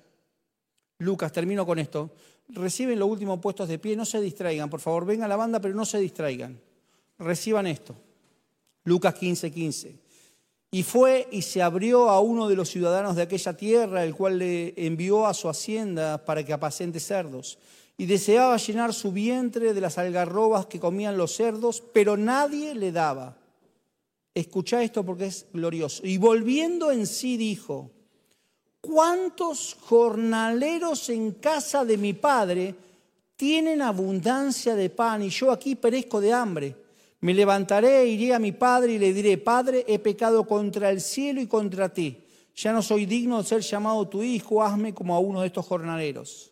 Lucas, 0.99 1.31
termino 1.31 1.65
con 1.65 1.79
esto, 1.79 2.11
reciben 2.49 2.99
los 2.99 3.09
últimos 3.09 3.39
puestos 3.39 3.67
de 3.67 3.79
pie, 3.79 3.95
no 3.95 4.05
se 4.05 4.21
distraigan, 4.21 4.69
por 4.69 4.79
favor, 4.79 5.07
venga 5.07 5.25
a 5.25 5.27
la 5.27 5.35
banda, 5.35 5.59
pero 5.59 5.73
no 5.73 5.85
se 5.85 5.97
distraigan, 5.97 6.61
reciban 7.17 7.65
esto. 7.65 7.95
Lucas 8.83 9.15
15, 9.15 9.51
15. 9.51 9.95
Y 10.69 10.83
fue 10.83 11.27
y 11.31 11.41
se 11.41 11.63
abrió 11.63 12.11
a 12.11 12.19
uno 12.19 12.47
de 12.47 12.55
los 12.55 12.69
ciudadanos 12.69 13.15
de 13.15 13.23
aquella 13.23 13.57
tierra, 13.57 14.03
el 14.03 14.13
cual 14.13 14.37
le 14.37 14.75
envió 14.77 15.25
a 15.25 15.33
su 15.33 15.49
hacienda 15.49 16.23
para 16.23 16.45
que 16.45 16.53
apacente 16.53 16.99
cerdos. 16.99 17.57
Y 17.97 18.05
deseaba 18.05 18.55
llenar 18.57 18.93
su 18.93 19.11
vientre 19.11 19.73
de 19.73 19.81
las 19.81 19.97
algarrobas 19.97 20.67
que 20.67 20.79
comían 20.79 21.17
los 21.17 21.35
cerdos, 21.35 21.81
pero 21.91 22.17
nadie 22.17 22.75
le 22.75 22.91
daba. 22.91 23.35
Escucha 24.37 24.83
esto 24.83 25.03
porque 25.03 25.25
es 25.25 25.47
glorioso. 25.51 26.05
Y 26.05 26.19
volviendo 26.19 26.91
en 26.91 27.07
sí 27.07 27.37
dijo, 27.37 27.89
¿cuántos 28.79 29.75
jornaleros 29.81 31.09
en 31.09 31.31
casa 31.31 31.83
de 31.83 31.97
mi 31.97 32.13
padre 32.13 32.75
tienen 33.35 33.81
abundancia 33.81 34.75
de 34.75 34.91
pan 34.91 35.23
y 35.23 35.29
yo 35.29 35.51
aquí 35.51 35.73
perezco 35.73 36.21
de 36.21 36.33
hambre? 36.33 36.75
Me 37.21 37.33
levantaré, 37.33 38.05
iré 38.05 38.35
a 38.35 38.37
mi 38.37 38.51
padre 38.51 38.93
y 38.93 38.99
le 38.99 39.11
diré, 39.11 39.39
Padre, 39.39 39.83
he 39.87 39.97
pecado 39.97 40.45
contra 40.45 40.91
el 40.91 41.01
cielo 41.01 41.41
y 41.41 41.47
contra 41.47 41.89
ti. 41.89 42.23
Ya 42.55 42.71
no 42.71 42.83
soy 42.83 43.07
digno 43.07 43.41
de 43.41 43.49
ser 43.49 43.61
llamado 43.61 44.07
tu 44.07 44.21
hijo, 44.21 44.61
hazme 44.61 44.93
como 44.93 45.15
a 45.15 45.19
uno 45.19 45.41
de 45.41 45.47
estos 45.47 45.65
jornaleros. 45.65 46.51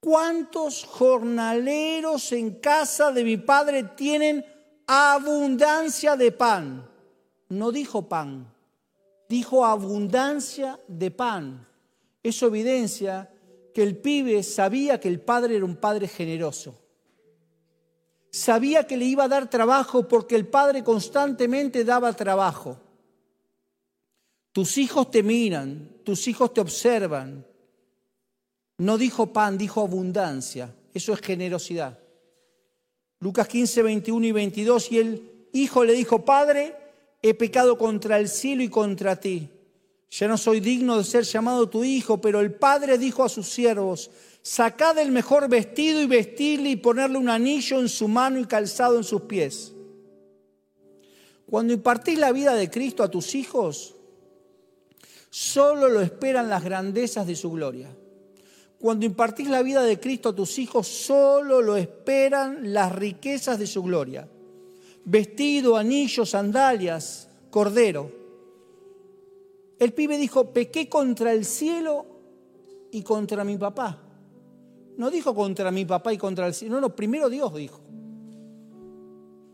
¿Cuántos 0.00 0.82
jornaleros 0.84 2.32
en 2.32 2.56
casa 2.56 3.12
de 3.12 3.22
mi 3.22 3.36
padre 3.36 3.84
tienen 3.84 4.44
abundancia 4.88 6.16
de 6.16 6.32
pan? 6.32 6.93
No 7.48 7.72
dijo 7.72 8.08
pan, 8.08 8.52
dijo 9.28 9.64
abundancia 9.64 10.80
de 10.88 11.10
pan. 11.10 11.66
Eso 12.22 12.46
evidencia 12.46 13.30
que 13.74 13.82
el 13.82 13.98
pibe 13.98 14.42
sabía 14.42 15.00
que 15.00 15.08
el 15.08 15.20
padre 15.20 15.56
era 15.56 15.64
un 15.64 15.76
padre 15.76 16.08
generoso. 16.08 16.80
Sabía 18.30 18.86
que 18.86 18.96
le 18.96 19.04
iba 19.04 19.24
a 19.24 19.28
dar 19.28 19.48
trabajo 19.48 20.08
porque 20.08 20.34
el 20.34 20.46
padre 20.46 20.82
constantemente 20.82 21.84
daba 21.84 22.12
trabajo. 22.14 22.80
Tus 24.52 24.78
hijos 24.78 25.10
te 25.10 25.22
miran, 25.22 25.98
tus 26.04 26.26
hijos 26.28 26.54
te 26.54 26.60
observan. 26.60 27.46
No 28.78 28.98
dijo 28.98 29.32
pan, 29.32 29.58
dijo 29.58 29.80
abundancia. 29.80 30.74
Eso 30.92 31.12
es 31.12 31.20
generosidad. 31.20 31.98
Lucas 33.20 33.48
15, 33.48 33.82
21 33.82 34.26
y 34.26 34.32
22. 34.32 34.92
Y 34.92 34.98
el 34.98 35.48
hijo 35.52 35.84
le 35.84 35.92
dijo, 35.92 36.24
Padre, 36.24 36.76
he 37.26 37.32
pecado 37.32 37.78
contra 37.78 38.18
el 38.18 38.28
cielo 38.28 38.62
y 38.62 38.68
contra 38.68 39.18
ti. 39.18 39.48
Ya 40.10 40.28
no 40.28 40.36
soy 40.36 40.60
digno 40.60 40.98
de 40.98 41.04
ser 41.04 41.24
llamado 41.24 41.70
tu 41.70 41.82
hijo, 41.82 42.20
pero 42.20 42.38
el 42.38 42.52
padre 42.52 42.98
dijo 42.98 43.24
a 43.24 43.30
sus 43.30 43.48
siervos, 43.48 44.10
sacad 44.42 44.98
el 44.98 45.10
mejor 45.10 45.48
vestido 45.48 46.02
y 46.02 46.06
vestirle 46.06 46.68
y 46.68 46.76
ponerle 46.76 47.16
un 47.16 47.30
anillo 47.30 47.80
en 47.80 47.88
su 47.88 48.08
mano 48.08 48.38
y 48.38 48.44
calzado 48.44 48.98
en 48.98 49.04
sus 49.04 49.22
pies. 49.22 49.72
Cuando 51.48 51.72
impartís 51.72 52.18
la 52.18 52.30
vida 52.30 52.54
de 52.54 52.68
Cristo 52.68 53.02
a 53.02 53.10
tus 53.10 53.34
hijos, 53.34 53.94
solo 55.30 55.88
lo 55.88 56.02
esperan 56.02 56.50
las 56.50 56.62
grandezas 56.62 57.26
de 57.26 57.36
su 57.36 57.50
gloria. 57.52 57.88
Cuando 58.78 59.06
impartís 59.06 59.48
la 59.48 59.62
vida 59.62 59.82
de 59.82 59.98
Cristo 59.98 60.28
a 60.28 60.36
tus 60.36 60.58
hijos, 60.58 60.86
solo 60.86 61.62
lo 61.62 61.78
esperan 61.78 62.74
las 62.74 62.94
riquezas 62.94 63.58
de 63.58 63.66
su 63.66 63.82
gloria 63.82 64.28
vestido, 65.04 65.76
anillos, 65.76 66.30
sandalias, 66.30 67.28
cordero. 67.50 68.10
El 69.78 69.92
pibe 69.92 70.16
dijo, 70.16 70.52
pequé 70.52 70.88
contra 70.88 71.32
el 71.32 71.44
cielo 71.44 72.06
y 72.90 73.02
contra 73.02 73.44
mi 73.44 73.56
papá. 73.58 74.00
No 74.96 75.10
dijo 75.10 75.34
contra 75.34 75.70
mi 75.70 75.84
papá 75.84 76.12
y 76.12 76.18
contra 76.18 76.46
el 76.46 76.54
cielo, 76.54 76.76
no, 76.76 76.80
no, 76.80 76.96
primero 76.96 77.28
Dios 77.28 77.54
dijo. 77.54 77.80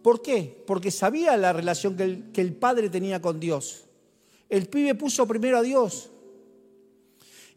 ¿Por 0.03 0.23
qué? 0.23 0.63
Porque 0.67 0.91
sabía 0.91 1.37
la 1.37 1.53
relación 1.53 1.97
que 1.97 2.03
el, 2.05 2.33
que 2.33 2.41
el 2.41 2.55
padre 2.55 2.89
tenía 2.89 3.21
con 3.21 3.41
Dios. 3.41 3.85
El 4.49 4.67
pibe 4.67 4.95
puso 4.95 5.27
primero 5.27 5.59
a 5.59 5.63
Dios. 5.63 6.11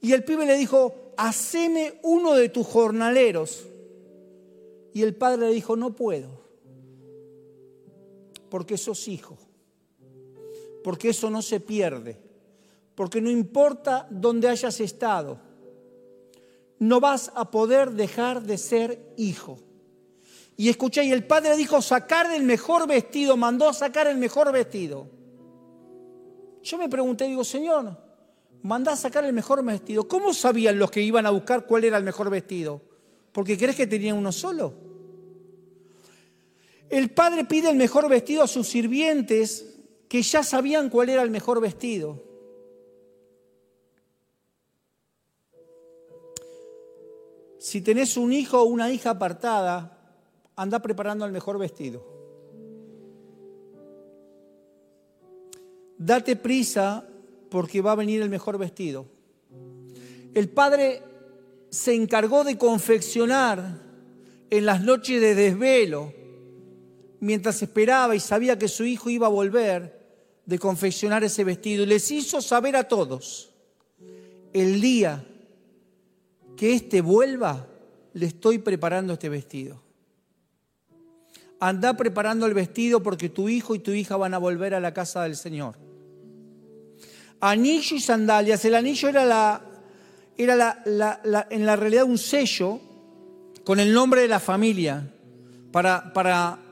Y 0.02 0.12
el 0.12 0.24
pibe 0.24 0.46
le 0.46 0.58
dijo, 0.58 1.14
haceme 1.18 2.00
uno 2.04 2.34
de 2.34 2.50
tus 2.50 2.68
jornaleros. 2.68 3.66
Y 4.94 5.02
el 5.02 5.16
padre 5.16 5.48
le 5.48 5.54
dijo, 5.54 5.76
no 5.76 5.96
puedo 5.96 6.43
porque 8.54 8.78
sos 8.78 9.08
hijo, 9.08 9.36
porque 10.84 11.10
eso 11.10 11.28
no 11.32 11.42
se 11.42 11.60
pierde, 11.60 12.22
porque 12.94 13.20
no 13.20 13.32
importa 13.32 14.06
dónde 14.12 14.48
hayas 14.48 14.80
estado, 14.80 15.40
no 16.78 17.00
vas 17.00 17.32
a 17.34 17.50
poder 17.50 17.90
dejar 17.94 18.44
de 18.44 18.60
ser 18.60 19.12
hijo. 19.18 19.58
Y 20.56 20.70
escuché, 20.70 21.04
y 21.04 21.12
el 21.12 21.26
padre 21.26 21.58
dijo, 21.58 21.82
sacar 21.82 22.32
el 22.32 22.44
mejor 22.44 22.88
vestido, 22.88 23.36
mandó 23.38 23.74
sacar 23.74 24.06
el 24.06 24.18
mejor 24.20 24.52
vestido. 24.52 25.08
Yo 26.62 26.78
me 26.78 26.90
pregunté, 26.90 27.26
digo, 27.26 27.44
Señor, 27.44 27.98
mandá 28.62 28.96
sacar 28.96 29.26
el 29.26 29.34
mejor 29.34 29.66
vestido. 29.66 30.08
¿Cómo 30.08 30.32
sabían 30.32 30.78
los 30.78 30.92
que 30.92 31.02
iban 31.02 31.26
a 31.26 31.32
buscar 31.32 31.66
cuál 31.66 31.86
era 31.86 31.98
el 31.98 32.04
mejor 32.04 32.30
vestido? 32.30 32.84
¿Porque 33.32 33.58
crees 33.58 33.76
que 33.76 33.88
tenían 33.88 34.16
uno 34.16 34.32
solo? 34.32 34.93
El 36.94 37.10
padre 37.10 37.44
pide 37.44 37.72
el 37.72 37.76
mejor 37.76 38.08
vestido 38.08 38.44
a 38.44 38.48
sus 38.48 38.68
sirvientes 38.68 39.80
que 40.08 40.22
ya 40.22 40.44
sabían 40.44 40.92
cuál 40.92 41.10
era 41.10 41.24
el 41.24 41.32
mejor 41.32 41.60
vestido. 41.60 42.24
Si 47.58 47.82
tenés 47.82 48.16
un 48.16 48.32
hijo 48.32 48.62
o 48.62 48.66
una 48.66 48.92
hija 48.92 49.10
apartada, 49.10 49.98
anda 50.56 50.84
preparando 50.84 51.26
el 51.26 51.32
mejor 51.32 51.58
vestido. 51.58 52.06
Date 55.98 56.36
prisa 56.36 57.08
porque 57.50 57.82
va 57.82 57.94
a 57.94 57.96
venir 57.96 58.22
el 58.22 58.30
mejor 58.30 58.60
vestido. 58.60 59.08
El 60.36 60.48
padre 60.48 61.02
se 61.72 61.96
encargó 61.96 62.44
de 62.44 62.60
confeccionar 62.60 63.82
en 64.52 64.66
las 64.68 64.84
noches 64.84 65.20
de 65.20 65.34
desvelo, 65.34 66.22
mientras 67.24 67.62
esperaba 67.62 68.18
y 68.18 68.20
sabía 68.20 68.60
que 68.60 68.68
su 68.68 68.84
hijo 68.84 69.10
iba 69.10 69.28
a 69.28 69.30
volver, 69.30 70.04
de 70.46 70.60
confeccionar 70.60 71.24
ese 71.24 71.46
vestido. 71.46 71.84
Y 71.84 71.86
les 71.86 72.12
hizo 72.12 72.42
saber 72.42 72.76
a 72.76 72.86
todos, 72.86 73.50
el 74.52 74.82
día 74.82 75.24
que 76.58 76.74
éste 76.74 77.00
vuelva, 77.00 77.66
le 78.12 78.26
estoy 78.26 78.58
preparando 78.58 79.14
este 79.14 79.30
vestido. 79.30 79.82
Anda 81.62 81.96
preparando 81.96 82.46
el 82.46 82.54
vestido 82.54 83.02
porque 83.02 83.30
tu 83.30 83.48
hijo 83.48 83.74
y 83.74 83.80
tu 83.80 83.92
hija 83.92 84.18
van 84.18 84.34
a 84.34 84.38
volver 84.38 84.76
a 84.76 84.82
la 84.82 84.94
casa 84.94 85.24
del 85.24 85.38
Señor. 85.38 85.78
Anillo 87.40 87.96
y 87.96 88.02
sandalias. 88.02 88.66
El 88.66 88.76
anillo 88.76 89.08
era, 89.08 89.24
la, 89.24 89.66
era 90.38 90.56
la, 90.56 91.48
en 91.50 91.66
la 91.66 91.78
realidad 91.78 92.04
un 92.04 92.18
sello 92.18 92.82
con 93.64 93.80
el 93.80 93.94
nombre 93.94 94.22
de 94.24 94.28
la 94.28 94.42
familia 94.42 95.10
para, 95.72 96.12
para 96.12 96.63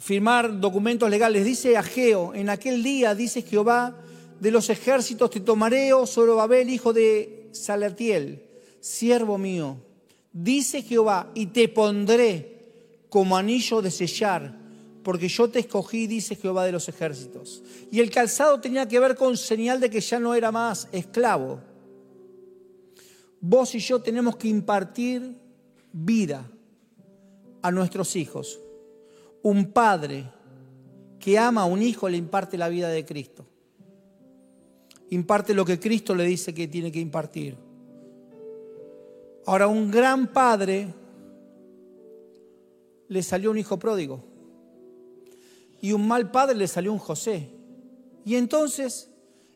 firmar 0.00 0.58
documentos 0.58 1.08
legales. 1.10 1.44
Dice 1.44 1.76
Ageo, 1.76 2.34
en 2.34 2.48
aquel 2.48 2.82
día 2.82 3.14
dice 3.14 3.42
Jehová, 3.42 3.96
de 4.40 4.50
los 4.50 4.70
ejércitos 4.70 5.30
te 5.30 5.40
tomaré, 5.40 5.92
oh 5.92 6.06
Zorobabel, 6.06 6.70
hijo 6.70 6.94
de 6.94 7.48
Salatiel, 7.52 8.42
siervo 8.80 9.36
mío. 9.36 9.76
Dice 10.32 10.82
Jehová, 10.82 11.30
y 11.34 11.46
te 11.46 11.68
pondré 11.68 12.60
como 13.10 13.36
anillo 13.36 13.82
de 13.82 13.90
sellar, 13.90 14.58
porque 15.02 15.28
yo 15.28 15.50
te 15.50 15.58
escogí, 15.58 16.06
dice 16.06 16.34
Jehová 16.34 16.64
de 16.64 16.72
los 16.72 16.88
ejércitos. 16.88 17.62
Y 17.92 18.00
el 18.00 18.10
calzado 18.10 18.58
tenía 18.58 18.88
que 18.88 19.00
ver 19.00 19.16
con 19.16 19.36
señal 19.36 19.80
de 19.80 19.90
que 19.90 20.00
ya 20.00 20.18
no 20.18 20.34
era 20.34 20.50
más 20.50 20.88
esclavo. 20.92 21.60
Vos 23.42 23.74
y 23.74 23.80
yo 23.80 24.00
tenemos 24.00 24.36
que 24.36 24.48
impartir 24.48 25.36
vida 25.92 26.50
a 27.60 27.70
nuestros 27.70 28.16
hijos. 28.16 28.60
Un 29.42 29.72
padre 29.72 30.30
que 31.18 31.38
ama 31.38 31.62
a 31.62 31.66
un 31.66 31.82
hijo 31.82 32.08
le 32.08 32.16
imparte 32.16 32.58
la 32.58 32.68
vida 32.68 32.88
de 32.88 33.04
Cristo. 33.04 33.46
Imparte 35.10 35.54
lo 35.54 35.64
que 35.64 35.78
Cristo 35.78 36.14
le 36.14 36.24
dice 36.24 36.54
que 36.54 36.68
tiene 36.68 36.92
que 36.92 37.00
impartir. 37.00 37.56
Ahora, 39.46 39.66
un 39.66 39.90
gran 39.90 40.32
padre 40.32 40.94
le 43.08 43.22
salió 43.22 43.50
un 43.50 43.58
hijo 43.58 43.78
pródigo. 43.78 44.22
Y 45.80 45.92
un 45.92 46.06
mal 46.06 46.30
padre 46.30 46.56
le 46.56 46.68
salió 46.68 46.92
un 46.92 46.98
José. 46.98 47.48
Y 48.24 48.36
entonces 48.36 49.10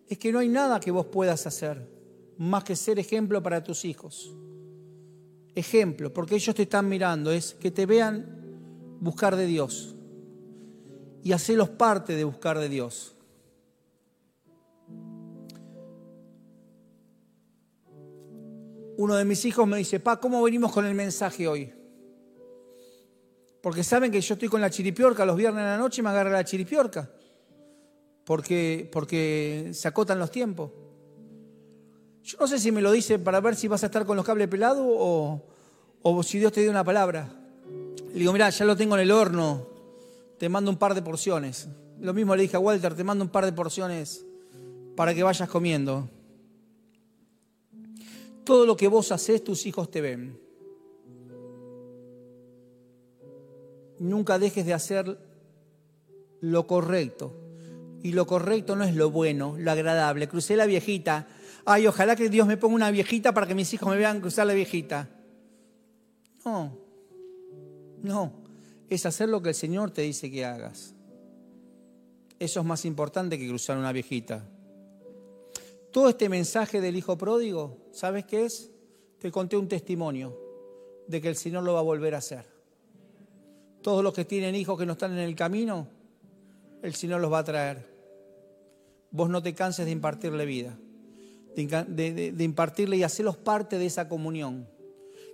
es 0.08 0.18
que 0.18 0.32
no 0.32 0.38
hay 0.38 0.48
nada 0.48 0.80
que 0.80 0.90
vos 0.90 1.06
puedas 1.06 1.46
hacer 1.46 1.94
más 2.36 2.64
que 2.64 2.76
ser 2.76 2.98
ejemplo 2.98 3.42
para 3.42 3.62
tus 3.62 3.84
hijos. 3.84 4.34
Ejemplo, 5.54 6.12
porque 6.12 6.34
ellos 6.34 6.54
te 6.54 6.62
están 6.62 6.88
mirando, 6.88 7.30
es 7.30 7.54
que 7.54 7.70
te 7.70 7.86
vean 7.86 8.43
buscar 9.04 9.36
de 9.36 9.46
Dios 9.46 9.94
y 11.22 11.32
hacerlos 11.32 11.68
parte 11.68 12.16
de 12.16 12.24
buscar 12.24 12.58
de 12.58 12.68
Dios. 12.68 13.14
Uno 18.96 19.16
de 19.16 19.24
mis 19.24 19.44
hijos 19.44 19.66
me 19.66 19.76
dice, 19.76 20.00
pa, 20.00 20.18
¿cómo 20.18 20.42
venimos 20.42 20.72
con 20.72 20.86
el 20.86 20.94
mensaje 20.94 21.46
hoy? 21.46 21.72
Porque 23.60 23.84
saben 23.84 24.10
que 24.10 24.20
yo 24.20 24.34
estoy 24.34 24.48
con 24.48 24.60
la 24.60 24.70
chiripiorca 24.70 25.26
los 25.26 25.36
viernes 25.36 25.60
en 25.60 25.66
la 25.66 25.78
noche 25.78 26.00
y 26.00 26.04
me 26.04 26.10
agarra 26.10 26.30
la 26.30 26.44
chiripiorca. 26.44 27.10
Porque, 28.24 28.88
porque 28.90 29.70
se 29.74 29.88
acotan 29.88 30.18
los 30.18 30.30
tiempos. 30.30 30.70
Yo 32.22 32.38
no 32.40 32.46
sé 32.46 32.58
si 32.58 32.72
me 32.72 32.80
lo 32.80 32.92
dice 32.92 33.18
para 33.18 33.40
ver 33.40 33.54
si 33.54 33.68
vas 33.68 33.82
a 33.82 33.86
estar 33.86 34.06
con 34.06 34.16
los 34.16 34.24
cables 34.24 34.48
pelados 34.48 34.86
o, 34.88 35.42
o 36.02 36.22
si 36.22 36.38
Dios 36.38 36.52
te 36.52 36.62
dio 36.62 36.70
una 36.70 36.84
palabra. 36.84 37.43
Le 38.14 38.20
digo, 38.20 38.32
mira, 38.32 38.48
ya 38.48 38.64
lo 38.64 38.74
tengo 38.76 38.94
en 38.94 39.02
el 39.02 39.10
horno, 39.10 39.66
te 40.38 40.48
mando 40.48 40.70
un 40.70 40.78
par 40.78 40.94
de 40.94 41.02
porciones. 41.02 41.68
Lo 42.00 42.14
mismo 42.14 42.34
le 42.34 42.42
dije 42.42 42.56
a 42.56 42.60
Walter, 42.60 42.94
te 42.94 43.04
mando 43.04 43.24
un 43.24 43.30
par 43.30 43.44
de 43.44 43.52
porciones 43.52 44.24
para 44.96 45.14
que 45.14 45.22
vayas 45.22 45.48
comiendo. 45.48 46.08
Todo 48.44 48.64
lo 48.64 48.76
que 48.76 48.88
vos 48.88 49.12
haces, 49.12 49.44
tus 49.44 49.66
hijos 49.66 49.90
te 49.90 50.00
ven. 50.00 50.44
nunca 53.98 54.38
dejes 54.38 54.66
de 54.66 54.74
hacer 54.74 55.18
lo 56.40 56.66
correcto. 56.66 57.40
Y 58.02 58.12
lo 58.12 58.26
correcto 58.26 58.76
no 58.76 58.84
es 58.84 58.94
lo 58.94 59.10
bueno, 59.10 59.56
lo 59.58 59.70
agradable. 59.70 60.28
Crucé 60.28 60.56
la 60.56 60.66
viejita. 60.66 61.26
Ay, 61.64 61.86
ojalá 61.86 62.16
que 62.16 62.28
Dios 62.28 62.46
me 62.46 62.58
ponga 62.58 62.74
una 62.74 62.90
viejita 62.90 63.32
para 63.32 63.46
que 63.46 63.54
mis 63.54 63.72
hijos 63.72 63.88
me 63.88 63.96
vean 63.96 64.20
cruzar 64.20 64.46
la 64.46 64.52
viejita. 64.52 65.08
No, 66.44 66.76
no. 68.04 68.32
Es 68.88 69.06
hacer 69.06 69.28
lo 69.28 69.42
que 69.42 69.48
el 69.48 69.54
Señor 69.54 69.90
te 69.90 70.02
dice 70.02 70.30
que 70.30 70.44
hagas. 70.44 70.94
Eso 72.38 72.60
es 72.60 72.66
más 72.66 72.84
importante 72.84 73.38
que 73.38 73.48
cruzar 73.48 73.76
una 73.78 73.92
viejita. 73.92 74.44
Todo 75.90 76.08
este 76.08 76.28
mensaje 76.28 76.80
del 76.80 76.96
hijo 76.96 77.16
pródigo, 77.16 77.78
¿sabes 77.92 78.24
qué 78.24 78.44
es? 78.44 78.70
Te 79.18 79.30
conté 79.30 79.56
un 79.56 79.68
testimonio 79.68 80.36
de 81.06 81.20
que 81.20 81.28
el 81.28 81.36
Señor 81.36 81.62
lo 81.62 81.74
va 81.74 81.80
a 81.80 81.84
volver 81.84 82.14
a 82.14 82.18
hacer. 82.18 82.44
Todos 83.82 84.02
los 84.02 84.12
que 84.12 84.24
tienen 84.24 84.54
hijos 84.54 84.78
que 84.78 84.86
no 84.86 84.94
están 84.94 85.12
en 85.12 85.18
el 85.18 85.36
camino, 85.36 85.86
el 86.82 86.94
Señor 86.94 87.20
los 87.20 87.32
va 87.32 87.38
a 87.38 87.44
traer. 87.44 87.86
Vos 89.10 89.30
no 89.30 89.42
te 89.42 89.54
canses 89.54 89.86
de 89.86 89.92
impartirle 89.92 90.44
vida, 90.44 90.76
de, 91.54 92.34
impartirle 92.38 92.96
y 92.96 93.04
hacerlos 93.04 93.36
parte 93.36 93.78
de 93.78 93.86
esa 93.86 94.08
comunión. 94.08 94.68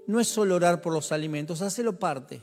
No 0.06 0.20
es 0.20 0.28
solo 0.28 0.56
orar 0.56 0.82
por 0.82 0.92
los 0.92 1.12
alimentos, 1.12 1.62
hacelo 1.62 1.98
parte. 1.98 2.42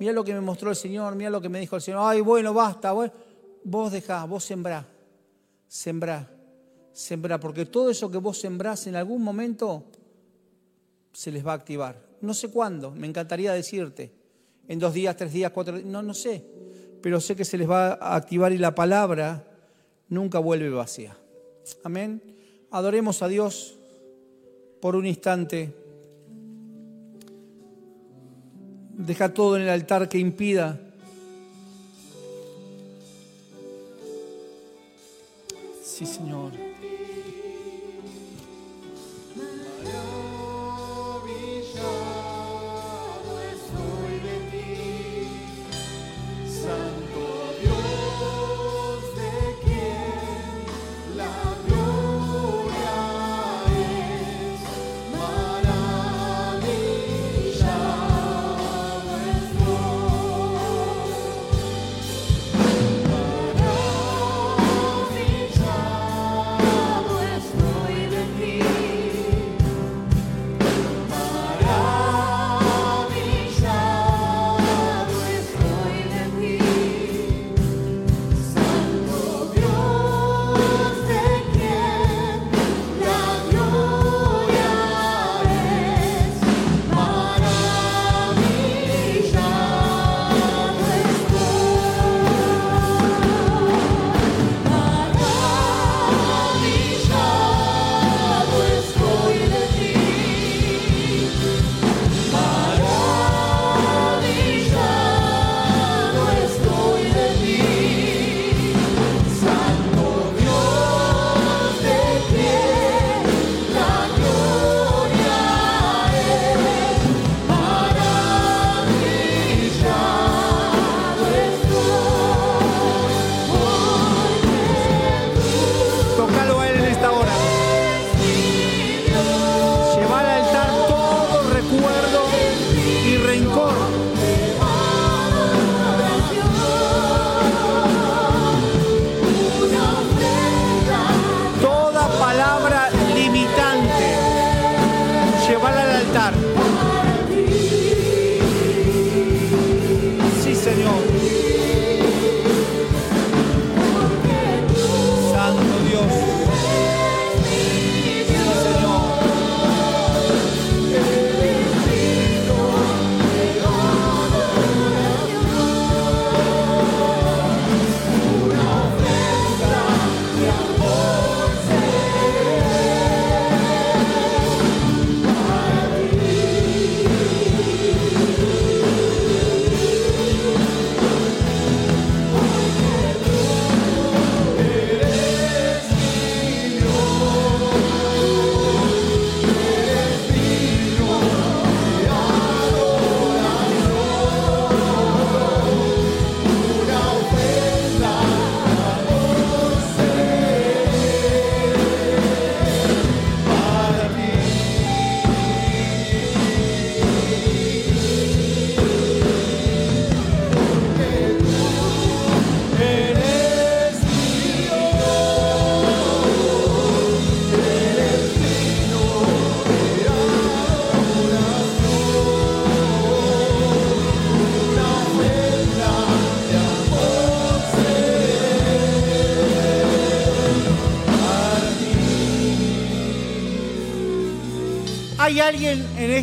Mira 0.00 0.14
lo 0.14 0.24
que 0.24 0.32
me 0.32 0.40
mostró 0.40 0.70
el 0.70 0.76
Señor, 0.76 1.14
mira 1.14 1.28
lo 1.28 1.42
que 1.42 1.50
me 1.50 1.60
dijo 1.60 1.76
el 1.76 1.82
Señor. 1.82 2.00
Ay, 2.02 2.22
bueno, 2.22 2.54
basta. 2.54 2.90
Vos 2.92 3.92
dejá, 3.92 4.24
vos 4.24 4.42
sembrá, 4.42 4.86
sembrá, 5.68 6.26
sembrá, 6.90 7.38
porque 7.38 7.66
todo 7.66 7.90
eso 7.90 8.10
que 8.10 8.16
vos 8.16 8.40
sembrás 8.40 8.86
en 8.86 8.96
algún 8.96 9.22
momento 9.22 9.84
se 11.12 11.30
les 11.30 11.46
va 11.46 11.52
a 11.52 11.56
activar. 11.56 12.00
No 12.22 12.32
sé 12.32 12.48
cuándo, 12.48 12.90
me 12.90 13.06
encantaría 13.06 13.52
decirte 13.52 14.10
en 14.68 14.78
dos 14.78 14.94
días, 14.94 15.14
tres 15.16 15.34
días, 15.34 15.52
cuatro 15.52 15.76
días, 15.76 15.86
no, 15.86 16.00
no 16.00 16.14
sé, 16.14 16.46
pero 17.02 17.20
sé 17.20 17.36
que 17.36 17.44
se 17.44 17.58
les 17.58 17.68
va 17.68 17.92
a 17.92 18.16
activar 18.16 18.52
y 18.52 18.58
la 18.58 18.74
palabra 18.74 19.46
nunca 20.08 20.38
vuelve 20.38 20.70
vacía. 20.70 21.14
Amén. 21.84 22.22
Adoremos 22.70 23.20
a 23.20 23.28
Dios 23.28 23.76
por 24.80 24.96
un 24.96 25.04
instante. 25.04 25.74
Deja 29.06 29.32
todo 29.32 29.56
en 29.56 29.62
el 29.62 29.70
altar 29.70 30.08
que 30.08 30.18
impida. 30.18 30.78
Sí, 35.82 36.04
Señor. 36.04 36.69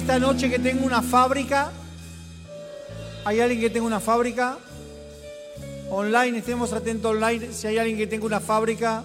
Esta 0.08 0.20
noche 0.20 0.50
que 0.50 0.58
tenga 0.58 0.86
una 0.86 1.02
fábrica? 1.02 1.70
¿Hay 3.26 3.42
alguien 3.42 3.60
que 3.60 3.70
tenga 3.70 3.86
una 3.86 4.00
fábrica? 4.00 4.58
Online, 5.90 6.38
estemos 6.38 6.72
atentos 6.72 7.12
online. 7.12 7.52
Si 7.52 7.68
hay 7.68 7.78
alguien 7.78 7.98
que 7.98 8.08
tenga 8.08 8.26
una 8.26 8.40
fábrica. 8.40 9.04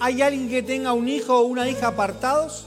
¿Hay 0.00 0.20
alguien 0.20 0.48
que 0.48 0.64
tenga 0.64 0.92
un 0.94 1.08
hijo 1.08 1.38
o 1.38 1.42
una 1.42 1.68
hija 1.68 1.86
apartados? 1.86 2.66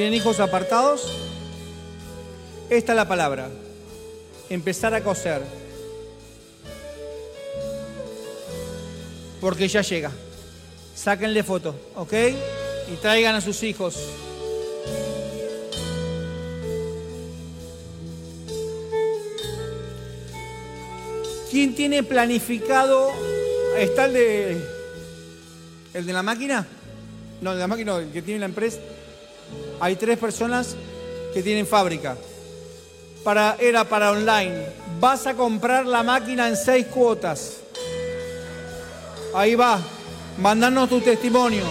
¿Tienen 0.00 0.14
hijos 0.14 0.40
apartados? 0.40 1.12
Esta 2.70 2.92
es 2.92 2.96
la 2.96 3.06
palabra. 3.06 3.50
Empezar 4.48 4.94
a 4.94 5.04
coser. 5.04 5.42
Porque 9.42 9.68
ya 9.68 9.82
llega. 9.82 10.10
Sáquenle 10.94 11.42
foto, 11.42 11.74
¿ok? 11.96 12.14
Y 12.90 12.96
traigan 12.96 13.34
a 13.34 13.42
sus 13.42 13.62
hijos. 13.62 13.98
¿Quién 21.50 21.74
tiene 21.74 22.02
planificado? 22.04 23.10
¿Está 23.76 24.06
el 24.06 24.14
de. 24.14 24.64
el 25.92 26.06
de 26.06 26.12
la 26.14 26.22
máquina? 26.22 26.66
No, 27.42 27.50
el 27.50 27.58
de 27.58 27.60
la 27.60 27.68
máquina, 27.68 27.98
el 27.98 28.10
que 28.10 28.22
tiene 28.22 28.40
la 28.40 28.46
empresa. 28.46 28.78
Hay 29.80 29.96
tres 29.96 30.18
personas 30.18 30.76
que 31.32 31.42
tienen 31.42 31.66
fábrica. 31.66 32.16
Para, 33.24 33.56
era 33.58 33.84
para 33.84 34.12
online. 34.12 34.66
Vas 34.98 35.26
a 35.26 35.34
comprar 35.34 35.86
la 35.86 36.02
máquina 36.02 36.48
en 36.48 36.56
seis 36.56 36.86
cuotas. 36.86 37.58
Ahí 39.34 39.54
va. 39.54 39.80
Mandanos 40.38 40.88
tu 40.88 41.00
testimonio. 41.00 41.64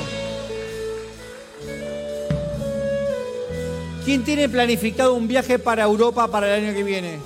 ¿Quién 4.06 4.24
tiene 4.24 4.50
planificado 4.50 5.14
un 5.14 5.28
viaje 5.28 5.60
para 5.60 5.84
Europa 5.84 6.28
para 6.28 6.48
el 6.48 6.66
año 6.66 6.76
que 6.76 6.84
viene? 6.84 7.20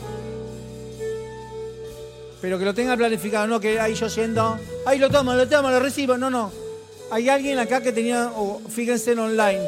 Pero 2.42 2.60
que 2.60 2.66
lo 2.66 2.74
tenga 2.74 2.98
planificado, 2.98 3.48
no 3.48 3.60
que 3.60 3.80
ahí 3.80 3.94
yo 3.94 4.10
siendo, 4.10 4.60
ahí 4.86 5.00
lo 5.00 5.10
tomo, 5.10 5.34
lo 5.34 5.48
tomo, 5.48 5.70
lo 5.70 5.80
recibo. 5.80 6.18
No, 6.18 6.30
no. 6.30 6.52
Hay 7.10 7.30
alguien 7.30 7.58
acá 7.58 7.82
que 7.82 7.94
tenía, 7.94 8.32
fíjense 8.70 9.14
en 9.14 9.20
online. 9.20 9.62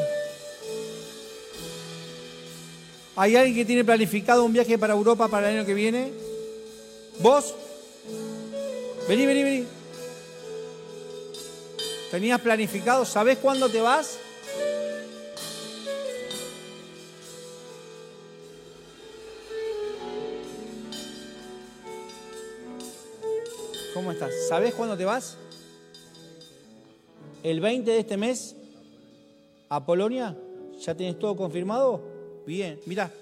¿Hay 3.18 3.34
alguien 3.34 3.56
que 3.56 3.64
tiene 3.64 3.82
planificado 3.82 4.44
un 4.44 4.52
viaje 4.52 4.76
para 4.76 4.92
Europa 4.92 5.26
para 5.28 5.48
el 5.48 5.56
año 5.56 5.66
que 5.66 5.72
viene? 5.72 6.12
¿Vos? 7.20 7.54
Vení, 9.08 9.24
vení, 9.24 9.42
vení. 9.42 9.66
¿Tenías 12.10 12.38
planificado? 12.42 13.06
¿Sabés 13.06 13.38
cuándo 13.38 13.70
te 13.70 13.80
vas? 13.80 14.18
¿Cómo 23.94 24.12
estás? 24.12 24.30
¿Sabés 24.46 24.74
cuándo 24.74 24.94
te 24.94 25.06
vas? 25.06 25.38
¿El 27.42 27.60
20 27.60 27.90
de 27.90 27.98
este 27.98 28.18
mes? 28.18 28.54
¿A 29.70 29.86
Polonia? 29.86 30.36
¿Ya 30.82 30.94
tienes 30.94 31.18
todo 31.18 31.34
confirmado? 31.34 32.15
Bien, 32.46 32.80
mira. 32.86 33.12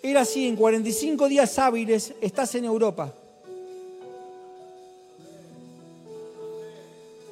Era 0.00 0.20
así, 0.20 0.46
en 0.46 0.54
45 0.54 1.28
días 1.28 1.58
hábiles 1.58 2.14
estás 2.20 2.54
en 2.54 2.64
Europa. 2.64 3.12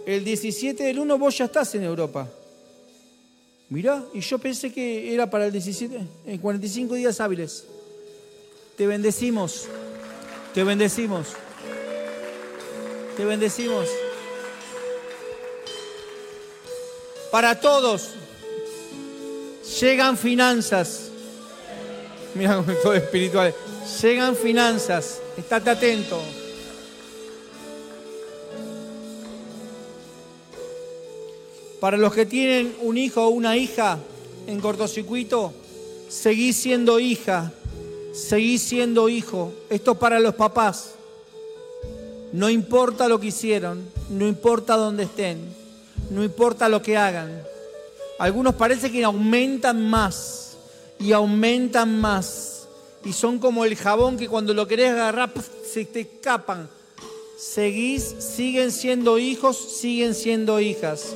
El 0.05 0.25
17 0.25 0.83
del 0.83 0.99
1 0.99 1.19
vos 1.19 1.39
ya 1.39 1.45
estás 1.45 1.75
en 1.77 1.85
Europa. 1.85 2.29
Mirá, 3.69 4.05
y 4.15 4.21
yo 4.21 4.39
pensé 4.39 4.73
que 4.73 5.13
era 5.13 5.29
para 5.29 5.47
el 5.47 5.53
17, 5.53 6.01
en 6.27 6.39
45 6.39 6.95
días 6.95 7.21
hábiles. 7.21 7.65
Te 8.77 8.87
bendecimos, 8.87 9.67
te 10.55 10.63
bendecimos, 10.65 11.29
te 13.17 13.25
bendecimos. 13.25 13.89
Para 17.31 17.59
todos, 17.61 18.15
Llegan 19.81 20.17
finanzas. 20.17 21.11
Mira 22.35 22.65
todo 22.83 22.95
espiritual. 22.95 23.55
Llegan 24.01 24.37
finanzas. 24.37 25.21
Estate 25.37 25.71
atento. 25.71 26.21
Para 31.81 31.97
los 31.97 32.15
que 32.15 32.25
tienen 32.25 32.75
un 32.81 32.97
hijo 32.97 33.23
o 33.23 33.29
una 33.29 33.57
hija 33.57 33.99
en 34.47 34.61
cortocircuito, 34.61 35.53
seguí 36.09 36.53
siendo 36.53 36.99
hija, 36.99 37.53
seguí 38.13 38.59
siendo 38.59 39.09
hijo. 39.09 39.53
Esto 39.69 39.93
es 39.93 39.99
para 39.99 40.19
los 40.21 40.35
papás. 40.35 40.95
No 42.33 42.49
importa 42.49 43.09
lo 43.09 43.21
que 43.21 43.29
hicieron, 43.29 43.89
no 44.11 44.27
importa 44.27 44.77
dónde 44.77 45.05
estén, 45.05 45.39
no 46.11 46.25
importa 46.25 46.69
lo 46.69 46.83
que 46.83 46.97
hagan. 46.97 47.43
Algunos 48.19 48.55
parece 48.55 48.91
que 48.91 49.05
aumentan 49.05 49.89
más 49.89 50.57
y 50.99 51.13
aumentan 51.13 52.01
más. 52.01 52.67
Y 53.05 53.13
son 53.13 53.39
como 53.39 53.65
el 53.65 53.77
jabón 53.77 54.17
que 54.17 54.29
cuando 54.29 54.55
lo 54.55 54.67
querés 54.67 54.91
agarrar 54.91 55.33
se 55.71 55.85
te 55.85 56.01
escapan. 56.01 56.69
Seguís, 57.39 58.03
siguen 58.19 58.73
siendo 58.73 59.19
hijos, 59.19 59.57
siguen 59.57 60.15
siendo 60.15 60.59
hijas. 60.61 61.15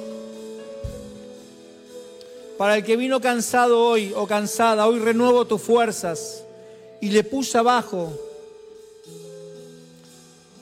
Para 2.58 2.76
el 2.76 2.84
que 2.84 2.98
vino 2.98 3.22
cansado 3.22 3.80
hoy 3.80 4.12
o 4.14 4.26
cansada, 4.26 4.86
hoy 4.86 4.98
renuevo 4.98 5.46
tus 5.46 5.62
fuerzas 5.62 6.44
y 7.00 7.08
le 7.08 7.24
puse 7.24 7.56
abajo. 7.56 8.12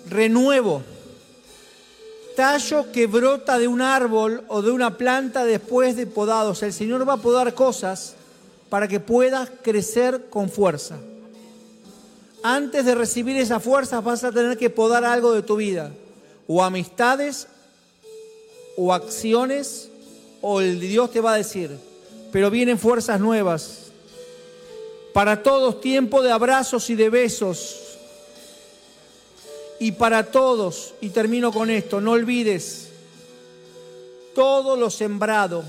Renuevo 0.08 0.82
tallo 2.38 2.92
que 2.92 3.08
brota 3.08 3.58
de 3.58 3.66
un 3.66 3.82
árbol 3.82 4.44
o 4.46 4.62
de 4.62 4.70
una 4.70 4.96
planta 4.96 5.44
después 5.44 5.96
de 5.96 6.06
podados. 6.06 6.62
El 6.62 6.72
Señor 6.72 7.06
va 7.06 7.14
a 7.14 7.16
podar 7.16 7.52
cosas 7.52 8.14
para 8.68 8.86
que 8.86 9.00
puedas 9.00 9.50
crecer 9.60 10.26
con 10.30 10.48
fuerza. 10.48 10.98
Antes 12.44 12.84
de 12.84 12.94
recibir 12.94 13.36
esas 13.38 13.60
fuerzas 13.60 14.04
vas 14.04 14.22
a 14.22 14.30
tener 14.30 14.56
que 14.56 14.70
podar 14.70 15.04
algo 15.04 15.32
de 15.32 15.42
tu 15.42 15.56
vida, 15.56 15.90
o 16.46 16.62
amistades, 16.62 17.48
o 18.76 18.94
acciones, 18.94 19.88
o 20.40 20.60
el 20.60 20.78
Dios 20.78 21.10
te 21.10 21.20
va 21.20 21.32
a 21.32 21.38
decir, 21.38 21.76
pero 22.30 22.52
vienen 22.52 22.78
fuerzas 22.78 23.18
nuevas. 23.18 23.90
Para 25.12 25.42
todos 25.42 25.80
tiempo 25.80 26.22
de 26.22 26.30
abrazos 26.30 26.88
y 26.88 26.94
de 26.94 27.10
besos, 27.10 27.87
y 29.80 29.92
para 29.92 30.30
todos, 30.30 30.94
y 31.00 31.10
termino 31.10 31.52
con 31.52 31.70
esto, 31.70 32.00
no 32.00 32.12
olvides, 32.12 32.88
todo 34.34 34.76
lo 34.76 34.90
sembrado 34.90 35.64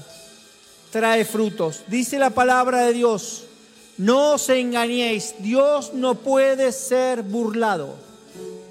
trae 0.91 1.25
frutos. 1.25 1.81
Dice 1.87 2.17
la 2.17 2.31
palabra 2.31 2.85
de 2.85 2.93
Dios, 2.93 3.43
no 3.97 4.33
os 4.33 4.49
engañéis, 4.49 5.35
Dios 5.39 5.93
no 5.93 6.15
puede 6.15 6.71
ser 6.71 7.21
burlado. 7.23 7.95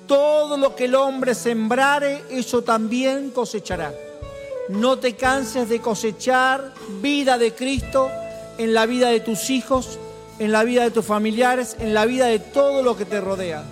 Todo 0.06 0.56
lo 0.56 0.74
que 0.74 0.86
el 0.86 0.94
hombre 0.94 1.34
sembrare, 1.34 2.24
eso 2.30 2.62
también 2.62 3.30
cosechará. 3.30 3.94
No 4.68 4.98
te 4.98 5.16
canses 5.16 5.68
de 5.68 5.80
cosechar 5.80 6.72
vida 7.00 7.38
de 7.38 7.54
Cristo 7.54 8.10
en 8.56 8.74
la 8.74 8.86
vida 8.86 9.10
de 9.10 9.20
tus 9.20 9.50
hijos, 9.50 9.98
en 10.38 10.52
la 10.52 10.64
vida 10.64 10.82
de 10.82 10.90
tus 10.90 11.04
familiares, 11.04 11.76
en 11.78 11.94
la 11.94 12.06
vida 12.06 12.26
de 12.26 12.38
todo 12.38 12.82
lo 12.82 12.96
que 12.96 13.04
te 13.04 13.20
rodea. 13.20 13.64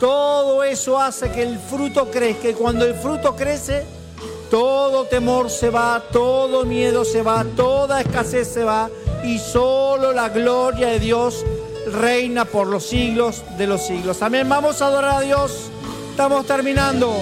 Todo 0.00 0.64
eso 0.64 1.00
hace 1.00 1.30
que 1.30 1.42
el 1.42 1.58
fruto 1.58 2.10
crezca 2.10 2.48
y 2.48 2.54
cuando 2.54 2.84
el 2.84 2.94
fruto 2.94 3.36
crece, 3.36 3.84
todo 4.50 5.04
temor 5.04 5.50
se 5.50 5.70
va, 5.70 6.02
todo 6.12 6.64
miedo 6.64 7.04
se 7.04 7.22
va, 7.22 7.44
toda 7.56 8.00
escasez 8.00 8.48
se 8.48 8.64
va 8.64 8.90
y 9.24 9.38
solo 9.38 10.12
la 10.12 10.28
gloria 10.28 10.88
de 10.88 11.00
Dios 11.00 11.44
reina 11.92 12.44
por 12.44 12.66
los 12.66 12.84
siglos 12.84 13.42
de 13.56 13.66
los 13.66 13.86
siglos. 13.86 14.22
Amén, 14.22 14.48
vamos 14.48 14.82
a 14.82 14.86
adorar 14.86 15.16
a 15.16 15.20
Dios. 15.20 15.70
Estamos 16.10 16.46
terminando. 16.46 17.12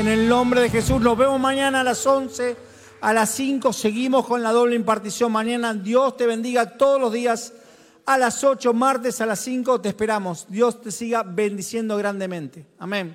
En 0.00 0.08
el 0.08 0.28
nombre 0.30 0.62
de 0.62 0.70
Jesús. 0.70 0.98
Nos 0.98 1.16
vemos 1.16 1.38
mañana 1.38 1.80
a 1.80 1.84
las 1.84 2.06
11, 2.06 2.56
a 3.02 3.12
las 3.12 3.30
5. 3.32 3.70
Seguimos 3.74 4.26
con 4.26 4.42
la 4.42 4.50
doble 4.50 4.74
impartición. 4.74 5.30
Mañana 5.30 5.74
Dios 5.74 6.16
te 6.16 6.26
bendiga 6.26 6.78
todos 6.78 6.98
los 6.98 7.12
días. 7.12 7.52
A 8.06 8.16
las 8.16 8.42
8, 8.42 8.72
martes 8.72 9.20
a 9.20 9.26
las 9.26 9.40
5 9.40 9.82
te 9.82 9.90
esperamos. 9.90 10.46
Dios 10.48 10.80
te 10.80 10.90
siga 10.90 11.22
bendiciendo 11.22 11.98
grandemente. 11.98 12.66
Amén. 12.78 13.14